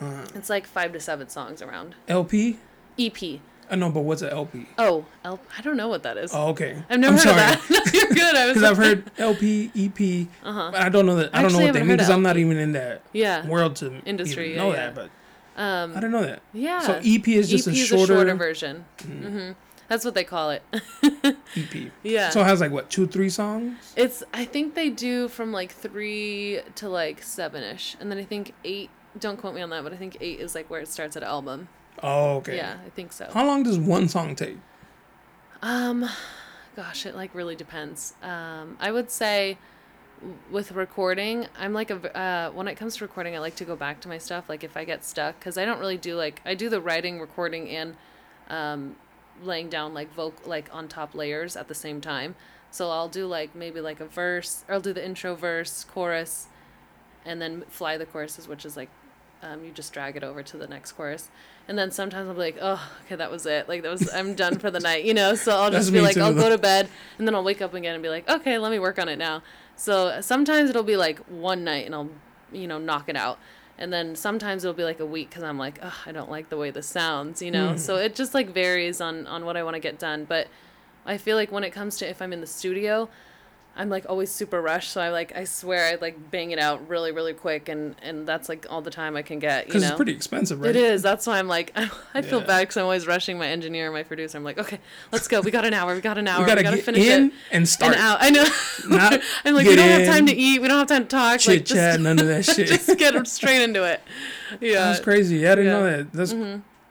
[0.00, 1.94] Uh, It's like five to seven songs around.
[2.08, 2.58] LP.
[2.98, 3.40] EP.
[3.72, 4.66] I know, but what's an LP?
[4.78, 6.30] Oh, L- I don't know what that is.
[6.34, 6.82] Oh, okay.
[6.90, 7.54] I've never I'm heard sorry.
[7.54, 7.90] of that.
[7.94, 8.36] You're good.
[8.36, 10.70] I was Because I've heard LP, EP, Uh-huh.
[10.72, 11.30] but I don't know that.
[11.34, 13.46] I don't Actually, know what they mean because I'm not even in that Yeah.
[13.48, 14.90] world to Industry, even know yeah.
[14.90, 14.94] that.
[14.94, 15.10] But
[15.60, 16.42] Um, I don't know that.
[16.52, 16.80] yeah.
[16.80, 18.84] So EP is just EP a is shorter, a shorter version.
[19.02, 19.52] hmm
[19.88, 20.62] That's what they call it.
[21.56, 21.90] EP.
[22.02, 22.30] yeah.
[22.30, 23.92] So it has like what two, three songs?
[23.96, 28.24] It's I think they do from like three to like seven ish, and then I
[28.24, 28.90] think eight.
[29.18, 31.22] Don't quote me on that, but I think eight is like where it starts at
[31.22, 31.68] album.
[32.02, 32.56] Oh, okay.
[32.56, 33.28] Yeah, I think so.
[33.32, 34.56] How long does one song take?
[35.62, 36.08] Um,
[36.74, 38.14] gosh, it like really depends.
[38.22, 39.58] Um, I would say
[40.50, 43.76] with recording, I'm like a uh, when it comes to recording, I like to go
[43.76, 44.48] back to my stuff.
[44.48, 47.20] Like if I get stuck, because I don't really do like I do the writing,
[47.20, 47.96] recording, and
[48.48, 48.96] um,
[49.42, 52.34] laying down like vocal like on top layers at the same time.
[52.70, 56.46] So I'll do like maybe like a verse, or I'll do the intro verse, chorus,
[57.24, 58.88] and then fly the choruses, which is like
[59.42, 61.28] um, you just drag it over to the next chorus.
[61.68, 63.68] And then sometimes I'll be like, oh, okay, that was it.
[63.68, 65.34] Like that was I'm done for the night, you know.
[65.34, 66.88] So I'll just be like, I'll go to bed,
[67.18, 69.16] and then I'll wake up again and be like, okay, let me work on it
[69.16, 69.42] now.
[69.76, 72.10] So sometimes it'll be like one night, and I'll,
[72.52, 73.38] you know, knock it out.
[73.78, 76.50] And then sometimes it'll be like a week because I'm like, oh, I don't like
[76.50, 77.76] the way this sounds, you know.
[77.76, 80.24] So it just like varies on on what I want to get done.
[80.24, 80.48] But
[81.06, 83.08] I feel like when it comes to if I'm in the studio,
[83.74, 84.90] I'm like always super rushed.
[84.92, 88.26] So I like I swear I like bang it out really really quick, and and
[88.28, 89.66] that's like all the time I can get.
[89.66, 90.70] You Because it's pretty expensive, right?
[90.70, 91.00] it is.
[91.02, 91.72] That's why I'm like
[92.14, 92.46] I feel Yeah.
[92.46, 94.36] bad because I'm always rushing my engineer and my producer.
[94.36, 94.78] I'm like, okay,
[95.10, 95.40] let's go.
[95.40, 95.94] We got an hour.
[95.94, 96.40] We got an hour.
[96.40, 97.32] We gotta, get finish in it.
[97.50, 97.94] and start.
[97.94, 98.18] And out.
[98.20, 98.46] I know.
[98.88, 99.14] Not
[99.44, 100.60] I'm like, we don't have time to eat.
[100.60, 101.40] We don't have time to talk.
[101.40, 102.68] Chit like, chat, none of that shit.
[102.68, 104.02] just get straight into it.
[104.60, 104.84] Yeah.
[104.86, 105.36] That's crazy.
[105.38, 105.72] Yeah, I didn't Yeah.
[105.78, 105.84] Mm-hmm.
[105.84, 106.12] know that.
[106.12, 106.32] That's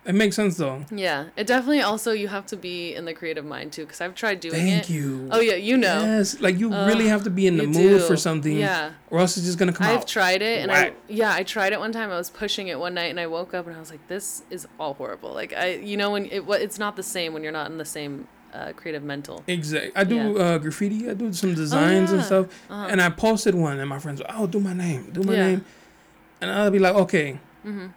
[0.06, 0.84] it makes sense though.
[0.92, 1.26] Yeah.
[1.38, 4.40] It definitely also you have to be in the creative mind too, because I've tried
[4.40, 4.74] doing Thank it.
[4.86, 5.28] Thank you.
[5.32, 6.02] Oh yeah, you know.
[6.04, 8.00] Yes, like you really have to be in the mood do.
[8.00, 8.92] for something, Yeah.
[9.10, 10.08] or else it's just gonna come I've out.
[10.08, 12.10] tried it, and I yeah, I tried it one time.
[12.10, 14.44] I was pushing it one night, and I woke up and I was like, "This
[14.50, 17.44] is all horrible." Like I, you know, when it what it's not the same when
[17.44, 19.44] you're not in the same uh, creative mental.
[19.48, 19.92] Exactly.
[19.96, 20.28] I do Yeah.
[20.28, 21.10] Oh, uh, graffiti.
[21.10, 22.26] I do some designs and yeah.
[22.26, 22.46] stuff.
[22.70, 22.88] Uh-huh.
[22.90, 25.48] And I posted one, and my friends, were, "Oh, do my name, do my Yeah.
[25.48, 25.66] name,"
[26.42, 27.88] and I'll be like, "Okay." Mm-hmm.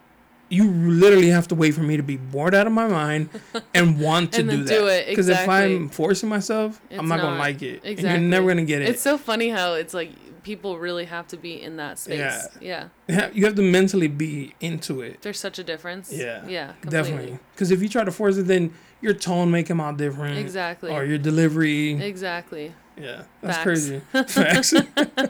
[0.49, 3.29] You literally have to wait for me to be bored out of my mind
[3.73, 4.69] and want to And do that.
[4.69, 5.47] do it, Because if.
[5.49, 7.81] I'm forcing myself, It's I'm not, gonna like it.
[7.83, 8.21] And Exactly.
[8.21, 8.89] you're never gonna get it.
[8.89, 10.11] It's so funny how it's like
[10.43, 12.19] people really have to be in that space.
[12.19, 12.43] Yeah.
[12.61, 12.87] Yeah.
[13.07, 15.21] You have- you have to mentally be into it.
[15.23, 16.13] There's such a difference.
[16.13, 16.73] Yeah, Yeah.
[16.81, 16.89] Completely.
[16.91, 17.39] Definitely.
[17.55, 18.71] Because if you try to force it, then
[19.01, 20.37] your tone may come out different.
[20.37, 20.91] Exactly.
[20.91, 21.93] Or your delivery.
[22.01, 22.73] Exactly.
[22.97, 23.23] Yeah.
[23.41, 23.63] That's Facts.
[23.63, 24.01] crazy.
[24.27, 24.73] Facts.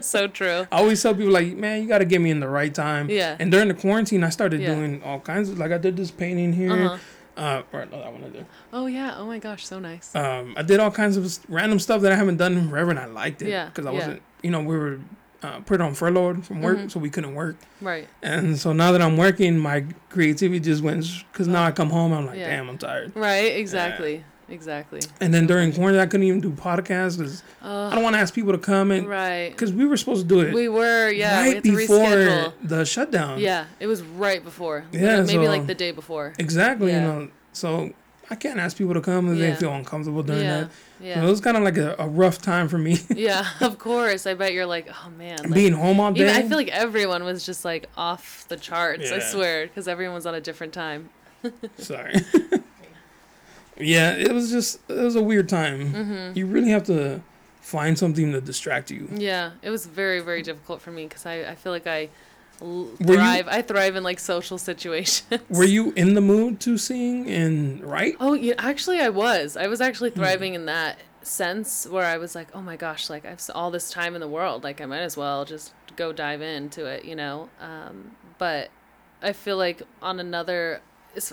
[0.06, 0.66] so true.
[0.70, 3.10] I always tell people like, man, you got to get me in the right time.
[3.10, 3.36] Yeah.
[3.38, 4.74] And during the quarantine, I started Yeah.
[4.74, 6.72] doing all kinds of like I did this painting here.
[6.72, 6.98] Uh-huh.
[7.36, 8.46] Uh, or no, that one I did.
[8.72, 9.14] Oh yeah.
[9.18, 10.14] Oh my gosh, so nice.
[10.16, 12.98] Um, I did all kinds of random stuff that I haven't done in forever, and
[12.98, 13.48] I liked it.
[13.48, 13.98] Yeah, Because I yeah.
[13.98, 15.00] wasn't, you know, we were
[15.42, 16.90] uh, put on furlough from work, Mhm.
[16.90, 17.56] so we couldn't work.
[17.82, 18.08] Right.
[18.22, 21.04] And so now that I'm working, my creativity just went.
[21.30, 22.48] Because now I come home, I'm like, Yeah.
[22.56, 23.12] damn, I'm tired.
[23.14, 23.54] Right.
[23.54, 24.24] Exactly.
[24.48, 25.00] Exactly.
[25.20, 28.32] And then during quarantine, I couldn't even do podcasts because I don't want to ask
[28.32, 29.50] people to come and Right.
[29.50, 31.10] because we were supposed to do it We were.
[31.10, 31.40] Yeah.
[31.40, 33.40] right had to before the shutdown.
[33.40, 33.64] Yeah.
[33.80, 34.84] It was right before.
[34.92, 36.32] Yeah, Maybe so- like the day before.
[36.38, 36.92] Exactly.
[36.92, 37.00] Yeah.
[37.00, 37.90] You know, so
[38.30, 40.60] I can't ask people to come if they feel uncomfortable during Yeah.
[40.62, 40.70] that.
[41.00, 41.14] Yeah.
[41.20, 42.98] So it was kind of like a, a rough time for me.
[43.14, 43.46] yeah.
[43.60, 44.26] Of course.
[44.26, 45.38] I bet you're like, oh man.
[45.42, 46.22] Like, Being home all day.
[46.30, 49.10] Even, I feel like everyone was just like off the charts.
[49.10, 51.10] I swear, because everyone was on a different time.
[51.78, 52.14] Sorry.
[53.78, 55.92] yeah, it was just it was a weird time.
[55.92, 56.38] Mm-hmm.
[56.38, 57.20] You really have to
[57.60, 59.08] find something to distract you.
[59.14, 62.08] Yeah, it was very very difficult for me because I, I feel like I
[62.60, 63.48] l- Were you- thrive.
[63.48, 65.40] I thrive in like social situations.
[65.50, 68.16] Were you in the mood to sing and write?
[68.20, 69.56] Oh, yeah, actually, I was.
[69.56, 70.20] I was actually Hmm.
[70.20, 73.90] thriving in that sense where I was like, oh my gosh, like I've all this
[73.90, 77.16] time in the world, like I might as well just go dive into it, you
[77.16, 77.48] know.
[77.60, 78.68] Um, but
[79.22, 80.82] I feel like on another,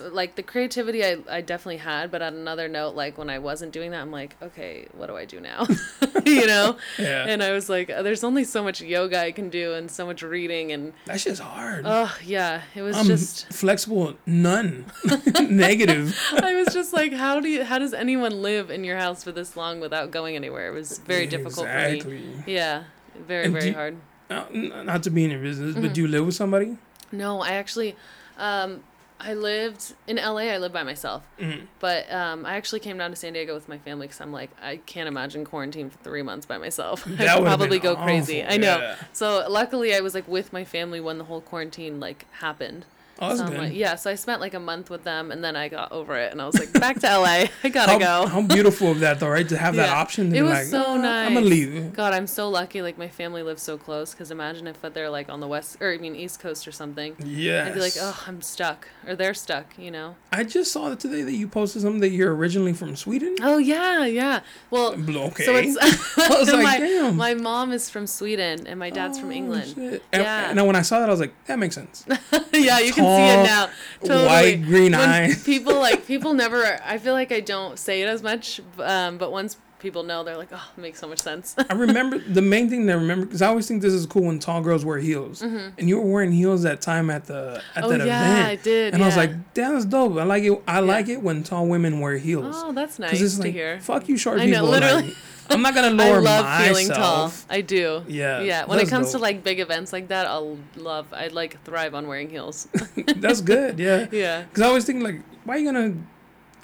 [0.00, 3.72] like the creativity I, I definitely had, but on another note, like when I wasn't
[3.72, 5.66] doing that, I'm like, okay, what do I do now?
[6.24, 6.76] you know.
[6.98, 7.26] Yeah.
[7.26, 10.22] And I was like, there's only so much yoga I can do and so much
[10.22, 11.84] reading and That shit's hard.
[11.86, 14.86] oh yeah, it was I'm just flexible, none,
[15.50, 16.18] negative.
[16.42, 19.32] I was just like, how do you, how does anyone live in your house for
[19.32, 20.68] this long without going anywhere?
[20.68, 22.24] It was very difficult for me.
[22.46, 22.84] Yeah,
[23.26, 23.96] very And very do- hard.
[24.30, 25.82] Uh, not to be in your business, Mm-hmm.
[25.82, 26.78] but do you live with somebody?
[27.12, 27.94] No, I actually,
[28.38, 28.82] um,
[29.20, 30.38] I lived in LA.
[30.50, 31.64] I lived by myself, Mm-hmm.
[31.80, 34.50] but um, I actually came down to San Diego with my family because I'm like,
[34.60, 37.04] I can't imagine quarantine for three months by myself.
[37.06, 38.42] That I'd probably go crazy.
[38.42, 38.94] awful, I know.
[39.12, 42.84] So luckily, I was like with my family when the whole quarantine like happened.
[43.20, 45.68] Oh, So like- yeah, so I spent like a month with them, and then I
[45.68, 47.44] got over it, and I was like, back to LA.
[47.62, 48.26] I gotta how, go.
[48.26, 49.48] how beautiful of that though, right?
[49.48, 50.30] To have that option.
[50.30, 51.28] To It was like, so "Oh, nice.
[51.28, 51.92] I'm gonna leave.
[51.94, 52.82] God, I'm so lucky.
[52.82, 54.12] Like my family lives so close.
[54.12, 57.14] Because imagine if they're like on the west, or I mean East Coast or something.
[57.24, 57.66] Yeah.
[57.66, 59.78] I'd be like, oh, I'm stuck, or they're stuck.
[59.78, 60.16] You know.
[60.32, 63.36] I just saw that today that you posted something that you're originally from Sweden.
[63.42, 64.40] Oh yeah, yeah.
[64.70, 65.44] Well, Okay.
[65.44, 65.76] so it's.
[66.18, 67.16] I was like, my, damn.
[67.16, 69.72] my mom is from Sweden and my dad's from Oh, England.
[69.74, 70.02] shit.
[70.12, 70.48] And, Yeah.
[70.50, 72.04] and then when I saw that, I was like, that makes sense.
[72.52, 73.70] yeah, you can see it now.
[74.00, 74.26] Totally.
[74.26, 75.44] white, green When eyes.
[75.46, 76.80] People like people never.
[76.84, 80.38] I feel like I don't say it as much, um, but once people know, they're
[80.38, 81.54] like, oh, it makes so much sense.
[81.68, 84.24] I remember the main thing that I remember because I always think this is cool
[84.24, 87.84] when tall girls wear heels, and you were wearing heels that time at the at
[87.84, 87.84] Mm-hmm.
[87.84, 88.48] Oh, that yeah, event.
[88.48, 90.62] I did, and I was like, "Damn, that's dope." I like it.
[90.66, 93.80] I like it when tall women wear heels oh, that's nice it's to like, hear.
[93.80, 95.02] "Fuck you, short I know, people." literally.
[95.08, 95.16] Like,
[95.50, 96.26] I'm not gonna lower myself.
[96.26, 96.66] I love myself.
[96.68, 97.32] feeling tall.
[97.50, 98.02] I do.
[98.08, 98.64] Yeah, Yeah.
[98.66, 101.12] When it comes to like big events like that, I'll love.
[101.12, 102.68] I'd like thrive on wearing heels.
[103.16, 103.78] that's good.
[103.78, 104.42] Yeah, yeah.
[104.42, 105.94] Because I always think like, why are you gonna?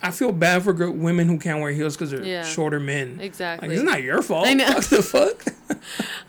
[0.03, 2.43] I feel bad for women who can't wear heels because they're Yeah.
[2.43, 3.19] shorter men.
[3.21, 3.69] Exactly.
[3.69, 4.47] Like it's not your fault.
[4.47, 4.65] I know.
[4.73, 5.45] What the fuck?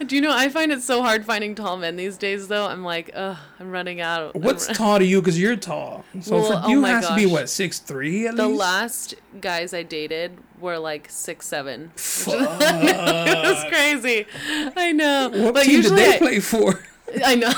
[0.06, 0.34] Do you know?
[0.36, 2.49] I find it so hard finding tall men these days.
[2.49, 4.36] Though I'm like, ugh, I'm running out.
[4.36, 5.22] What's run- tall to you?
[5.22, 6.03] Because you're tall.
[6.19, 8.57] So Well, for oh you my has to be what six three at the least.
[8.57, 11.92] The last guys I dated were like six seven.
[11.96, 12.60] Fuck.
[12.60, 14.26] was crazy.
[14.76, 15.30] I know.
[15.34, 16.84] what but team did they I, play for?
[17.26, 17.52] I know.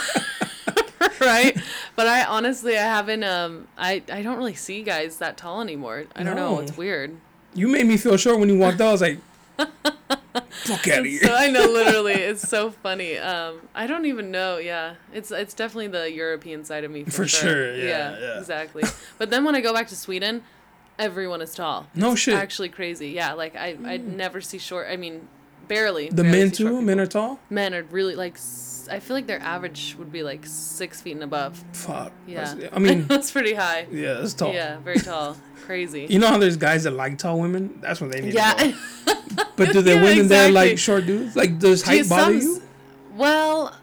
[1.21, 1.57] right?
[1.95, 6.05] But I honestly I haven't um I I don't really see guys that tall anymore.
[6.15, 6.59] I don't know.
[6.59, 7.17] It's weird.
[7.53, 8.87] You made me feel short when you walked out.
[8.87, 9.19] I was like,
[9.57, 11.21] fuck out of here.
[11.23, 13.17] So I know literally it's so funny.
[13.17, 14.95] Um I don't even know, yeah.
[15.13, 18.39] It's it's definitely the European side of me for, For sure, yeah, yeah.
[18.39, 18.83] Exactly.
[19.17, 20.43] But then when I go back to Sweden,
[20.99, 21.87] everyone is tall.
[21.95, 22.35] No It's shit.
[22.35, 23.09] Actually crazy.
[23.09, 24.15] Yeah, like I I hmm.
[24.15, 25.27] never see short I mean
[25.67, 26.09] barely.
[26.09, 26.81] the barely men too.
[26.81, 27.39] Men are tall.
[27.49, 28.37] men are really like
[28.89, 31.63] I feel like their average would be like six feet and above.
[31.73, 32.11] Fuck.
[32.27, 32.53] Yeah.
[32.73, 33.87] I mean, that's pretty high.
[33.89, 34.53] yeah, it's tall.
[34.53, 35.37] Yeah, very tall.
[35.65, 36.07] Crazy.
[36.09, 37.79] You know how there's guys that like tall women?
[37.81, 38.33] That's what they need.
[38.33, 38.73] yeah.
[39.55, 40.51] But do the Yeah, women there exactly.
[40.51, 41.35] like short dudes?
[41.35, 42.61] Like does height bother you?
[43.15, 43.75] Well,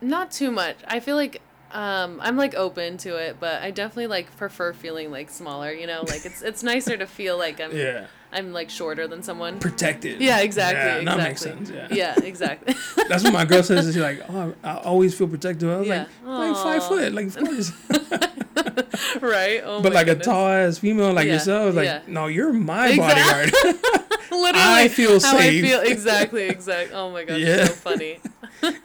[0.00, 0.76] not too much.
[0.86, 1.40] I feel like
[1.72, 5.72] um, I'm like open to it, but I definitely like prefer feeling like smaller.
[5.72, 8.06] You know, like it's it's nicer to feel like I'm Yeah.
[8.32, 9.58] I'm like shorter than someone.
[9.58, 10.20] Protected.
[10.20, 10.78] Yeah, exactly.
[10.82, 11.04] Yeah, exactly.
[11.22, 11.70] that makes sense.
[11.70, 11.88] Yeah.
[11.90, 12.74] Yeah, exactly.
[13.08, 13.86] That's what my girl says.
[13.86, 15.68] She's like, oh, I always feel protected.
[15.68, 16.06] I was Yeah.
[16.24, 17.72] like, like five foot, like of course.
[19.22, 19.62] right.
[19.64, 20.26] Oh but like goodness.
[20.26, 23.52] a tall ass female like Yeah, yourself, like, no, you're my Exact- bodyguard.
[24.30, 25.64] Literally, I feel how safe.
[25.64, 26.94] I feel exactly, exactly.
[26.94, 27.64] Oh my gosh, Yeah.
[27.64, 28.20] so funny.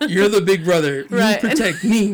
[0.07, 1.05] You're the big brother.
[1.09, 1.41] Right.
[1.41, 2.13] You protect me.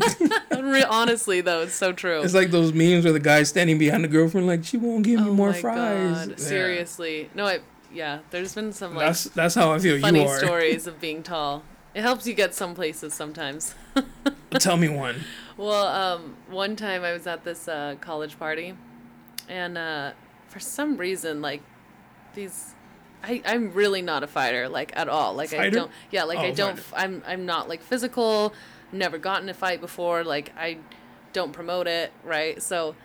[0.89, 2.21] Honestly, though, it's so true.
[2.21, 5.19] it's like those memes where the guy's standing behind the girlfriend, like she won't give
[5.21, 6.17] me oh more my fries.
[6.27, 6.35] God, Yeah.
[6.37, 7.29] seriously.
[7.35, 7.59] No, I
[7.93, 8.19] yeah.
[8.31, 9.99] There's been some like That's that's how I feel.
[9.99, 10.39] funny you are.
[10.45, 11.63] stories of being tall.
[11.95, 13.73] It helps you get some places sometimes.
[14.51, 15.21] Tell me one.
[15.57, 18.75] Well, um, one time I was at this uh, college party,
[19.47, 20.11] and uh,
[20.47, 21.61] for some reason, like
[22.35, 22.75] these,
[23.23, 25.33] I I'm really not a fighter, like at all.
[25.33, 26.79] Like I don't, yeah, like I Oh, don't.
[26.79, 26.95] fighter.
[26.97, 28.53] f- I'm I'm not like physical.
[28.91, 30.23] Never gotten a fight before.
[30.23, 30.77] Like I
[31.33, 32.61] don't promote it, right?
[32.61, 32.95] So.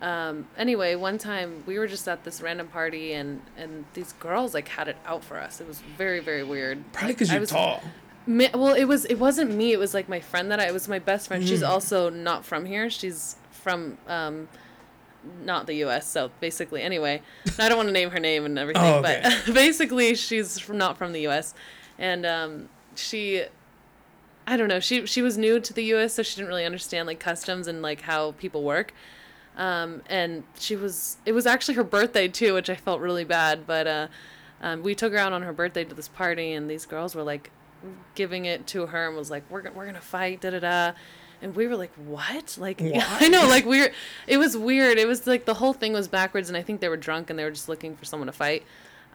[0.00, 4.52] Um, anyway, one time we were just at this random party and, and these girls
[4.52, 5.60] like had it out for us.
[5.60, 6.82] It was very, very weird.
[6.92, 7.80] Probably because I you're was- tall.
[8.26, 9.72] Ma- well, it was it wasn't me.
[9.72, 10.66] It was like my friend that I.
[10.66, 11.44] It was my best friend.
[11.44, 11.48] Mm.
[11.48, 12.90] She's also not from here.
[12.90, 14.48] She's from um,
[15.44, 16.08] not the U.S.
[16.08, 17.22] So basically, anyway,
[17.58, 19.22] I don't want to name her name and everything, Oh, okay.
[19.46, 21.54] but basically, she's from, not from the U.S.
[21.98, 23.44] And um, she,
[24.46, 24.80] I don't know.
[24.80, 27.82] She she was new to the U.S., so she didn't really understand like customs and
[27.82, 28.92] like how people work.
[29.56, 31.18] Um, and she was.
[31.26, 33.86] It was actually her birthday too, which I felt really bad, but.
[33.86, 34.06] Uh,
[34.64, 37.24] um, we took her out on her birthday to this party, and these girls were
[37.24, 37.50] like
[38.14, 40.92] giving it to her and was like, "We're we're gonna fight," da da da,
[41.42, 42.80] and we were like, "What?" Like,
[43.20, 43.90] I know, like we were.
[44.26, 44.98] It was weird.
[44.98, 47.38] It was like the whole thing was backwards, and I think they were drunk and
[47.38, 48.62] they were just looking for someone to fight.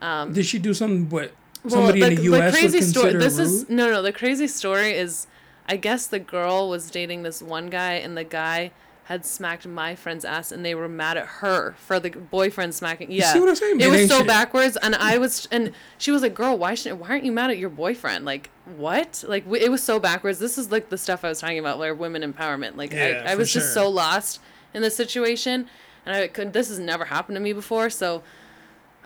[0.02, 1.32] um, Did she do something what
[1.68, 2.54] somebody in the, the U.S.
[2.54, 3.14] would crazy story.
[3.14, 3.44] This rude?
[3.44, 4.02] is no, no.
[4.02, 5.28] The crazy story is,
[5.68, 8.72] I guess the girl was dating this one guy, and the guy
[9.08, 13.10] had smacked my friend's ass, and they were mad at her for the boyfriend smacking.
[13.10, 13.80] Yeah, see what I'm saying?
[13.80, 17.10] It was so backwards, and I was, and she was like, "Girl, why shouldn't, why
[17.10, 18.26] aren't you mad at your boyfriend?
[18.26, 19.24] Like, what?
[19.26, 20.40] Like, w- it was so backwards.
[20.40, 22.76] This is like the stuff I was talking about, where women empowerment.
[22.76, 24.42] Like, Yeah, I, I was just so lost
[24.74, 25.70] in the situation,
[26.06, 26.52] and I could.
[26.52, 28.24] This has never happened to me before, so.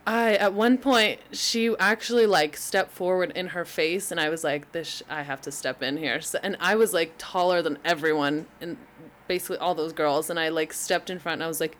[0.07, 4.43] I at one point she actually like stepped forward in her face and I was
[4.43, 7.61] like this sh- I have to step in here so, and I was like taller
[7.61, 8.77] than everyone and
[9.27, 11.77] basically all those girls and I like stepped in front and I was like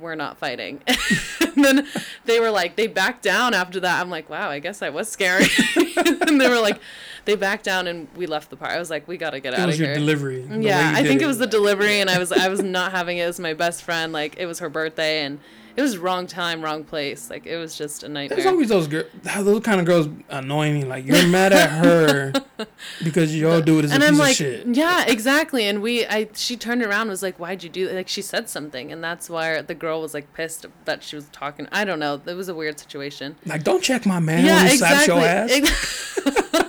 [0.00, 0.80] we're not fighting.
[1.40, 1.88] and then
[2.24, 4.00] they were like, they backed down after that.
[4.00, 5.46] I'm like, wow, I guess I was scary.
[5.96, 6.80] and they were like,
[7.24, 8.70] they backed down and we left the park.
[8.70, 9.96] I was like, we gotta get It out was of your here.
[9.96, 10.42] delivery.
[10.42, 12.62] the way Yeah, you I think it was the delivery, and I was I was
[12.62, 14.12] not having it as my best friend.
[14.12, 15.40] Like it was her birthday, and
[15.80, 17.30] it was wrong time, wrong place.
[17.30, 18.36] Like it was just a nightmare.
[18.36, 19.06] There's always those girls.
[19.22, 20.84] Those kind of girls annoy me.
[20.84, 22.32] Like you're mad at her
[23.02, 24.66] because your dude is a and piece I'm of like, shit.
[24.66, 25.66] yeah, exactly.
[25.66, 27.94] And we, I, she turned around, and was like, "Why'd you do?" that?
[27.94, 31.30] Like she said something, and that's why the girl was like pissed that she was
[31.30, 31.66] talking.
[31.72, 32.20] I don't know.
[32.26, 33.36] It was a weird situation.
[33.46, 35.16] Like don't check my man yeah, when he slaps exactly.
[35.16, 36.56] your ass.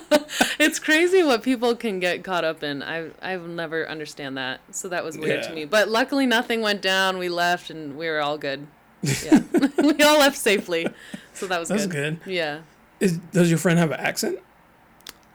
[0.59, 2.83] It's crazy what people can get caught up in.
[2.83, 4.61] I I've never understand that.
[4.69, 5.47] So that was weird Yeah.
[5.49, 5.65] to me.
[5.65, 7.17] But luckily nothing went down.
[7.17, 8.67] We left and we were all good.
[9.01, 9.39] Yeah.
[9.77, 10.87] we all left safely.
[11.33, 12.19] So that was That's good.
[12.23, 12.31] good.
[12.31, 12.61] Yeah.
[12.99, 14.37] Is, does your friend have an accent?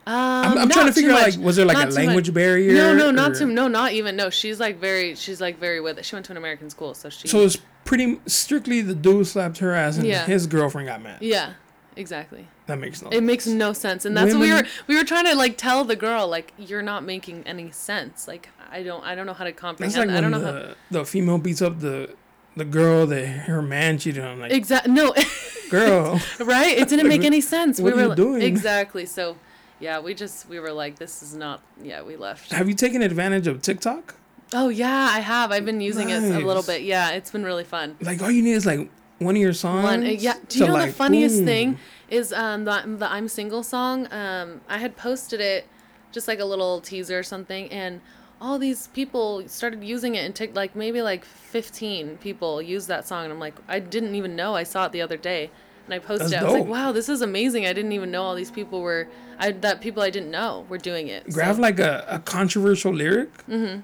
[0.05, 2.05] Um, I'm, I'm trying to figure out like was there like Not a too much.
[2.05, 2.73] language barrier?
[2.73, 3.45] No, no, not or- too.
[3.47, 4.15] No, not even.
[4.15, 5.15] No, she's like very.
[5.15, 6.05] She's like very with it.
[6.05, 7.27] She went to an American school, so she.
[7.27, 10.25] So it's pretty strictly the dude slapped her ass and Yeah.
[10.25, 11.21] his girlfriend got mad.
[11.21, 11.53] yeah,
[11.97, 12.47] exactly.
[12.67, 13.07] That makes no.
[13.09, 13.17] Sense.
[13.17, 14.63] It makes no sense, and that's what we were.
[14.87, 18.29] We were trying to like tell the girl like you're not making any sense.
[18.29, 19.03] Like I don't.
[19.03, 19.93] I don't know how to comprehend.
[19.93, 20.39] That's like I don't know
[20.69, 20.73] how.
[20.89, 22.15] the female beats up the
[22.57, 24.39] the girl that her man cheated on.
[24.39, 24.91] Like, Exactly.
[24.93, 25.13] No.
[25.69, 26.77] girl, right?
[26.77, 27.79] It didn't make any sense.
[27.79, 28.41] what we are were you doing?
[28.41, 29.05] exactly.
[29.05, 29.37] So,
[29.79, 31.61] yeah, we just we were like, this is not.
[31.81, 32.51] Yeah, we left.
[32.51, 34.15] have you taken advantage of TikTok?
[34.53, 35.51] Oh yeah, I have.
[35.51, 36.83] I've been using it a little bit.
[36.83, 37.97] Yeah, it's been really fun.
[38.01, 38.89] Like all you need is like
[39.19, 39.83] one of your songs.
[39.83, 40.35] One, uh, yeah.
[40.47, 41.45] Do you know the funniest boom.
[41.45, 41.79] thing
[42.09, 44.11] is um the the I'm single song.
[44.11, 45.67] Um, I had posted it,
[46.13, 47.99] just like a little teaser or something, and
[48.39, 53.07] all these people started using it and took like maybe like 15 people used that
[53.07, 54.55] song, and I'm like, I didn't even know.
[54.55, 55.49] I saw it the other day,
[55.85, 56.45] and I posted That's it.
[56.45, 57.65] I was like, wow, this is amazing.
[57.65, 59.07] I didn't even know all these people were.
[59.39, 61.29] I that people I didn't know were doing it.
[61.31, 63.31] Grab so- like a, a controversial lyric.
[63.47, 63.81] Mm-hmm.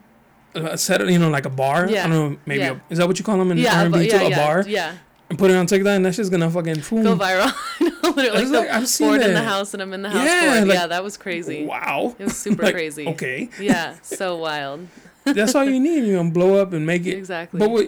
[0.55, 1.89] A set you know, like a bar.
[1.89, 2.05] Yeah.
[2.05, 2.73] I don't know, maybe Yeah.
[2.73, 4.05] a, is that what you call them in yeah, R&B but too?
[4.05, 4.95] yeah, a yeah, bar, yeah.
[5.31, 7.03] and put it on TikTok, and that shit's gonna fucking boom.
[7.03, 7.51] Go viral.
[8.15, 10.63] Literally, was like, like, I've seen in the house and I'm in the house Yeah,
[10.65, 11.65] like- yeah, that was crazy.
[11.65, 13.07] Wow, It was super Like, crazy.
[13.07, 14.87] Okay, Yeah, so wild.
[15.23, 16.03] that's all you need.
[16.03, 17.17] You know, blow up and make it.
[17.17, 17.59] Exactly.
[17.59, 17.87] But what?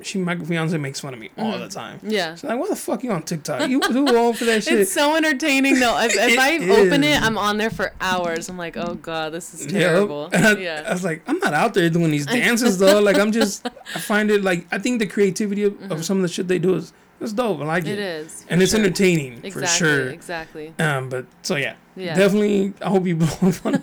[0.00, 1.68] She, my fiance makes fun of me all the mm-hmm.
[1.68, 2.00] time.
[2.02, 2.34] Yeah.
[2.34, 3.68] She's like, what the fuck you on TikTok?
[3.68, 6.00] You too old for that shit." It's so entertaining though.
[6.00, 8.48] If, if I open it, I'm on there for hours.
[8.48, 9.70] I'm like, oh god, this is Yep.
[9.72, 10.30] terrible.
[10.32, 13.00] And I, I was like, I'm not out there doing these dances though.
[13.00, 16.00] Like I'm just, I find it like I think the creativity of, of mm-hmm.
[16.00, 17.60] some of the shit they do is it's dope.
[17.60, 17.90] I like it.
[17.90, 17.92] Mm-hmm.
[17.92, 18.46] It is.
[18.48, 18.80] and it's sure.
[18.80, 19.60] entertaining Exactly.
[19.62, 20.08] for sure.
[20.10, 20.74] Exactly.
[20.78, 22.14] Um, but so yeah, Yeah.
[22.14, 22.74] definitely.
[22.82, 23.82] I hope you blow up on it.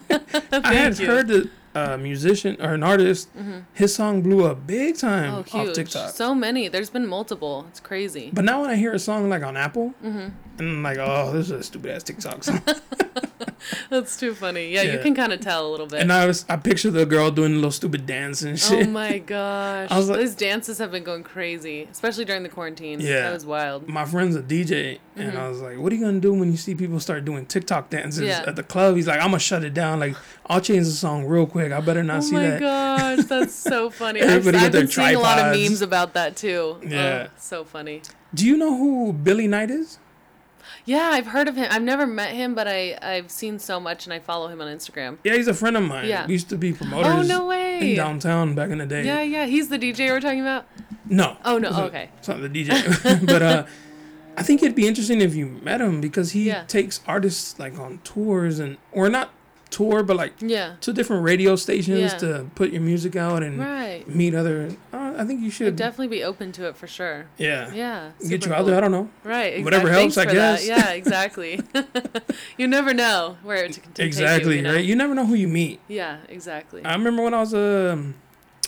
[0.66, 1.08] I had you.
[1.08, 3.30] heard that a musician or an artist,
[3.74, 5.76] his song blew up big time Oh, off huge.
[5.76, 6.10] TikTok.
[6.16, 6.68] So many.
[6.68, 7.66] There's been multiple.
[7.70, 8.32] It's crazy.
[8.34, 10.30] but now when I hear a song like on Apple, Mm-hmm.
[10.60, 12.62] And I'm like, oh, this is a stupid ass TikTok song.
[13.90, 14.70] That's too funny.
[14.72, 16.02] Yeah, you can kind of tell a little bit.
[16.02, 18.88] and I was, I picture the girl doing a little stupid dance and shit.
[18.88, 19.90] Oh my gosh.
[19.92, 23.00] I was like- Those dances have been going crazy, especially during the quarantine.
[23.00, 23.22] Yeah.
[23.24, 23.88] That was wild.
[23.88, 26.58] my friend's a DJ, and I was like, "What are you gonna do when you
[26.58, 28.28] see people start doing TikTok dances Mm-hmm.
[28.30, 28.44] Yeah.
[28.50, 30.00] at the club?" He's like, "I'm gonna shut it down.
[30.00, 30.16] Like,
[30.46, 31.72] I'll change the song real quick.
[31.72, 32.62] I better not Oh see that.
[32.62, 34.22] Oh my gosh, that's so funny.
[34.22, 36.78] Everybody I've, I've been seeing a lot of memes about that too.
[36.86, 37.28] Yeah.
[37.30, 38.02] Oh, so funny.
[38.34, 40.00] Do you know who Billy Knight is?
[40.90, 41.68] Yeah, I've heard of him.
[41.70, 44.68] I've never met him, but I I've seen so much, and I follow him on
[44.76, 45.18] Instagram.
[45.24, 46.08] Yeah, he's a friend of mine.
[46.08, 46.26] Yeah.
[46.26, 47.14] We used to be promoters.
[47.14, 47.92] Oh no way!
[47.92, 49.04] In downtown back in the day.
[49.06, 50.66] Yeah, yeah, he's the DJ we're talking about.
[51.06, 51.38] No.
[51.46, 52.10] Oh, no, It's not- okay.
[52.20, 53.66] It's not the DJ, but uh,
[54.38, 56.64] I think it'd be interesting if you met him because he Yeah.
[56.66, 59.30] takes artists like on tours and or not
[59.72, 62.18] tour, but like Yeah, to different radio stations Yeah.
[62.24, 64.04] to put your music out and right.
[64.08, 64.70] meet other.
[64.94, 65.76] Uh, I think you I'd should.
[65.76, 67.26] definitely be open to it for sure.
[67.38, 67.72] yeah.
[67.74, 68.78] Yeah, Get you out there.
[68.78, 69.10] I don't know.
[69.24, 69.64] Right.
[69.64, 70.56] Whatever helps, thanks I for that.
[70.60, 70.68] guess.
[70.68, 71.60] Yeah, exactly.
[72.58, 74.52] you never know where it can take Exactly.
[74.52, 74.74] you, you know?
[74.76, 74.86] Right.
[74.86, 75.80] You never know who you meet.
[75.88, 76.84] Yeah, exactly.
[76.86, 78.16] I remember when I was um,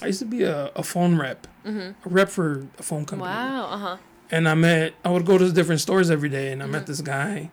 [0.02, 3.32] I used to be a, a phone rep, a rep for a phone company.
[3.32, 3.54] Mm-hmm.
[3.54, 3.66] wow.
[3.66, 3.98] Uh huh.
[4.34, 6.72] And I met, I would go to different stores every day, and I Mm-hmm.
[6.72, 7.52] met this guy,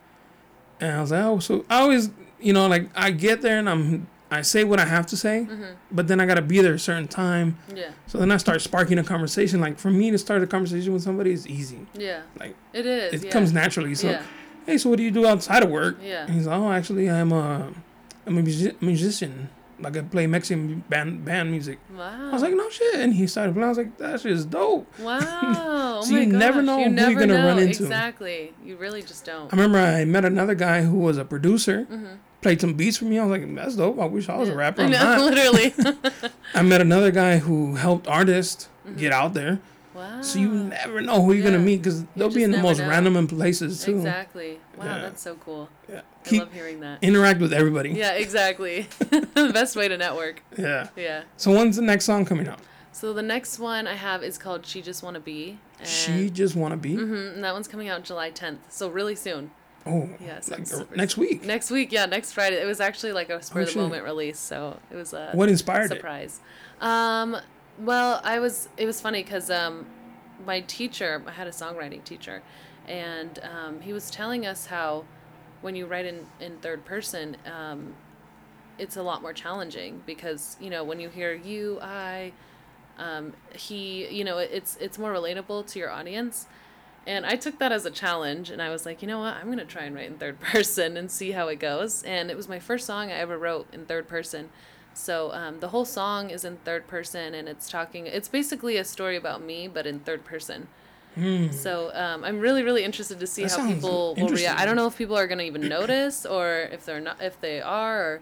[0.81, 2.11] and I was like, oh, so I always,
[2.41, 5.47] you know, like I get there and I'm, I say what I have to say,
[5.51, 5.65] Mm-hmm.
[5.91, 7.57] but then I gotta be there a certain time.
[7.75, 7.91] Yeah.
[8.07, 9.61] So then I start sparking a conversation.
[9.61, 11.87] Like for me to start a conversation with somebody is easy.
[11.95, 12.23] Yeah.
[12.39, 13.15] Like It is.
[13.15, 13.31] it yeah.
[13.31, 13.95] comes naturally.
[13.95, 14.23] So Yeah.
[14.67, 15.99] hey, so what do you do outside of work?
[16.03, 16.27] Yeah.
[16.27, 17.73] And he's like, oh, actually, I'm a,
[18.27, 19.49] I'm a music- musician.
[19.81, 21.79] Like I play Mexican band band music.
[21.97, 22.29] Wow.
[22.31, 22.97] I was like, no shit.
[22.97, 23.65] And he started playing.
[23.67, 24.87] I was like, that shit is dope.
[25.01, 25.21] wow.
[25.21, 27.47] Oh So my you never know you who you're gonna know.
[27.47, 27.85] run into.
[27.85, 28.53] Exactly.
[28.65, 29.51] You really just don't.
[29.53, 32.15] I remember I met another guy who was a producer, Mm-hmm.
[32.41, 33.19] Played some beats for me.
[33.19, 33.99] I was like, that's dope.
[33.99, 34.83] I wish I was a rapper.
[34.83, 35.21] I I'm know, not.
[35.35, 35.75] literally.
[36.55, 39.61] I met another guy who helped artists get out there.
[39.95, 40.21] wow.
[40.23, 41.67] So you never know who you're gonna Ah.
[41.67, 42.89] Meet because they'll be in the most know.
[42.89, 43.97] random places too.
[43.97, 44.61] Exactly.
[44.77, 44.99] Wow, Yeah.
[45.01, 45.69] that's so cool.
[45.91, 46.01] Yeah.
[46.25, 46.99] I Keep love hearing that.
[47.03, 47.91] interact with everybody.
[47.91, 48.87] Yeah, exactly.
[48.99, 50.43] the best way to network.
[50.57, 50.89] Yeah.
[50.97, 51.23] Yeah.
[51.37, 52.61] So when's the next song coming out?
[52.93, 55.59] So the next one I have is called She Just Wanna Be.
[55.79, 56.95] And, She just want to be.
[56.97, 58.59] Mm-hmm, and that one's coming out July 10th.
[58.69, 59.53] So really soon.
[59.89, 60.51] Oh, yes.
[60.51, 61.45] like, super next week.
[61.45, 62.61] Next week, yeah, next Friday.
[62.61, 63.77] It was actually like a spur of shit.
[63.77, 65.97] the moment release, so it was a What inspired it?
[65.97, 66.41] surprise.
[66.81, 67.37] Um,
[67.79, 68.69] well, I was.
[68.77, 69.87] It was funny because um,
[70.45, 72.43] my teacher, I had a songwriting teacher,
[72.87, 75.05] and um, he was telling us how
[75.61, 77.95] when you write in in third person, um,
[78.79, 82.33] it's a lot more challenging because you know when you hear you, I,
[82.99, 86.47] um, he, you know, it's it's more relatable to your audience.
[87.09, 89.35] And I took that as a challenge, and I was like, you know what?
[89.35, 92.03] I'm gonna try and write in third person and see how it goes.
[92.03, 94.51] And it was my first song I ever wrote in third person.
[94.93, 98.07] So um, the whole song is in third person, and it's talking.
[98.07, 100.69] It's basically a story about me, but in third person.
[101.53, 104.61] So um, I'm really, really interested to see That how people will react.
[104.61, 107.61] I don't know if people are gonna even notice, or if they're not, if they
[107.63, 108.21] are, or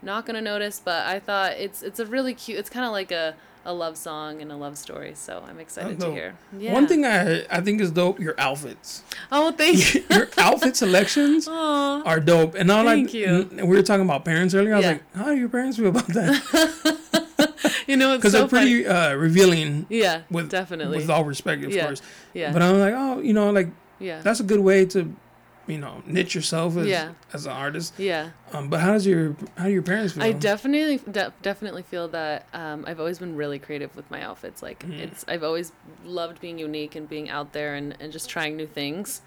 [0.00, 0.80] not gonna notice.
[0.82, 2.58] But I thought it's it's a really cute.
[2.58, 3.34] It's kind of like a
[3.64, 5.12] a love song and a love story.
[5.14, 6.34] So I'm excited to hear.
[6.58, 6.72] Yeah.
[6.72, 8.18] One thing I I think is dope.
[8.20, 9.02] Your outfits.
[9.30, 10.04] Oh, thank you.
[10.10, 12.02] your outfit selections Aw.
[12.04, 12.54] are dope.
[12.54, 13.48] And now, like Thank you.
[13.52, 14.74] n- we were talking about parents earlier.
[14.74, 16.98] I was like, how do your parents feel about that?
[17.86, 19.86] You know, Because so they're pretty uh, revealing.
[19.88, 20.98] Yeah, With definitely.
[20.98, 21.86] with all respect, of Yeah.
[21.86, 22.02] course.
[22.34, 23.68] yeah, But I'm like, oh, you know, like
[23.98, 25.14] yeah, that's a good way to,
[25.68, 27.12] you know, niche yourself as Yeah.
[27.32, 27.94] as an artist.
[27.98, 28.30] yeah.
[28.52, 30.22] Um, but how does your how do your parents feel?
[30.24, 34.62] I definitely de- definitely feel that um, I've always been really creative with my outfits.
[34.62, 34.92] Like Mm-hmm.
[35.00, 35.72] it's I've always
[36.04, 39.20] loved being unique and being out there and, and just trying new things.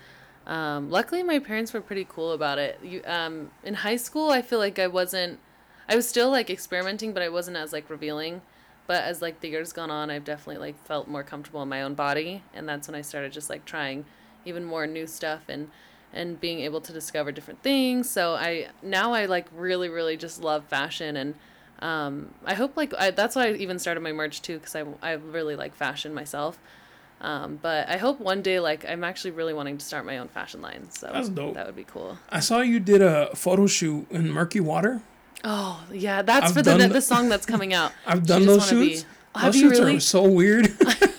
[0.47, 2.79] Um, luckily, my parents were pretty cool about it.
[2.83, 5.39] You, um, in high school, I feel like I wasn't.
[5.87, 8.41] I was still like experimenting, but I wasn't as like revealing.
[8.87, 11.83] But as like the years gone on, I've definitely like felt more comfortable in my
[11.83, 14.05] own body, and that's when I started just like trying
[14.43, 15.69] even more new stuff and
[16.13, 18.09] and being able to discover different things.
[18.09, 21.35] So I now I like really really just love fashion and
[21.79, 24.83] um, I hope like I, that's why I even started my merch too because I
[25.01, 26.59] I really like fashion myself.
[27.21, 30.27] Um, but I hope one day like I'm actually really wanting to start my own
[30.27, 30.89] fashion line.
[30.91, 31.53] So That's dope.
[31.53, 32.17] That would be cool.
[32.29, 35.01] I saw you did a photo shoot in murky water.
[35.43, 37.91] Oh yeah, that's I've for the the the- song that's coming out.
[38.05, 38.89] I've done those Be.
[38.89, 39.05] shoots.
[39.33, 39.95] Have those you shoots really?
[39.97, 40.67] are so weird.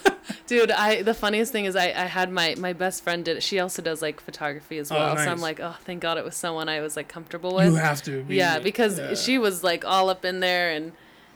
[0.46, 3.42] Dude, I the funniest thing is I, I had my my best friend did it.
[3.42, 5.16] She also does like photography as Oh, well.
[5.16, 5.30] So.
[5.30, 7.66] I'm like, oh, thank God it was someone I was like comfortable with.
[7.66, 8.22] you have to.
[8.24, 9.14] Be, yeah, because yeah.
[9.14, 10.92] she was like all up in there and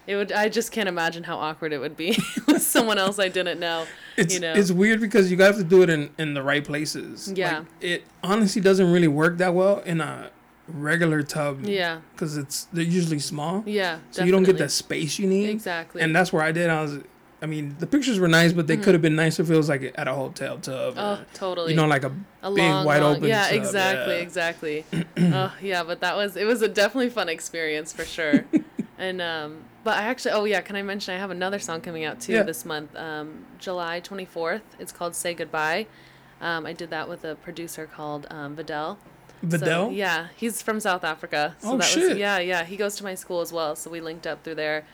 [0.06, 3.28] it would I just can't imagine how awkward it would be with someone else I
[3.28, 3.86] didn't know.
[4.16, 4.52] It's you know.
[4.54, 7.32] it's weird because you have to do it in in the right places.
[7.34, 7.58] Yeah.
[7.58, 10.30] Like, it honestly doesn't really work that well in a
[10.68, 11.64] regular tub.
[11.64, 12.00] Yeah.
[12.12, 13.62] Because it's they're usually small.
[13.66, 13.98] Yeah.
[14.10, 14.66] So you don't get definitely.
[14.66, 15.50] that space you need.
[15.50, 16.02] Exactly.
[16.02, 16.70] And that's where I did.
[16.70, 16.98] I was.
[17.42, 19.68] I mean, the pictures were nice, but they could have been nicer if it was
[19.68, 20.94] like at a hotel tub.
[20.96, 21.72] Oh, or, totally.
[21.72, 23.28] you know, like a, a big long, wide long, open.
[23.28, 24.20] Yeah, tub, exactly, yeah.
[24.20, 24.84] exactly.
[25.18, 28.44] oh, yeah, but that was it was a definitely fun experience for sure.
[28.98, 32.04] and um but I actually oh yeah, can I mention I have another song coming
[32.04, 32.42] out too Yeah.
[32.42, 32.96] this month.
[32.96, 34.62] Um July 24th.
[34.78, 35.86] It's called Say Goodbye.
[36.40, 38.98] Um I did that with a producer called um Vidal.
[39.42, 39.92] So, Vidal.
[39.92, 41.54] yeah, he's from South Africa.
[41.58, 42.08] So Oh, that shit.
[42.10, 44.54] was yeah, yeah, he goes to my school as well, so we linked up through
[44.54, 44.84] there.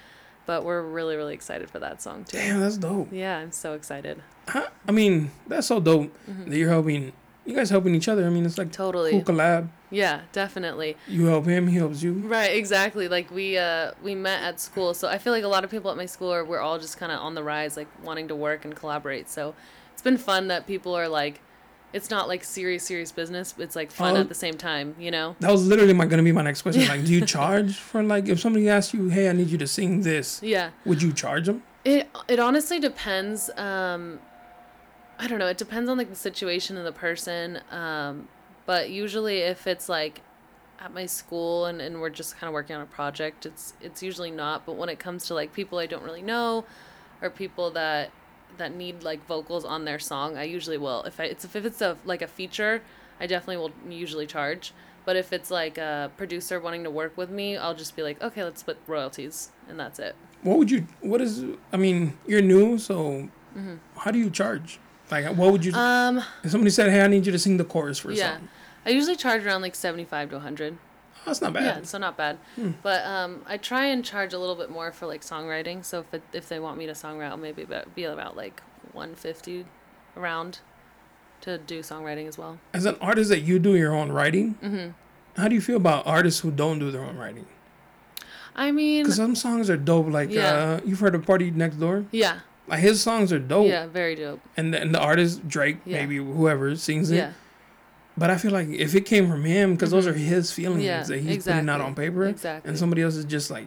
[0.47, 2.37] But we're really really excited for that song too.
[2.37, 3.09] Damn, that's dope.
[3.13, 4.23] Yeah, I'm so excited.
[4.49, 4.69] Huh?
[4.89, 6.13] I mean, that's so dope
[6.47, 7.13] that you're helping.
[7.45, 8.25] You guys helping each other.
[8.25, 8.83] I mean, it's like Mm-hmm.
[8.83, 9.11] Totally.
[9.11, 9.69] cool collab.
[9.91, 10.97] Yeah, definitely.
[11.09, 12.13] You help him, he helps you.
[12.15, 13.09] Right, exactly.
[13.09, 15.91] Like we uh we met at school, so I feel like a lot of people
[15.91, 18.35] at my school are we're all just kind of on the rise, like wanting to
[18.37, 19.29] work and collaborate.
[19.29, 19.55] So
[19.93, 21.41] it's been fun that people are like,
[21.93, 23.55] it's not like serious serious business.
[23.59, 24.21] It's like fun Oh.
[24.21, 25.37] at the same time, you know.
[25.41, 26.87] That was literally my gonna be my next question.
[26.89, 29.67] Like, do you charge for like if somebody asks you, "Hey, I need you to
[29.67, 30.71] sing this," Yeah.
[30.85, 31.63] would you charge them?
[31.85, 33.51] It it honestly depends.
[33.57, 34.21] Um,
[35.19, 35.49] I don't know.
[35.49, 37.61] It depends on like the situation and the person.
[37.71, 38.29] Um,
[38.67, 40.23] but usually if it's like
[40.81, 44.03] at my school and, and we're just kind of working on a project, it's it's
[44.03, 44.65] usually not.
[44.67, 46.65] But when it comes to like people I don't really know,
[47.21, 48.11] or people that
[48.59, 51.03] that need like vocals on their song, I usually will.
[51.05, 52.83] If I, it's if it's a like a feature,
[53.21, 54.73] I definitely will usually charge.
[55.05, 58.23] But if it's like a producer wanting to work with me, I'll just be like,
[58.23, 60.15] okay, let's split royalties, and that's it.
[60.43, 60.87] What would you?
[61.01, 61.45] What is?
[61.73, 63.29] I mean, you're new, so
[63.97, 64.79] how do you charge?
[65.11, 65.73] Like, what would you?
[65.73, 66.19] Mm-hmm.
[66.19, 68.37] Um, if somebody said, "Hey, I need you to sing the chorus for a yeah,
[68.37, 68.49] song,"
[68.87, 70.79] I usually charge around like seventy five to hundred.
[71.25, 71.65] That's not bad.
[71.65, 72.39] Yeah, so not bad.
[72.83, 75.85] But um, I try and charge a little bit more for like songwriting.
[75.85, 78.63] So if it, if they want me to songwrite, I'll maybe be about like
[78.93, 79.65] one fifty
[80.17, 80.59] around
[81.43, 82.59] to do songwriting as well.
[82.75, 84.91] As an artist that you do your own writing, mm-hmm.
[85.41, 87.47] how do you feel about artists who don't do their own writing?
[88.55, 90.09] I mean, Because some songs are dope.
[90.09, 90.55] Like, Yeah.
[90.55, 92.07] uh, you've heard of PartyNextDoor?
[92.13, 93.67] yeah, Like his songs are dope.
[93.67, 94.41] yeah, very dope.
[94.57, 96.01] And the, and the artist Drake, Yeah.
[96.01, 97.17] maybe whoever sings it.
[97.17, 97.33] Yeah,
[98.17, 100.87] But I feel like if it came from him, because those are his feelings Mm-hmm.
[100.87, 102.69] Yeah, that he's putting out on paper, Exactly.
[102.69, 103.67] and somebody else is just like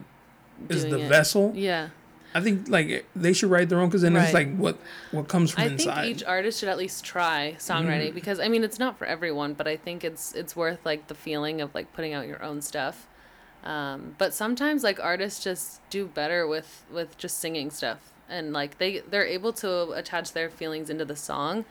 [0.70, 1.10] is Doing the it.
[1.10, 1.52] vessel.
[1.56, 1.90] yeah.
[2.34, 4.78] I think like they should write their own because then it's like what
[5.12, 6.02] what comes from I inside.
[6.04, 8.14] think each artist should at least try songwriting Mm.
[8.14, 11.16] because I mean it's not for everyone, but I think it's it's worth like the
[11.16, 13.08] feeling of like putting out your own stuff.
[13.64, 18.78] Um, but sometimes like artists just do better with with just singing stuff and like
[18.80, 21.64] they they're able to attach their feelings into the song.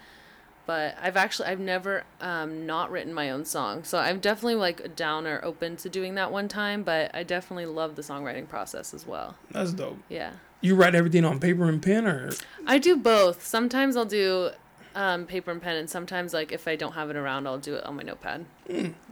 [0.66, 4.96] But I've actually I've never um, not written my own song, so I'm definitely like
[4.96, 6.82] down or open to doing that one time.
[6.82, 9.36] But I definitely love the songwriting process as well.
[9.50, 9.98] That's dope.
[10.08, 10.32] Yeah.
[10.60, 12.30] You write everything on paper and pen, or
[12.66, 13.44] I do both.
[13.44, 14.50] Sometimes I'll do
[14.94, 17.74] um, paper and pen, and sometimes like if I don't have it around, I'll do
[17.74, 18.46] it on my notepad.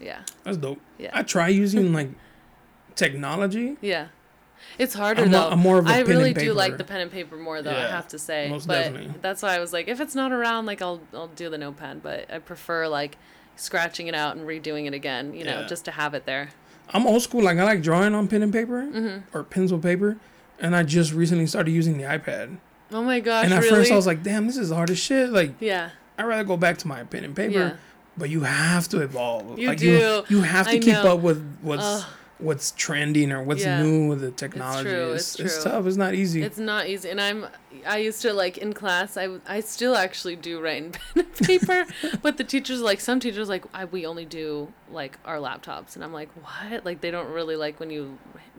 [0.01, 0.81] Yeah, that's dope.
[0.99, 1.11] Yeah.
[1.13, 2.09] I try using like
[2.95, 3.77] technology.
[3.81, 4.09] yeah.
[4.79, 5.49] It's harder I'm though.
[5.51, 7.63] I'm more of a I pen really and do like the pen and paper more
[7.63, 7.71] though.
[7.71, 9.15] I have to say, most but definitely.
[9.21, 12.03] that's why I was like, if it's not around, like I'll I'll do the notepad.
[12.03, 13.17] But I prefer like
[13.57, 15.35] scratching it out and redoing it again.
[15.35, 15.67] You know, Yeah.
[15.67, 16.51] just to have it there.
[16.95, 17.43] I'm old school.
[17.43, 19.37] Like I like drawing on pen and paper Mm-hmm.
[19.37, 20.17] or pencil paper,
[20.59, 22.59] and I just recently started using the iPad.
[22.93, 23.45] Oh my gosh!
[23.45, 23.71] and at really?
[23.71, 25.91] first I was like, "Damn, this is hard as shit." Like yeah.
[26.19, 27.53] I'd rather go back to my pen and paper.
[27.59, 27.77] Yeah.
[28.19, 29.59] But you have to evolve.
[29.59, 29.91] You like do.
[29.91, 31.15] You, you have to I keep know.
[31.15, 32.05] up with what's Ugh.
[32.43, 33.83] What's trending or what's Yeah.
[33.83, 34.91] new with the technology.
[34.91, 35.87] true, It's, it's it's tough.
[35.87, 36.43] It's not easy.
[36.43, 37.47] It's not easy, and I'm.
[37.87, 39.17] I used to like in class.
[39.17, 41.85] I, I still actually do write in pen and paper,
[42.23, 46.05] but the teachers like some teachers like I, we only do like our laptops, and
[46.05, 46.85] I'm like what?
[46.85, 48.19] Like they don't really like when you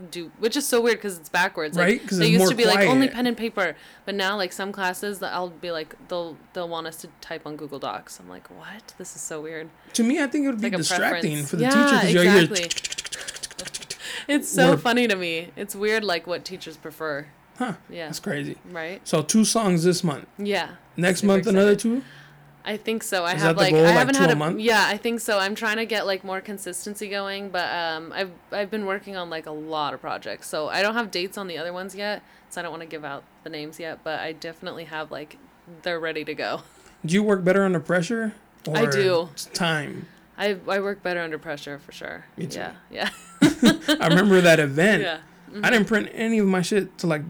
[0.10, 1.78] do, which is so weird because it's backwards.
[1.78, 2.08] Like, Right?
[2.08, 4.72] 'Cause they it's used to be like only pen and paper, but now like some
[4.72, 8.20] classes that I'll be like they'll they'll want us to type on Google Docs.
[8.20, 8.94] I'm like what?
[8.98, 9.70] This is so weird.
[9.94, 12.24] to me, I think it would be Like distracting for the yeah, teacher because you're
[12.24, 12.68] here.
[14.28, 15.50] It's so funny to me.
[15.56, 17.28] It's weird like what teachers prefer.
[17.58, 17.74] Huh?
[17.90, 18.08] Yeah.
[18.08, 18.58] That's crazy.
[18.70, 19.06] Right.
[19.08, 20.28] So two songs this month.
[20.38, 20.72] Yeah.
[20.98, 22.02] Next month, another two.
[22.66, 23.26] I think so.
[23.26, 24.60] I Is have like goal, I like haven't had a a month?
[24.60, 24.86] yeah.
[24.88, 25.38] I think so.
[25.38, 29.30] I'm trying to get like more consistency going, but um, I've I've been working on
[29.30, 32.24] like a lot of projects, so I don't have dates on the other ones yet,
[32.50, 34.00] so I don't want to give out the names yet.
[34.04, 35.38] But I definitely have like
[35.82, 36.62] they're ready to go.
[37.06, 38.34] Do you work better under pressure?
[38.66, 39.30] Or I do.
[39.54, 40.08] Time.
[40.38, 42.26] I I work better under pressure for sure.
[42.38, 42.60] Me too.
[42.60, 43.10] Yeah, yeah,
[44.00, 45.04] I remember that event.
[45.04, 45.18] yeah.
[45.62, 47.22] I didn't print any of my shit till like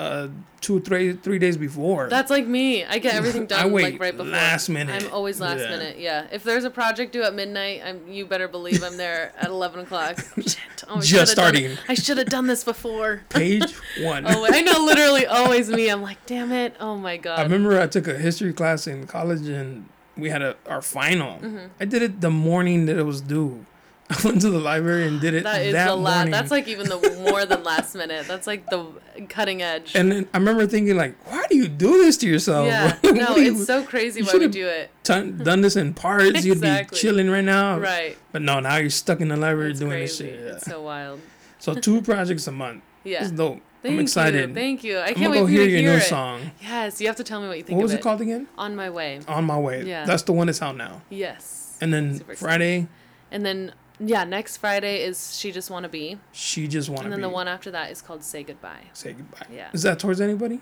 [0.00, 0.28] uh
[0.60, 2.08] two three three days before.
[2.08, 2.84] That's like me.
[2.84, 4.32] I get everything done I wait like right before.
[4.32, 5.04] last minute.
[5.04, 5.70] I'm always last Yeah.
[5.70, 5.98] minute.
[5.98, 6.26] Yeah.
[6.32, 8.06] If there's a project due at midnight, I'm.
[8.08, 10.18] You better believe I'm there at 11 o'clock.
[10.36, 10.58] Shit.
[10.88, 11.78] Oh, I Just should've done- starting.
[11.88, 13.22] I should have done this before.
[13.28, 14.24] Page one.
[14.26, 15.88] Oh, I know, literally always me.
[15.88, 16.74] I'm like, damn it.
[16.80, 17.38] Oh my god.
[17.40, 19.88] I remember I took a history class in college and
[20.18, 21.38] we had a our final.
[21.38, 21.66] Mm-hmm.
[21.80, 23.64] I did it the morning that it was due.
[24.10, 26.14] I went to the library and did it that is that the last.
[26.16, 26.32] morning.
[26.32, 26.96] That's like even the
[27.30, 28.26] more than last minute.
[28.26, 28.86] That's like the
[29.28, 29.94] cutting edge.
[29.94, 32.66] and then I remember thinking like, why do you do this to yourself?
[32.68, 32.96] yeah.
[33.02, 34.90] No, you- it's so crazy why we do it.
[35.04, 36.24] done done this in parts.
[36.24, 36.48] exactly.
[36.48, 37.78] You'd be chilling right now.
[37.78, 38.16] Right.
[38.32, 40.24] But no, now you're stuck in the library It's doing crazy.
[40.24, 40.40] this shit.
[40.46, 40.52] Yeah.
[40.56, 41.20] It's so wild.
[41.58, 42.82] So two projects a month.
[43.04, 43.22] Yeah.
[43.22, 43.60] It's dope.
[43.82, 44.48] Thank I'm excited.
[44.50, 44.54] You.
[44.54, 44.96] Thank you.
[44.98, 46.00] I I'm can't gonna wait go hear to your hear new it.
[46.02, 46.50] song.
[46.60, 48.00] Yes, you have to tell me what you think What was it.
[48.00, 48.48] it called again?
[48.58, 49.20] On my way.
[49.28, 49.84] On my way.
[49.84, 50.04] Yeah.
[50.04, 51.02] That's the one that's out now.
[51.10, 51.76] Yes.
[51.80, 52.18] And then.
[52.36, 52.88] Friday,
[53.30, 56.18] And then yeah, next Friday is She Just Wanna Be.
[56.32, 57.04] she just want to Be.
[57.06, 57.30] And then be.
[57.30, 58.84] the one after that is called Say Goodbye.
[58.94, 59.46] say goodbye.
[59.52, 59.68] Yeah.
[59.72, 60.60] Is that towards anybody?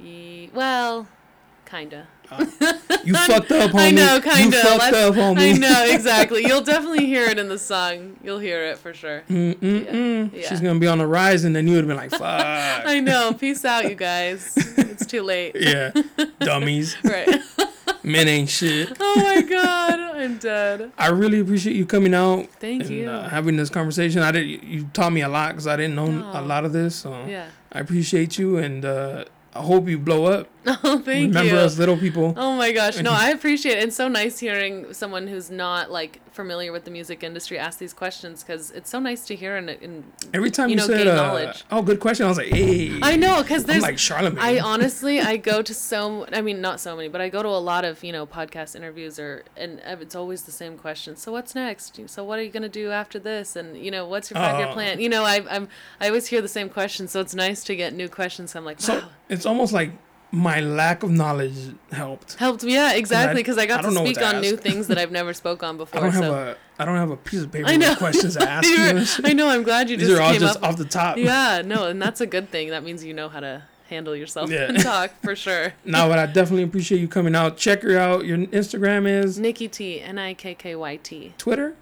[0.00, 1.08] Ye- well,
[1.66, 2.08] kinda.
[3.04, 3.78] You fucked up, homie.
[3.80, 4.56] I know, You kinda.
[4.58, 5.38] fucked Let's- up, homie.
[5.38, 6.44] I know, exactly.
[6.46, 8.16] You'll definitely hear it in the song.
[8.24, 9.22] You'll hear it for sure.
[9.28, 10.32] Mm-mm-mm.
[10.32, 10.48] Yeah.
[10.48, 12.22] She's gonna be on the rise, and then you would have been like, "Fuck."
[12.86, 13.32] I know.
[13.34, 14.52] Peace out, you guys.
[14.78, 15.54] It's too late.
[15.60, 15.90] yeah,
[16.40, 16.96] dummies.
[17.04, 17.40] Right.
[18.02, 18.94] Men ain't shit.
[19.00, 20.92] Oh my god, I'm dead.
[20.98, 23.08] I really appreciate you coming out Thank and you.
[23.10, 24.20] uh, having this conversation.
[24.22, 24.42] I did.
[24.62, 26.44] You taught me a lot because I didn't know a Oh.
[26.44, 26.94] lot of this.
[26.96, 27.46] So Yeah.
[27.72, 29.24] I appreciate you, and uh,
[29.54, 30.48] I hope you blow up.
[30.86, 31.56] Oh, thank Remember you.
[31.58, 32.34] us little people.
[32.36, 33.84] Oh my gosh, no, I appreciate it.
[33.84, 37.92] It's so nice hearing someone who's not like familiar with the music industry ask these
[37.92, 41.08] questions because it's so nice to hear and, and Every time you know, said, gain
[41.08, 41.64] uh, knowledge.
[41.70, 44.38] "Oh, good question," I was like, "Hey." I know because I'm there's like Charlamagne.
[44.38, 47.48] I honestly I go to so I mean not so many but I go to
[47.48, 51.16] a lot of you know podcast interviews or and it's always the same question.
[51.16, 52.00] So what's next?
[52.06, 53.54] So what are you gonna do after this?
[53.54, 54.72] And you know what's your five year Oh.
[54.72, 54.98] plan?
[55.00, 55.68] You know I I'm
[56.00, 57.06] I always hear the same question.
[57.06, 58.56] So it's nice to get new questions.
[58.56, 59.00] I'm like wow.
[59.00, 59.92] so it's almost like
[60.34, 61.54] my lack of knowledge
[61.92, 62.34] helped.
[62.34, 64.88] Helped me, yeah, exactly, because I I got to know speak to on new things
[64.88, 66.00] that I've never spoke on before.
[66.04, 67.90] I don't have a I don't have a piece of paper I know.
[67.90, 69.28] with questions to ask you.
[69.28, 69.48] I know.
[69.48, 70.64] I'm glad you These just are all came just up.
[70.64, 71.16] off the top.
[71.18, 72.70] yeah, no, and that's a good thing.
[72.70, 74.64] That means you know how to handle yourself Yeah.
[74.68, 75.74] and talk for sure.
[75.84, 77.56] No, but I definitely appreciate you coming out.
[77.56, 78.24] Check her out.
[78.24, 81.34] Your Instagram is Nikky T, N I K K Y T.
[81.38, 81.74] Twitter.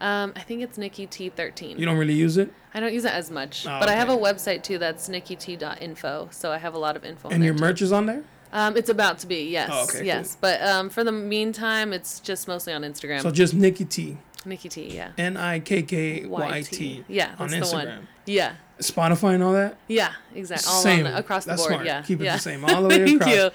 [0.00, 1.78] Um, I think it's Nikky T thirteen.
[1.78, 4.08] You don't really use it, I don't use it as much, Oh, but I have
[4.08, 4.78] a website too.
[4.78, 6.28] That's nikkyT.info.
[6.32, 7.28] So I have a lot of info.
[7.28, 7.60] on and there your too.
[7.64, 8.22] merch is on there.
[8.52, 10.36] Um, it's about to be yes, Oh, okay, yes.
[10.40, 13.20] But um, for the meantime, it's just mostly on Instagram.
[13.22, 14.16] So just Nikky T.
[14.46, 14.94] Nikky T.
[14.94, 15.10] Yeah.
[15.18, 17.04] N I K K Y T.
[17.08, 17.86] Yeah, on that's the one.
[17.86, 18.00] Instagram.
[18.26, 18.52] Yeah.
[18.80, 19.76] Spotify and all that.
[19.88, 20.12] Yeah.
[20.34, 20.66] Exactly.
[20.72, 21.04] All Same.
[21.06, 21.72] on the, across the That's board.
[21.72, 21.86] smart.
[21.86, 22.00] Yeah.
[22.00, 22.36] Keep it yeah.
[22.36, 23.34] the same all the way thank across.
[23.34, 23.50] you.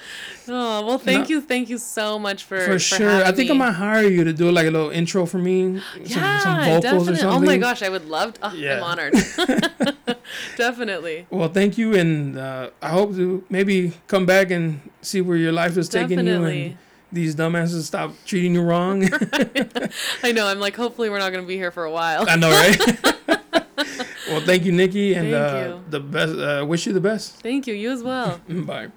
[0.50, 1.36] Oh well, thank No.
[1.36, 3.10] you, thank you so much for For, sure.
[3.10, 5.80] I having think I might hire you to do like a little intro for me.
[5.80, 7.14] Some, Yeah, some vocals definitely.
[7.14, 7.30] or something.
[7.30, 8.34] Oh my gosh, I would love.
[8.36, 8.78] To, oh, Yeah.
[8.78, 9.14] I'm honored.
[10.58, 11.26] definitely.
[11.32, 15.52] Well, thank you, and uh, I hope to maybe come back and see where your
[15.52, 16.66] life is taking you, Definitely.
[16.68, 16.78] and
[17.12, 19.08] these dumbasses stop treating you wrong.
[20.24, 20.48] I know.
[20.48, 22.26] I'm like, hopefully, we're not going to be here for a while.
[22.28, 22.80] I know, right?
[24.28, 25.84] well, thank you, Nikky, and Thank uh, you.
[25.90, 26.34] the best.
[26.36, 27.42] Uh, wish you the best.
[27.42, 27.74] Thank you.
[27.74, 28.40] You as well.
[28.50, 28.90] Bye.